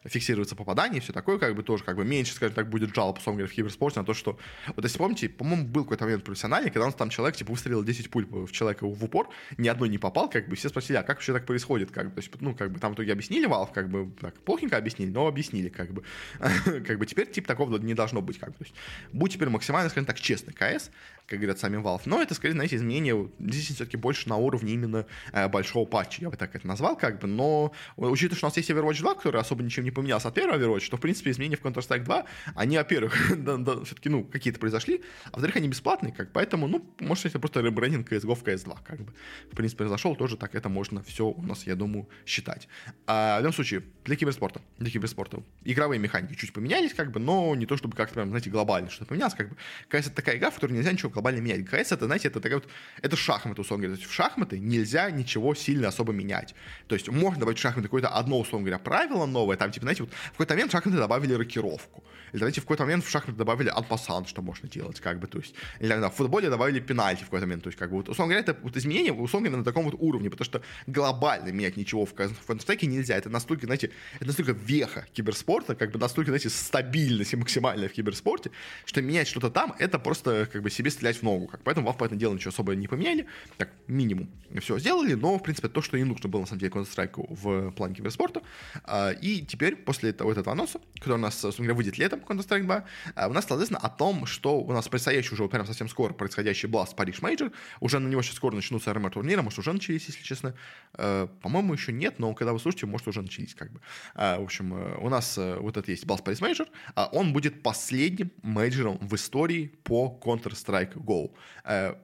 фиксироваться 0.05 0.55
попадание, 0.55 1.01
все 1.01 1.13
такое, 1.13 1.37
как 1.37 1.55
бы 1.55 1.63
тоже 1.63 1.83
как 1.83 1.95
бы 1.95 2.05
меньше, 2.05 2.33
скажем 2.33 2.55
так, 2.55 2.69
будет 2.69 2.93
жалоб, 2.93 3.19
условно 3.19 3.39
говоря, 3.39 3.51
в 3.51 3.55
киберспорте 3.55 3.99
на 3.99 4.05
то, 4.05 4.13
что... 4.13 4.37
Вот 4.75 4.83
если 4.83 4.97
помните, 4.97 5.29
по-моему, 5.29 5.65
был 5.65 5.83
какой-то 5.83 6.05
момент 6.05 6.23
профессиональный, 6.23 6.69
когда 6.69 6.81
у 6.81 6.87
нас 6.87 6.95
там 6.95 7.09
человек, 7.09 7.35
типа, 7.35 7.51
выстрелил 7.51 7.83
10 7.83 8.09
пуль 8.09 8.25
в 8.25 8.51
человека 8.51 8.85
в 8.85 9.03
упор, 9.03 9.29
ни 9.57 9.67
одной 9.67 9.89
не 9.89 9.97
попал, 9.97 10.29
как 10.29 10.47
бы 10.47 10.55
все 10.55 10.69
спросили, 10.69 10.97
а 10.97 11.03
как 11.03 11.17
вообще 11.17 11.33
так 11.33 11.45
происходит, 11.45 11.91
как 11.91 12.09
бы, 12.09 12.15
то 12.15 12.19
есть, 12.19 12.41
ну, 12.41 12.55
как 12.55 12.71
бы 12.71 12.79
там 12.79 12.91
в 12.91 12.95
итоге 12.95 13.13
объяснили 13.13 13.47
Valve, 13.47 13.73
как 13.73 13.89
бы, 13.89 14.11
так, 14.19 14.35
плохенько 14.39 14.77
объяснили, 14.77 15.09
но 15.09 15.27
объяснили, 15.27 15.69
как 15.69 15.93
бы. 15.93 16.03
как 16.85 16.97
бы 16.97 17.05
теперь, 17.05 17.29
типа, 17.29 17.47
такого 17.47 17.77
не 17.77 17.93
должно 17.93 18.21
быть, 18.21 18.39
как 18.39 18.49
бы, 18.49 18.55
то 18.57 18.63
есть, 18.63 18.75
будь 19.11 19.33
теперь 19.33 19.49
максимально, 19.49 19.89
скажем 19.89 20.05
так, 20.05 20.19
честный 20.19 20.53
КС, 20.53 20.89
как 21.25 21.39
говорят 21.39 21.59
сами 21.59 21.77
Valve, 21.77 22.01
но 22.05 22.21
это, 22.21 22.33
скорее, 22.33 22.53
знаете, 22.53 22.75
изменения 22.75 23.29
здесь 23.39 23.67
все-таки 23.67 23.97
больше 23.97 24.27
на 24.27 24.35
уровне 24.35 24.73
именно 24.73 25.05
э, 25.31 25.47
большого 25.47 25.85
патча, 25.85 26.21
я 26.21 26.29
бы 26.29 26.37
так 26.37 26.55
это 26.55 26.67
назвал, 26.67 26.97
как 26.97 27.19
бы, 27.19 27.27
но 27.27 27.71
учитывая, 27.95 28.37
что 28.37 28.47
у 28.47 28.49
нас 28.49 28.57
есть 28.57 28.69
Overwatch 28.69 28.99
2, 28.99 29.15
который 29.15 29.39
особо 29.39 29.63
ничем 29.63 29.83
не 29.83 29.91
поменялся 29.93 30.27
от 30.27 30.33
первого 30.33 30.57
Overwatch, 30.57 30.89
то, 30.89 30.97
в 30.97 30.99
принципе, 30.99 31.31
изменения 31.31 31.57
в 31.57 31.61
Counter-Strike 31.61 32.03
2, 32.03 32.25
они, 32.55 32.77
во-первых, 32.77 33.13
все-таки, 33.85 34.09
ну, 34.09 34.23
какие-то 34.23 34.59
произошли, 34.59 35.01
а 35.25 35.31
во-вторых, 35.33 35.55
они 35.55 35.67
бесплатные, 35.67 36.13
как, 36.13 36.31
поэтому, 36.31 36.67
ну, 36.67 36.85
может, 36.99 37.25
это 37.25 37.39
просто 37.39 37.61
ребрендинг 37.61 38.11
CSGO 38.11 38.35
в 38.35 38.43
CS2, 38.43 38.77
как 38.83 39.01
бы, 39.01 39.13
в 39.51 39.55
принципе, 39.55 39.79
произошел, 39.79 40.15
тоже 40.15 40.37
так 40.37 40.55
это 40.55 40.69
можно 40.69 41.03
все 41.03 41.27
у 41.27 41.41
нас, 41.41 41.65
я 41.65 41.75
думаю, 41.75 42.07
считать. 42.25 42.67
А, 43.07 43.37
в 43.37 43.41
любом 43.41 43.53
случае, 43.53 43.83
для 44.05 44.15
киберспорта, 44.15 44.61
для 44.77 44.91
киберспорта 44.91 45.43
игровые 45.63 45.99
механики 45.99 46.35
чуть 46.35 46.53
поменялись, 46.53 46.93
как 46.93 47.11
бы, 47.11 47.19
но 47.19 47.55
не 47.55 47.65
то, 47.65 47.77
чтобы 47.77 47.95
как-то 47.95 48.15
прям, 48.15 48.29
знаете, 48.29 48.49
глобально 48.49 48.89
что-то 48.89 49.09
поменялось, 49.09 49.33
как 49.33 49.49
бы, 49.49 49.55
CS 49.89 50.07
это 50.07 50.11
такая 50.11 50.37
игра, 50.37 50.49
в 50.49 50.55
которой 50.55 50.73
нельзя 50.73 50.91
ничего 50.91 51.09
глобально 51.09 51.39
менять. 51.39 51.61
CS 51.61 51.93
это, 51.93 52.05
знаете, 52.05 52.27
это 52.27 52.39
такая 52.39 52.59
вот, 52.59 52.67
это 53.01 53.15
шахматы, 53.15 53.61
условно 53.61 53.83
говоря, 53.83 53.97
то 53.97 54.01
есть 54.01 54.11
в 54.11 54.15
шахматы 54.15 54.59
нельзя 54.59 55.09
ничего 55.11 55.55
сильно 55.55 55.87
особо 55.87 56.13
менять. 56.13 56.55
То 56.87 56.95
есть 56.95 57.09
можно 57.09 57.39
добавить 57.39 57.59
в 57.59 57.61
шахматы 57.61 57.87
какое-то 57.87 58.09
одно, 58.09 58.39
условно 58.39 58.65
говоря, 58.65 58.79
правило 58.79 59.25
новое, 59.25 59.57
там, 59.57 59.71
типа, 59.71 59.82
знаете, 59.83 60.03
вот 60.03 60.13
в 60.13 60.31
какой-то 60.31 60.53
момент 60.53 60.71
в 60.71 60.73
шахматы 60.73 60.97
добавили 60.97 61.33
рокировку. 61.33 62.03
Или, 62.33 62.39
знаете, 62.39 62.61
в 62.61 62.63
какой-то 62.63 62.83
момент 62.83 63.05
в 63.05 63.09
шахматы 63.09 63.37
добавили 63.37 63.69
анпасан, 63.69 64.25
что 64.25 64.41
можно 64.41 64.67
делать, 64.67 64.99
как 64.99 65.19
бы, 65.19 65.27
то 65.27 65.37
есть, 65.37 65.53
или, 65.79 65.89
да, 65.89 66.09
в 66.09 66.15
футболе 66.15 66.49
добавили 66.49 66.79
пенальти 66.79 67.21
в 67.21 67.25
какой-то 67.25 67.45
момент, 67.45 67.63
то 67.63 67.67
есть, 67.67 67.77
как 67.77 67.91
бы, 67.91 67.97
вот, 67.97 68.09
условно 68.09 68.33
говоря, 68.33 68.51
это 68.51 68.59
вот 68.63 68.75
изменение, 68.75 69.13
условно 69.13 69.49
говоря, 69.49 69.59
на 69.59 69.63
таком 69.63 69.85
вот 69.85 69.95
уровне, 69.99 70.29
потому 70.31 70.45
что 70.45 70.63
глобально 70.87 71.49
менять 71.49 71.77
ничего 71.77 72.05
в 72.05 72.13
Counter-Strike 72.13 72.85
нельзя, 72.87 73.15
это 73.15 73.29
настолько, 73.29 73.67
знаете, 73.67 73.91
это 74.15 74.25
настолько 74.25 74.53
веха 74.53 75.05
киберспорта, 75.13 75.75
как 75.75 75.91
бы 75.91 75.99
настолько, 75.99 76.31
знаете, 76.31 76.49
стабильность 76.49 77.33
и 77.33 77.35
максимальная 77.35 77.87
в 77.87 77.93
киберспорте, 77.93 78.49
что 78.85 79.01
менять 79.01 79.27
что-то 79.27 79.51
там, 79.51 79.75
это 79.77 79.99
просто, 79.99 80.49
как 80.51 80.63
бы, 80.63 80.71
себе 80.71 80.89
стрелять 80.89 81.17
в 81.17 81.23
ногу, 81.23 81.47
как, 81.47 81.61
поэтому 81.63 81.87
Valve, 81.87 81.97
поэтому 81.99 82.19
дело 82.19 82.33
ничего 82.33 82.49
особо 82.49 82.73
не 82.75 82.87
поменяли, 82.87 83.27
так, 83.57 83.69
минимум 83.87 84.29
все 84.59 84.79
сделали, 84.79 85.13
но, 85.13 85.37
в 85.37 85.43
принципе, 85.43 85.67
то, 85.67 85.83
что 85.83 85.97
и 85.97 86.03
нужно 86.03 86.29
было, 86.29 86.41
на 86.41 86.47
самом 86.47 86.59
деле, 86.61 86.71
Counter-Strike 86.71 87.27
в 87.29 87.71
плане 87.71 87.93
киберспорта, 87.93 88.41
а, 88.85 89.11
и 89.11 89.41
теперь 89.41 89.72
теперь, 89.73 89.85
после 89.85 90.09
этого, 90.11 90.31
этого 90.31 90.51
анонса, 90.51 90.79
который 90.95 91.13
у 91.13 91.17
нас, 91.17 91.39
собственно 91.39 91.73
выйдет 91.73 91.97
летом, 91.97 92.19
Counter-Strike 92.19 92.63
2, 92.63 92.85
э, 93.15 93.27
у 93.27 93.33
нас 93.33 93.43
стало 93.43 93.59
известно 93.59 93.77
о 93.77 93.89
том, 93.89 94.25
что 94.25 94.59
у 94.59 94.71
нас 94.71 94.87
предстоящий 94.87 95.33
уже 95.33 95.47
прям 95.47 95.65
совсем 95.65 95.89
скоро 95.89 96.13
происходящий 96.13 96.69
Blast 96.69 96.95
Париж 96.95 97.21
Major, 97.21 97.51
уже 97.79 97.99
на 97.99 98.07
него 98.07 98.21
сейчас 98.21 98.35
скоро 98.35 98.55
начнутся 98.55 98.93
RMR-турниры, 98.93 99.41
может, 99.41 99.59
уже 99.59 99.73
начались, 99.73 100.07
если 100.07 100.23
честно. 100.23 100.53
Э, 100.93 101.27
по-моему, 101.41 101.73
еще 101.73 101.91
нет, 101.91 102.19
но 102.19 102.33
когда 102.33 102.53
вы 102.53 102.59
слушаете, 102.59 102.85
может, 102.85 103.07
уже 103.07 103.21
начались 103.21 103.55
как 103.55 103.71
бы. 103.71 103.79
В 104.15 104.43
общем, 104.43 104.73
у 105.01 105.09
нас 105.09 105.37
вот 105.37 105.77
это 105.77 105.91
есть 105.91 106.05
Blast 106.05 106.23
Paris 106.23 106.39
Major, 106.39 106.67
он 107.11 107.33
будет 107.33 107.63
последним 107.63 108.31
мейджором 108.41 108.97
в 108.99 109.15
истории 109.15 109.71
по 109.83 110.19
Counter-Strike 110.23 110.93
GO. 110.95 111.31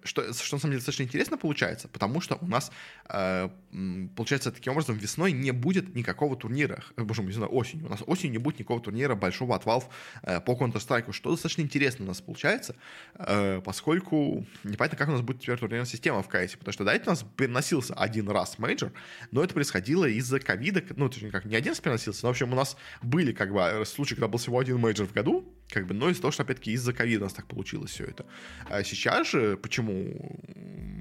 Что, 0.03 0.33
что 0.33 0.55
на 0.55 0.59
самом 0.59 0.71
деле 0.71 0.75
достаточно 0.77 1.03
интересно 1.03 1.37
получается, 1.37 1.87
потому 1.87 2.21
что 2.21 2.37
у 2.41 2.47
нас, 2.47 2.71
получается, 3.07 4.51
таким 4.51 4.73
образом 4.73 4.97
весной 4.97 5.31
не 5.31 5.51
будет 5.51 5.95
никакого 5.95 6.35
турнира, 6.35 6.83
боже 6.97 7.21
мой, 7.21 7.31
осенью. 7.59 7.87
У 7.87 7.89
нас 7.89 8.03
осенью 8.05 8.31
не 8.31 8.37
будет 8.37 8.59
никакого 8.59 8.81
турнира 8.81 9.15
большого 9.15 9.55
от 9.55 9.65
Valve 9.65 9.85
э, 10.23 10.39
по 10.41 10.51
Counter-Strike, 10.51 11.11
что 11.11 11.31
достаточно 11.31 11.61
интересно 11.61 12.05
у 12.05 12.07
нас 12.07 12.21
получается, 12.21 12.75
э, 13.15 13.61
поскольку 13.63 14.45
непонятно, 14.63 14.97
как 14.97 15.09
у 15.09 15.11
нас 15.11 15.21
будет 15.21 15.41
теперь 15.41 15.57
турнирная 15.57 15.85
система 15.85 16.21
в 16.23 16.27
КС, 16.27 16.55
потому 16.55 16.73
что 16.73 16.83
до 16.83 16.91
этого 16.91 17.09
у 17.09 17.13
нас 17.13 17.25
переносился 17.35 17.93
один 17.93 18.29
раз 18.29 18.57
мейджор, 18.59 18.91
но 19.31 19.43
это 19.43 19.53
происходило 19.53 20.05
из-за 20.05 20.39
ковида, 20.39 20.83
ну, 20.95 21.09
точнее, 21.09 21.31
как 21.31 21.45
не 21.45 21.55
один 21.55 21.71
раз 21.71 21.79
переносился, 21.79 22.25
но, 22.25 22.29
в 22.29 22.31
общем, 22.31 22.51
у 22.53 22.55
нас 22.55 22.77
были, 23.01 23.31
как 23.33 23.53
бы, 23.53 23.59
э, 23.59 23.85
случаи, 23.85 24.15
когда 24.15 24.27
был 24.27 24.39
всего 24.39 24.59
один 24.59 24.77
мейджор 24.77 25.07
в 25.07 25.13
году, 25.13 25.53
как 25.69 25.85
бы, 25.85 25.93
но 25.93 26.09
из-за 26.09 26.21
того, 26.21 26.31
что, 26.31 26.43
опять-таки, 26.43 26.71
из-за 26.71 26.93
ковида 26.93 27.21
у 27.21 27.23
нас 27.25 27.33
так 27.33 27.45
получилось 27.45 27.91
все 27.91 28.05
это. 28.05 28.25
А 28.69 28.83
сейчас 28.83 29.29
же, 29.29 29.57
почему 29.57 30.39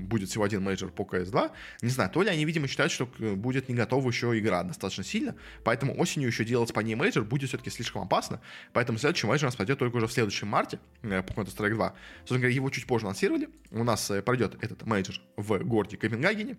будет 0.08 0.28
всего 0.30 0.44
один 0.44 0.62
мейджор 0.62 0.90
по 0.90 1.02
CS2, 1.02 1.50
не 1.82 1.90
знаю, 1.90 2.10
то 2.10 2.22
ли 2.22 2.28
они, 2.28 2.44
видимо, 2.44 2.66
считают, 2.68 2.92
что 2.92 3.06
будет 3.06 3.68
не 3.68 3.74
готова 3.74 4.08
еще 4.08 4.38
игра 4.38 4.62
достаточно 4.62 5.04
сильно, 5.04 5.34
поэтому 5.64 5.98
осенью 5.98 6.28
еще 6.28 6.44
делать 6.48 6.72
по 6.72 6.80
ней 6.80 6.94
мейджор 6.94 7.24
будет 7.24 7.48
все-таки 7.48 7.70
слишком 7.70 8.02
опасно, 8.02 8.40
поэтому 8.72 8.98
следующий 8.98 9.26
мейджор 9.26 9.46
у 9.46 9.48
нас 9.48 9.56
пройдет 9.56 9.78
только 9.78 9.96
уже 9.96 10.06
в 10.06 10.12
следующем 10.12 10.48
марте 10.48 10.80
э, 11.02 11.22
по 11.22 11.32
Counter-Strike 11.32 11.74
2. 11.74 11.94
Собственно 12.20 12.40
говоря, 12.40 12.54
его 12.54 12.70
чуть 12.70 12.86
позже 12.86 13.06
анонсировали, 13.06 13.48
у 13.70 13.84
нас 13.84 14.10
э, 14.10 14.22
пройдет 14.22 14.56
этот 14.62 14.84
мейджор 14.86 15.16
в 15.36 15.58
городе 15.58 15.96
Копенгагене, 15.96 16.56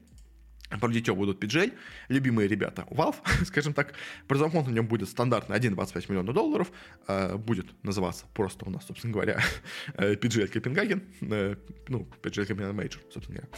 проводить 0.77 1.15
будут 1.15 1.43
PGL, 1.43 1.73
любимые 2.09 2.47
ребята 2.47 2.85
Valve, 2.91 3.15
скажем 3.45 3.73
так. 3.73 3.93
Фонд 4.27 4.67
на 4.67 4.71
нем 4.71 4.87
будет 4.87 5.09
стандартный 5.09 5.57
1,25 5.57 6.05
миллиона 6.09 6.33
долларов. 6.33 6.71
Э, 7.07 7.37
будет 7.37 7.67
называться 7.83 8.25
просто 8.33 8.65
у 8.65 8.69
нас, 8.69 8.85
собственно 8.85 9.13
говоря, 9.13 9.39
PGL 9.95 10.47
Копенгаген. 10.47 11.03
Э, 11.21 11.55
ну, 11.87 12.07
PGL 12.21 12.45
Копенгаген 12.45 12.79
Major, 12.79 12.99
собственно 13.11 13.41
говоря. 13.41 13.49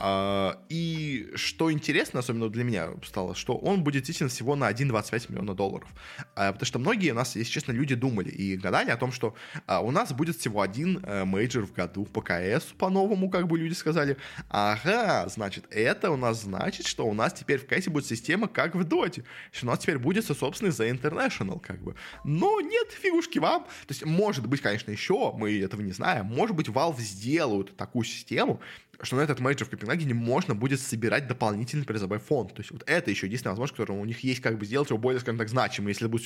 Э, 0.00 0.64
и 0.68 1.30
что 1.34 1.72
интересно, 1.72 2.20
особенно 2.20 2.48
для 2.48 2.64
меня 2.64 2.90
стало, 3.04 3.34
что 3.34 3.56
он 3.56 3.82
будет 3.82 4.04
действительно 4.04 4.30
всего 4.30 4.54
на 4.56 4.70
1,25 4.70 5.32
миллиона 5.32 5.54
долларов. 5.54 5.88
Потому 6.34 6.64
что 6.64 6.78
многие 6.78 7.10
у 7.10 7.14
нас, 7.14 7.36
если 7.36 7.52
честно, 7.52 7.72
люди 7.72 7.94
думали 7.94 8.30
и 8.30 8.56
гадали 8.56 8.90
о 8.90 8.96
том, 8.96 9.12
что 9.12 9.34
у 9.66 9.90
нас 9.90 10.12
будет 10.12 10.36
всего 10.36 10.62
один 10.62 11.02
мейджор 11.24 11.66
в 11.66 11.72
году 11.72 12.04
по 12.04 12.22
КС, 12.22 12.64
по-новому, 12.78 13.30
как 13.30 13.48
бы 13.48 13.58
люди 13.58 13.74
сказали. 13.74 14.16
Ага, 14.48 15.28
значит, 15.28 15.66
это 15.70 16.10
у 16.10 16.16
нас 16.16 16.42
значит 16.42 16.59
значит, 16.60 16.86
что 16.86 17.06
у 17.06 17.14
нас 17.14 17.32
теперь 17.32 17.58
в 17.58 17.66
КС 17.66 17.90
будет 17.90 18.06
система, 18.06 18.48
как 18.48 18.74
в 18.74 18.84
доте. 18.84 19.24
Что 19.50 19.66
у 19.66 19.70
нас 19.70 19.78
теперь 19.78 19.98
будет 19.98 20.24
собственный 20.24 20.70
The 20.70 20.90
International, 20.90 21.60
как 21.60 21.80
бы. 21.82 21.94
Но 22.24 22.60
нет, 22.60 22.90
фигушки 22.90 23.38
вам. 23.38 23.64
То 23.64 23.90
есть, 23.90 24.04
может 24.04 24.46
быть, 24.46 24.60
конечно, 24.60 24.90
еще, 24.90 25.32
мы 25.32 25.58
этого 25.58 25.80
не 25.80 25.92
знаем, 25.92 26.26
может 26.26 26.54
быть, 26.54 26.68
Valve 26.68 27.00
сделают 27.00 27.76
такую 27.76 28.04
систему, 28.04 28.60
что 29.02 29.16
на 29.16 29.22
этот 29.22 29.40
мейджор 29.40 29.66
в 29.66 29.70
Копенгагене 29.70 30.12
можно 30.12 30.54
будет 30.54 30.80
собирать 30.80 31.26
дополнительный 31.26 31.86
призовой 31.86 32.18
фонд. 32.18 32.54
То 32.54 32.60
есть 32.60 32.70
вот 32.70 32.82
это 32.86 33.10
еще 33.10 33.26
единственная 33.26 33.52
возможность, 33.52 33.76
которую 33.76 34.00
у 34.00 34.04
них 34.04 34.20
есть, 34.20 34.40
как 34.40 34.58
бы 34.58 34.66
сделать 34.66 34.90
его 34.90 34.98
более, 34.98 35.20
скажем 35.20 35.38
так, 35.38 35.48
значимым, 35.48 35.88
если, 35.88 36.06
будет, 36.06 36.24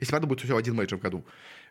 если 0.00 0.10
правда 0.10 0.26
будет 0.26 0.40
всего 0.40 0.56
один 0.56 0.74
мейджор 0.74 0.98
в 0.98 1.02
году. 1.02 1.26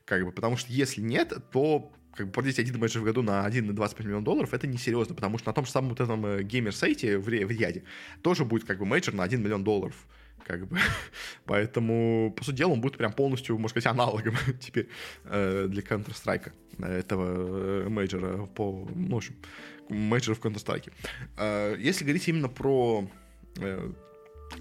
Как 0.06 0.24
бы, 0.24 0.32
потому 0.32 0.56
что 0.56 0.72
если 0.72 1.02
нет, 1.02 1.34
то 1.52 1.92
как 2.16 2.28
бы 2.28 2.32
проводить 2.32 2.60
один 2.60 2.80
мейджор 2.80 2.96
в 2.96 3.04
году 3.04 3.22
на 3.22 3.46
1,25 3.46 4.06
миллионов 4.06 4.26
долларов, 4.26 4.54
это 4.54 4.68
несерьезно, 4.68 5.16
потому 5.16 5.38
что 5.38 5.50
на 5.50 5.54
том 5.54 5.66
же 5.66 5.72
самом 5.72 5.90
вот 5.90 6.00
этом 6.00 6.26
э, 6.26 6.44
Gamers8 6.44 7.18
в, 7.18 7.26
в 7.26 7.50
Рияде 7.52 7.84
тоже 8.22 8.46
будет 8.46 8.66
как 8.66 8.80
бы 8.80 8.86
мейджор 8.86 9.14
на 9.14 9.24
1 9.24 9.42
миллион 9.42 9.64
долларов. 9.64 9.96
Как 10.46 10.68
бы. 10.68 10.78
Поэтому, 11.46 12.34
по 12.38 12.44
сути 12.44 12.58
дела, 12.58 12.72
он 12.72 12.82
будет 12.82 12.98
прям 12.98 13.12
полностью, 13.12 13.58
можно 13.58 13.70
сказать, 13.70 13.92
аналогом 13.92 14.36
теперь 14.60 14.88
э, 15.26 15.68
для 15.68 15.82
Counter-Strike 15.82 16.52
э, 16.80 17.00
этого 17.00 17.90
мейджора 17.90 18.46
по, 18.46 18.88
ну, 18.94 19.16
в 19.16 19.18
общем, 19.18 19.36
мейджора 19.90 20.36
в 20.36 20.40
Counter-Strike. 20.40 20.92
Э, 21.38 21.76
если 21.80 22.04
говорить 22.04 22.28
именно 22.28 22.48
про 22.50 23.10
э, 23.58 23.92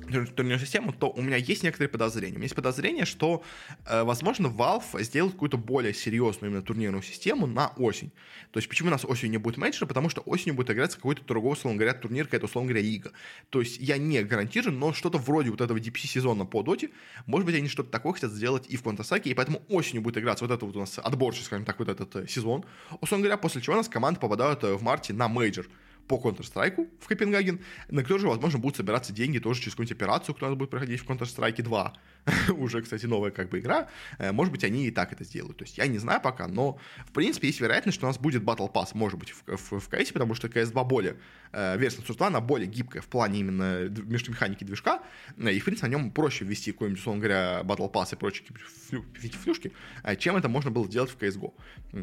турнирную 0.09 0.59
систему, 0.59 0.93
то 0.93 1.11
у 1.11 1.23
меня 1.23 1.37
есть 1.37 1.63
некоторые 1.63 1.89
подозрения. 1.89 2.35
У 2.35 2.39
меня 2.39 2.45
есть 2.45 2.55
подозрение, 2.55 3.05
что, 3.05 3.43
э, 3.87 4.03
возможно, 4.03 4.47
Valve 4.47 5.03
сделает 5.03 5.35
какую-то 5.35 5.57
более 5.57 5.95
серьезную 5.95 6.51
именно 6.51 6.63
турнирную 6.63 7.03
систему 7.03 7.47
на 7.47 7.69
осень. 7.77 8.13
То 8.51 8.59
есть, 8.59 8.69
почему 8.69 8.89
у 8.89 8.93
нас 8.93 9.05
осенью 9.05 9.33
не 9.33 9.39
будет 9.39 9.57
мейджора? 9.57 9.87
Потому 9.87 10.09
что 10.09 10.21
осенью 10.23 10.55
будет 10.55 10.71
играться 10.71 10.97
какой-то 10.97 11.25
другой, 11.25 11.53
условно 11.53 11.79
говоря, 11.79 11.95
турнир, 11.95 12.25
какая-то, 12.25 12.47
условно 12.47 12.71
говоря, 12.71 12.85
лига. 12.85 13.13
То 13.51 13.61
есть, 13.61 13.79
я 13.79 13.99
не 13.99 14.23
гарантирую, 14.23 14.77
но 14.77 14.93
что-то 14.93 15.19
вроде 15.19 15.51
вот 15.51 15.61
этого 15.61 15.79
DPC-сезона 15.79 16.45
по 16.45 16.63
доте, 16.63 16.91
может 17.27 17.47
быть, 17.47 17.57
они 17.57 17.69
что-то 17.69 17.91
такое 17.91 18.13
хотят 18.13 18.33
сделать 18.33 18.67
и 18.69 18.77
в 18.77 18.83
Counter-Strike, 18.83 19.25
и 19.25 19.35
поэтому 19.35 19.63
осенью 19.69 20.03
будет 20.03 20.19
играться 20.19 20.45
вот 20.45 20.55
это 20.55 20.65
вот 20.67 20.77
у 20.77 20.81
нас 20.81 20.99
отборчик, 20.99 21.45
скажем 21.45 21.65
так, 21.65 21.79
вот 21.79 21.89
этот 21.89 22.15
э, 22.17 22.27
сезон. 22.29 22.65
Условно 23.01 23.25
говоря, 23.25 23.37
после 23.37 23.61
чего 23.61 23.75
у 23.75 23.79
нас 23.79 23.89
команды 23.89 24.21
попадают 24.21 24.65
э, 24.65 24.75
в 24.75 24.83
марте 24.83 25.13
на 25.13 25.29
мейджор 25.29 25.67
по 26.07 26.17
Counter-Strike 26.17 26.89
в 27.01 27.09
Копенгаген, 27.09 27.61
на 27.89 28.03
который 28.03 28.21
же, 28.21 28.29
возможно, 28.29 28.59
будут 28.59 28.77
собираться 28.77 29.13
деньги 29.13 29.39
тоже 29.39 29.61
через 29.61 29.75
какую-нибудь 29.75 29.97
операцию, 29.97 30.35
которая 30.35 30.57
будет 30.57 30.71
проходить 30.71 31.01
в 31.01 31.09
Counter-Strike 31.09 31.63
2. 31.63 31.95
Уже, 32.57 32.83
кстати, 32.83 33.07
новая 33.07 33.31
как 33.31 33.49
бы 33.49 33.59
игра. 33.59 33.89
Э, 34.19 34.33
может 34.33 34.53
быть, 34.53 34.65
они 34.65 34.87
и 34.87 34.91
так 34.91 35.13
это 35.13 35.25
сделают. 35.25 35.59
То 35.59 35.65
есть 35.65 35.79
я 35.79 35.87
не 35.87 35.99
знаю 35.99 36.21
пока, 36.21 36.49
но, 36.49 36.79
в 37.07 37.13
принципе, 37.13 37.49
есть 37.49 37.61
вероятность, 37.61 37.97
что 37.97 38.07
у 38.07 38.09
нас 38.09 38.19
будет 38.19 38.43
Battle 38.43 38.73
Pass, 38.73 38.91
может 38.95 39.19
быть, 39.19 39.31
в, 39.31 39.57
в, 39.57 39.81
в 39.81 39.89
CS, 39.89 40.13
потому 40.13 40.35
что 40.35 40.49
CS2 40.49 40.85
более, 40.85 41.17
э, 41.53 41.77
версия 41.77 42.03
2, 42.03 42.27
она 42.27 42.41
более 42.41 42.67
гибкая 42.67 43.03
в 43.03 43.07
плане 43.07 43.41
именно 43.41 43.89
механики 43.89 44.65
движка, 44.65 45.03
э, 45.37 45.53
и, 45.53 45.61
в 45.61 45.65
принципе, 45.65 45.89
на 45.89 45.93
нем 45.93 46.11
проще 46.11 46.45
ввести 46.45 46.73
какой-нибудь, 46.73 47.01
условно 47.01 47.23
говоря, 47.23 47.61
Battle 47.63 47.93
Pass 47.93 48.15
и 48.15 48.17
прочие 48.17 48.47
флю, 48.89 49.05
флюшки, 49.43 49.73
чем 50.19 50.37
это 50.37 50.49
можно 50.49 50.71
было 50.71 50.87
сделать 50.87 51.11
в 51.11 51.19
CSGO. 51.19 51.53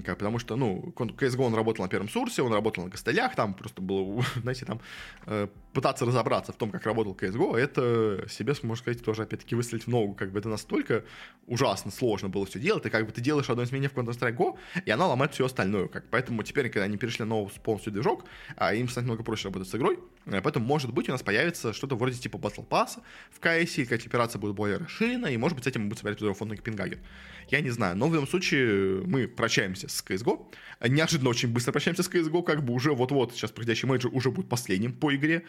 Потому 0.05 0.39
что, 0.39 0.55
ну, 0.55 0.93
CSGO 0.95 1.43
он 1.43 1.55
работал 1.55 1.83
на 1.83 1.89
первом 1.89 2.09
сурсе, 2.09 2.41
он 2.41 2.53
работал 2.53 2.83
на 2.83 2.91
костылях, 2.91 3.35
там 3.35 3.53
просто 3.53 3.81
было 3.81 4.23
знаете, 4.41 4.65
там 4.65 4.81
э, 5.25 5.47
пытаться 5.73 6.05
разобраться 6.05 6.51
в 6.51 6.55
том, 6.55 6.71
как 6.71 6.85
работал 6.85 7.13
CSGO, 7.13 7.57
это 7.57 8.25
себе, 8.29 8.53
можно 8.63 8.75
сказать, 8.75 9.03
тоже, 9.03 9.23
опять-таки, 9.23 9.55
выстрелить 9.55 9.85
в 9.85 9.89
ногу, 9.89 10.10
как 10.15 10.31
бы 10.31 10.39
это 10.39 10.49
настолько 10.49 11.03
ужасно 11.47 11.91
сложно 11.91 12.29
было 12.29 12.45
все 12.45 12.59
делать, 12.59 12.85
и 12.85 12.89
как 12.89 13.05
бы 13.05 13.11
ты 13.11 13.21
делаешь 13.21 13.49
одно 13.49 13.63
изменение 13.63 13.89
в 13.89 13.93
Counter-Strike 13.93 14.37
Go, 14.37 14.57
и 14.85 14.91
она 14.91 15.07
ломает 15.07 15.33
все 15.33 15.45
остальное, 15.45 15.87
как, 15.87 16.09
поэтому 16.09 16.43
теперь, 16.43 16.69
когда 16.69 16.85
они 16.85 16.97
перешли 16.97 17.25
на 17.25 17.29
новый 17.29 17.51
полностью 17.63 17.91
движок, 17.91 18.25
а 18.55 18.73
им 18.73 18.87
станет 18.87 19.07
много 19.07 19.23
проще 19.23 19.47
работать 19.47 19.67
с 19.67 19.75
игрой, 19.75 19.99
э, 20.25 20.41
поэтому, 20.41 20.65
может 20.65 20.93
быть, 20.93 21.09
у 21.09 21.11
нас 21.11 21.23
появится 21.23 21.73
что-то 21.73 21.95
вроде 21.95 22.17
типа 22.17 22.37
Battle 22.37 22.67
Pass 22.67 23.01
в 23.31 23.41
CS, 23.41 23.81
и 23.81 23.83
какая-то 23.83 24.07
операция 24.07 24.39
будет 24.39 24.55
более 24.55 24.77
расширена, 24.77 25.27
и, 25.27 25.37
может 25.37 25.55
быть, 25.55 25.65
с 25.65 25.67
этим 25.67 25.81
мы 25.81 25.87
будем 25.89 25.99
собирать 25.99 26.19
туда 26.19 26.33
фонд 26.33 26.51
Копенгаген. 26.51 26.99
Я 27.49 27.59
не 27.61 27.69
знаю, 27.69 27.97
но 27.97 28.07
в 28.07 28.13
любом 28.13 28.27
случае 28.27 29.01
мы 29.05 29.27
прощаемся 29.27 29.89
с 29.89 30.03
CSGO, 30.07 30.45
неожиданно 30.87 31.29
очень 31.29 31.49
быстро 31.49 31.71
прощаемся 31.71 32.03
с 32.03 32.09
CSGO, 32.09 32.43
как 32.43 32.63
бы 32.63 32.73
уже 32.73 32.93
вот-вот 32.93 33.33
сейчас 33.33 33.51
проходящий 33.51 33.87
менеджер 33.87 34.11
уже 34.13 34.31
будет 34.31 34.47
последним 34.47 34.93
по 34.93 35.13
игре, 35.13 35.43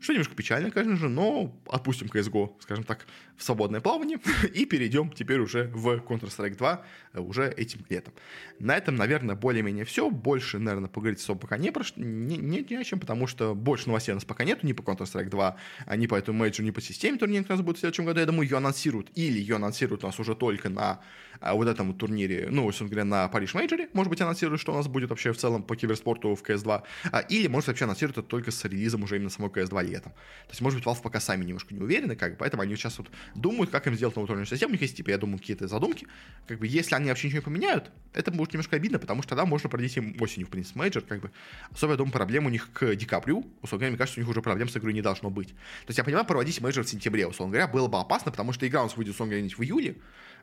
что 0.00 0.12
немножко 0.12 0.34
печально, 0.34 0.70
конечно 0.70 0.96
же, 0.96 1.08
но 1.08 1.56
отпустим 1.66 2.06
CSGO, 2.06 2.54
скажем 2.60 2.84
так, 2.84 3.06
в 3.36 3.42
свободное 3.42 3.80
плавание 3.80 4.18
и 4.54 4.64
перейдем 4.64 5.10
теперь 5.10 5.40
уже 5.40 5.64
в 5.74 5.88
Counter-Strike 5.96 6.56
2 6.56 6.84
э, 7.14 7.20
уже 7.20 7.50
этим 7.50 7.84
летом. 7.88 8.14
На 8.58 8.76
этом, 8.76 8.96
наверное, 8.96 9.34
более-менее 9.34 9.84
все. 9.84 10.08
Больше, 10.10 10.58
наверное, 10.58 10.88
поговорить 10.88 11.20
особо 11.20 11.40
пока 11.40 11.56
не, 11.56 11.72
про, 11.72 11.84
не, 11.96 12.36
не, 12.36 12.64
не 12.68 12.76
о 12.76 12.84
чем, 12.84 13.00
потому 13.00 13.26
что 13.26 13.54
больше 13.54 13.88
новостей 13.88 14.12
у 14.12 14.16
нас 14.16 14.24
пока 14.24 14.44
нету 14.44 14.66
ни 14.66 14.72
по 14.72 14.82
Counter-Strike 14.82 15.30
2, 15.30 15.56
а 15.86 15.96
ни 15.96 16.06
по 16.06 16.14
этому 16.14 16.38
мейджу, 16.38 16.62
ни 16.62 16.70
по 16.70 16.80
системе 16.80 17.18
турнира, 17.18 17.42
как 17.42 17.50
раз 17.50 17.60
будет 17.62 17.78
в 17.78 17.80
следующем 17.80 18.04
году. 18.04 18.20
Я 18.20 18.26
думаю, 18.26 18.48
ее 18.48 18.56
анонсируют 18.56 19.10
или 19.14 19.38
ее 19.38 19.56
анонсируют 19.56 20.04
у 20.04 20.06
нас 20.06 20.18
уже 20.20 20.34
только 20.34 20.68
на 20.68 21.00
а, 21.40 21.54
вот 21.54 21.68
этом 21.68 21.94
турнире, 21.94 22.48
ну, 22.50 22.64
собственно 22.64 22.90
говоря, 22.90 23.04
на 23.04 23.28
Париж 23.28 23.54
Мейджоре, 23.54 23.88
может 23.92 24.10
быть, 24.10 24.20
анонсируют, 24.20 24.60
что 24.60 24.72
у 24.72 24.76
нас 24.76 24.88
будет 24.88 25.10
вообще 25.10 25.32
в 25.32 25.36
целом 25.36 25.62
по 25.62 25.76
киберспорту 25.76 26.34
в 26.34 26.42
CS2, 26.42 26.82
а, 27.12 27.18
или, 27.20 27.46
может, 27.46 27.68
вообще 27.68 27.84
анонсируют 27.84 28.18
это 28.18 28.26
только 28.26 28.50
с 28.50 28.64
релизом 28.64 29.04
уже 29.04 29.16
именно 29.16 29.30
самой 29.30 29.50
CS2 29.50 29.77
летом. 29.82 30.12
То 30.12 30.50
есть, 30.50 30.60
может 30.60 30.78
быть, 30.78 30.86
Valve 30.86 31.02
пока 31.02 31.20
сами 31.20 31.44
немножко 31.44 31.74
не 31.74 31.80
уверены, 31.80 32.16
как 32.16 32.32
бы, 32.32 32.36
поэтому 32.38 32.62
они 32.62 32.76
сейчас 32.76 32.98
вот 32.98 33.08
думают, 33.34 33.70
как 33.70 33.86
им 33.86 33.94
сделать 33.94 34.16
новую 34.16 34.46
систему. 34.46 34.70
У 34.70 34.72
них 34.72 34.82
есть, 34.82 34.96
типа, 34.96 35.10
я 35.10 35.18
думаю, 35.18 35.38
какие-то 35.38 35.68
задумки. 35.68 36.06
Как 36.46 36.58
бы, 36.58 36.66
если 36.66 36.94
они 36.94 37.08
вообще 37.08 37.28
ничего 37.28 37.40
не 37.40 37.44
поменяют, 37.44 37.90
это 38.14 38.30
будет 38.30 38.52
немножко 38.52 38.76
обидно, 38.76 38.98
потому 38.98 39.22
что 39.22 39.30
тогда 39.30 39.44
можно 39.44 39.68
продлить 39.68 39.96
им 39.96 40.16
осенью, 40.20 40.46
в 40.46 40.50
принципе, 40.50 40.78
мейджор, 40.78 41.02
как 41.02 41.20
бы. 41.20 41.30
Особо, 41.70 41.92
я 41.92 41.96
думаю, 41.96 42.12
проблем 42.12 42.46
у 42.46 42.48
них 42.48 42.70
к 42.72 42.94
декабрю, 42.94 43.46
условно 43.62 43.78
говоря, 43.78 43.90
мне 43.90 43.98
кажется, 43.98 44.20
у 44.20 44.22
них 44.22 44.30
уже 44.30 44.42
проблем 44.42 44.68
с 44.68 44.76
игрой 44.76 44.92
не 44.92 45.02
должно 45.02 45.30
быть. 45.30 45.48
То 45.48 45.88
есть, 45.88 45.98
я 45.98 46.04
понимаю, 46.04 46.26
проводить 46.26 46.60
мейджор 46.60 46.84
в 46.84 46.88
сентябре, 46.88 47.26
условно 47.26 47.52
говоря, 47.52 47.68
было 47.68 47.88
бы 47.88 47.98
опасно, 47.98 48.30
потому 48.30 48.52
что 48.52 48.66
игра 48.66 48.80
у 48.80 48.84
нас 48.84 48.96
выйдет, 48.96 49.14
условно 49.14 49.34
говоря, 49.34 49.48
в 49.48 49.62
июле, 49.62 49.96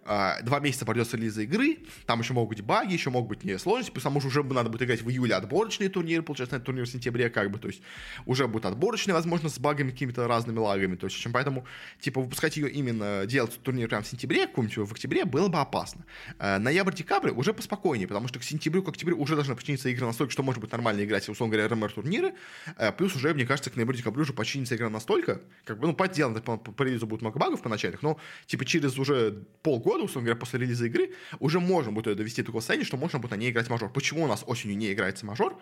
а, 0.07 0.39
два 0.43 0.59
месяца 0.59 0.85
пройдет 0.85 1.09
с 1.09 1.13
релиза 1.15 1.41
игры, 1.41 1.79
там 2.05 2.19
еще 2.19 2.33
могут 2.33 2.49
быть 2.49 2.63
баги, 2.63 2.93
еще 2.93 3.09
могут 3.09 3.27
быть 3.27 3.43
не 3.43 3.57
сложности, 3.57 3.91
потому 3.91 4.19
что 4.19 4.27
уже 4.27 4.43
надо 4.43 4.69
будет 4.69 4.83
играть 4.83 5.01
в 5.01 5.09
июле 5.09 5.33
отборочные 5.33 5.89
турниры, 5.89 6.21
получается, 6.21 6.59
на 6.59 6.63
турнир 6.63 6.85
в 6.85 6.89
сентябре, 6.89 7.31
как 7.31 7.49
бы, 7.49 7.57
то 7.57 7.67
есть 7.67 7.81
уже 8.27 8.47
будут 8.47 8.67
отборочные, 8.67 9.15
возможно, 9.25 9.49
с 9.49 9.59
багами, 9.59 9.91
какими-то 9.91 10.27
разными 10.27 10.59
лагами, 10.59 10.95
то 10.95 11.07
есть, 11.07 11.17
чем 11.17 11.33
поэтому, 11.33 11.65
типа, 11.99 12.21
выпускать 12.21 12.57
ее 12.57 12.69
именно, 12.69 13.25
делать 13.25 13.59
турнир 13.63 13.87
прямо 13.87 14.03
в 14.03 14.07
сентябре, 14.07 14.47
каком-нибудь 14.47 14.89
в 14.89 14.91
октябре, 14.91 15.25
было 15.25 15.47
бы 15.47 15.59
опасно. 15.59 16.05
А, 16.39 16.59
ноябрь-декабрь 16.59 17.31
уже 17.31 17.53
поспокойнее, 17.53 18.07
потому 18.07 18.27
что 18.27 18.39
к 18.39 18.43
сентябрю, 18.43 18.83
к 18.83 18.89
октябрю 18.89 19.19
уже 19.19 19.35
должны 19.35 19.55
починиться 19.55 19.89
игры 19.89 20.05
настолько, 20.05 20.31
что 20.31 20.43
может 20.43 20.61
быть 20.61 20.71
нормально 20.71 21.03
играть, 21.03 21.27
условно 21.27 21.55
говоря, 21.55 21.73
РМР-турниры, 21.73 22.33
а, 22.77 22.91
плюс 22.91 23.15
уже, 23.15 23.33
мне 23.33 23.45
кажется, 23.45 23.69
к 23.69 23.75
ноябрю-декабрю 23.75 24.23
уже 24.23 24.33
починится 24.33 24.75
игра 24.75 24.89
настолько, 24.89 25.41
как 25.63 25.79
бы, 25.79 25.87
ну, 25.87 25.93
по 25.93 26.07
делу, 26.07 26.39
по, 26.41 26.57
по 26.57 26.83
релизу 26.83 27.07
будет 27.07 27.21
много 27.21 27.39
багов 27.39 27.61
поначальных, 27.61 28.01
но, 28.01 28.19
типа, 28.45 28.65
через 28.65 28.97
уже 28.97 29.43
полгода, 29.63 30.03
условно 30.03 30.27
говоря, 30.27 30.39
после 30.39 30.59
релиза 30.59 30.85
игры, 30.85 31.13
уже 31.39 31.59
можно 31.59 31.91
будет 31.91 32.07
ее 32.07 32.15
довести 32.15 32.41
до 32.41 32.47
такого 32.47 32.61
состояния, 32.61 32.85
что 32.85 32.97
можно 32.97 33.19
будет 33.19 33.31
на 33.31 33.35
ней 33.35 33.51
играть 33.51 33.69
мажор. 33.69 33.91
Почему 33.91 34.23
у 34.23 34.27
нас 34.27 34.43
осенью 34.45 34.77
не 34.77 34.91
играется 34.91 35.25
мажор? 35.25 35.59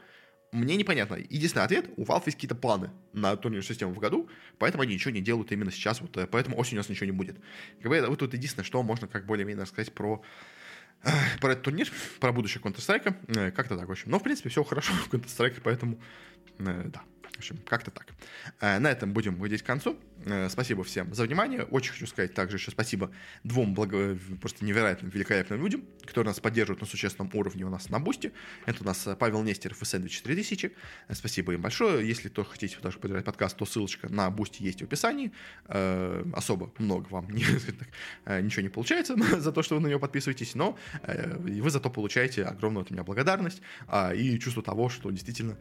Мне 0.53 0.75
непонятно. 0.75 1.15
Единственный 1.15 1.65
ответ, 1.65 1.89
у 1.97 2.03
Valve 2.03 2.23
есть 2.27 2.37
какие-то 2.37 2.53
планы 2.53 2.91
на 3.11 3.35
турнирную 3.35 3.63
систему 3.63 3.93
в 3.93 3.97
году, 3.97 4.29
поэтому 4.59 4.83
они 4.83 4.93
ничего 4.93 5.09
не 5.11 5.19
делают 5.19 5.51
именно 5.51 5.71
сейчас, 5.71 5.99
вот, 5.99 6.15
э, 6.15 6.27
поэтому 6.27 6.57
осенью 6.57 6.77
у 6.77 6.81
нас 6.81 6.89
ничего 6.89 7.07
не 7.07 7.11
будет. 7.11 7.37
Как 7.81 7.89
бы, 7.89 7.99
вот 8.07 8.19
тут 8.19 8.33
единственное, 8.33 8.63
что 8.63 8.81
можно 8.83 9.07
как 9.07 9.25
более-менее 9.25 9.63
рассказать 9.63 9.91
про 9.93 10.21
э, 11.03 11.09
про 11.41 11.53
этот 11.53 11.63
турнир, 11.63 11.87
про 12.19 12.31
будущее 12.31 12.61
Counter-Strike, 12.61 13.35
э, 13.35 13.51
как-то 13.51 13.77
так, 13.77 13.87
в 13.87 13.91
общем. 13.91 14.11
Но, 14.11 14.19
в 14.19 14.23
принципе, 14.23 14.49
все 14.49 14.63
хорошо 14.63 14.93
в 14.93 15.11
Counter-Strike, 15.11 15.61
поэтому, 15.63 15.99
да. 16.59 17.01
В 17.33 17.37
общем, 17.37 17.57
как-то 17.65 17.91
так. 17.91 18.07
Э, 18.61 18.79
на 18.79 18.91
этом 18.91 19.11
будем 19.11 19.35
выйдить 19.35 19.63
к 19.63 19.65
концу. 19.65 19.97
Э, 20.25 20.47
спасибо 20.49 20.83
всем 20.83 21.13
за 21.13 21.23
внимание. 21.23 21.63
Очень 21.63 21.93
хочу 21.93 22.07
сказать 22.07 22.33
также 22.33 22.57
еще 22.57 22.71
спасибо 22.71 23.11
двум 23.43 23.73
благо... 23.73 24.17
просто 24.39 24.63
невероятным, 24.63 25.09
великолепным 25.09 25.59
людям, 25.61 25.83
которые 26.05 26.29
нас 26.29 26.39
поддерживают 26.39 26.81
на 26.81 26.87
существенном 26.87 27.31
уровне 27.33 27.65
у 27.65 27.69
нас 27.69 27.89
на 27.89 27.99
Бусте. 27.99 28.31
Это 28.65 28.83
у 28.83 28.85
нас 28.85 29.07
Павел 29.19 29.41
Нестеров 29.43 29.81
и 29.81 29.85
Сэндвич 29.85 30.21
3000. 30.21 30.73
Э, 31.07 31.13
спасибо 31.13 31.53
им 31.53 31.61
большое. 31.61 32.07
Если 32.07 32.29
кто 32.29 32.43
хотите 32.43 32.77
даже 32.81 32.99
поддержать 32.99 33.25
подкаст, 33.25 33.57
то 33.57 33.65
ссылочка 33.65 34.07
на 34.09 34.29
Boosty 34.29 34.63
есть 34.63 34.81
в 34.81 34.83
описании. 34.83 35.31
Особо 35.65 36.71
много 36.77 37.07
вам 37.09 37.29
ничего 37.31 38.61
не 38.61 38.69
получается 38.69 39.15
за 39.39 39.51
то, 39.51 39.63
что 39.63 39.75
вы 39.75 39.81
на 39.81 39.87
него 39.87 39.99
подписываетесь, 39.99 40.55
но 40.55 40.77
вы 41.03 41.69
зато 41.69 41.89
получаете 41.89 42.43
огромную 42.43 42.83
от 42.83 42.91
меня 42.91 43.03
благодарность 43.03 43.61
а, 43.87 44.13
и 44.13 44.37
чувство 44.39 44.61
того, 44.61 44.89
что 44.89 45.09
действительно 45.11 45.57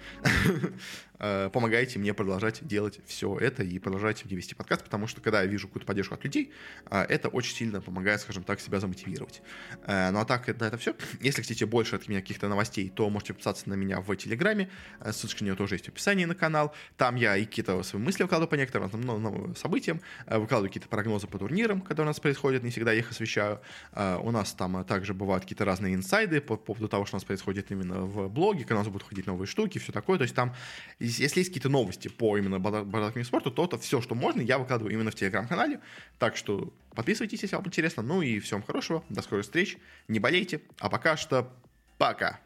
помогаете 1.19 1.62
мне 1.99 2.15
продолжать 2.15 2.67
делать 2.67 3.01
все 3.07 3.37
это 3.39 3.63
и 3.63 3.79
продолжать 3.79 4.25
вести 4.25 4.55
подкаст, 4.55 4.85
потому 4.85 5.07
что 5.07 5.21
когда 5.21 5.43
я 5.43 5.47
вижу 5.47 5.69
какую-то 5.69 5.87
поддержку 5.87 6.15
от 6.15 6.25
людей, 6.25 6.53
а, 6.87 7.05
это 7.05 7.29
очень 7.29 7.55
сильно 7.55 7.81
помогает, 7.81 8.21
скажем 8.21 8.43
так, 8.45 8.61
себя 8.61 8.81
замотивировать. 8.81 9.43
Э, 9.87 10.11
ну 10.11 10.21
а 10.21 10.25
так, 10.25 10.47
на 10.47 10.65
это 10.65 10.77
все. 10.79 10.95
Если 11.21 11.43
хотите 11.43 11.67
больше 11.67 11.97
от 11.97 12.09
меня 12.09 12.21
каких-то 12.21 12.49
новостей, 12.49 12.89
то 12.89 13.09
можете 13.11 13.35
подписаться 13.35 13.69
на 13.69 13.75
меня 13.75 14.01
в 14.01 14.17
Телеграме. 14.17 14.71
Э, 15.01 15.13
ссылочка 15.13 15.43
на 15.43 15.47
нее 15.47 15.57
тоже 15.57 15.75
есть 15.75 15.87
в 15.87 15.89
описании 15.89 16.25
на 16.25 16.35
канал. 16.35 16.75
Там 16.97 17.17
я 17.17 17.37
и 17.37 17.45
какие-то 17.45 17.83
свои 17.83 18.03
мысли 18.03 18.23
выкладываю 18.23 18.49
по 18.49 18.55
некоторым 18.55 18.91
ну, 18.93 19.19
ну, 19.19 19.55
событиям, 19.55 20.01
э, 20.27 20.39
выкладываю 20.39 20.69
какие-то 20.69 20.89
прогнозы 20.89 21.27
по 21.27 21.39
турнирам, 21.39 21.81
которые 21.81 22.09
у 22.09 22.11
нас 22.11 22.21
происходят, 22.21 22.63
не 22.63 22.71
всегда 22.71 22.93
я 22.93 23.01
их 23.01 23.11
освещаю. 23.11 23.61
У 23.95 24.31
нас 24.31 24.53
там 24.53 24.85
также 24.85 25.15
бывают 25.15 25.45
какие-то 25.45 25.65
разные 25.65 25.95
инсайды 25.95 26.41
по 26.41 26.57
поводу 26.57 26.89
того, 26.89 27.05
что 27.05 27.17
у 27.17 27.19
нас 27.19 27.25
происходит 27.25 27.71
именно 27.71 28.01
в 28.01 28.29
блоге, 28.29 28.65
когда 28.65 28.77
у 28.77 28.79
нас 28.79 28.89
будут 28.89 29.07
ходить 29.09 29.27
новые 29.27 29.47
штуки, 29.47 29.79
все 29.79 29.93
такое. 29.93 30.19
То 30.19 30.23
есть 30.23 30.35
там, 30.35 30.55
если 30.99 31.41
есть 31.41 31.52
какие-то 31.53 31.69
новости 31.69 32.09
по 32.09 32.37
именно 32.39 32.59
бородатому 32.59 33.25
спорту, 33.25 33.51
то 33.51 33.65
это 33.65 33.79
все, 33.79 34.01
что 34.01 34.15
можно, 34.15 34.41
я 34.41 34.59
выкладываю 34.59 34.93
именно 34.93 35.11
в 35.11 35.15
телеграм-канале. 35.15 35.81
Так 36.19 36.37
что 36.37 36.73
подписывайтесь, 36.95 37.43
если 37.43 37.57
вам 37.57 37.67
интересно. 37.67 38.03
Ну 38.03 38.23
и 38.23 38.39
всем 38.41 38.63
хорошего, 38.63 39.05
до 39.09 39.23
скорых 39.23 39.45
встреч, 39.45 39.77
не 40.09 40.19
болейте. 40.19 40.61
А 40.79 40.89
пока 40.89 41.17
что 41.17 41.53
пока. 41.99 42.41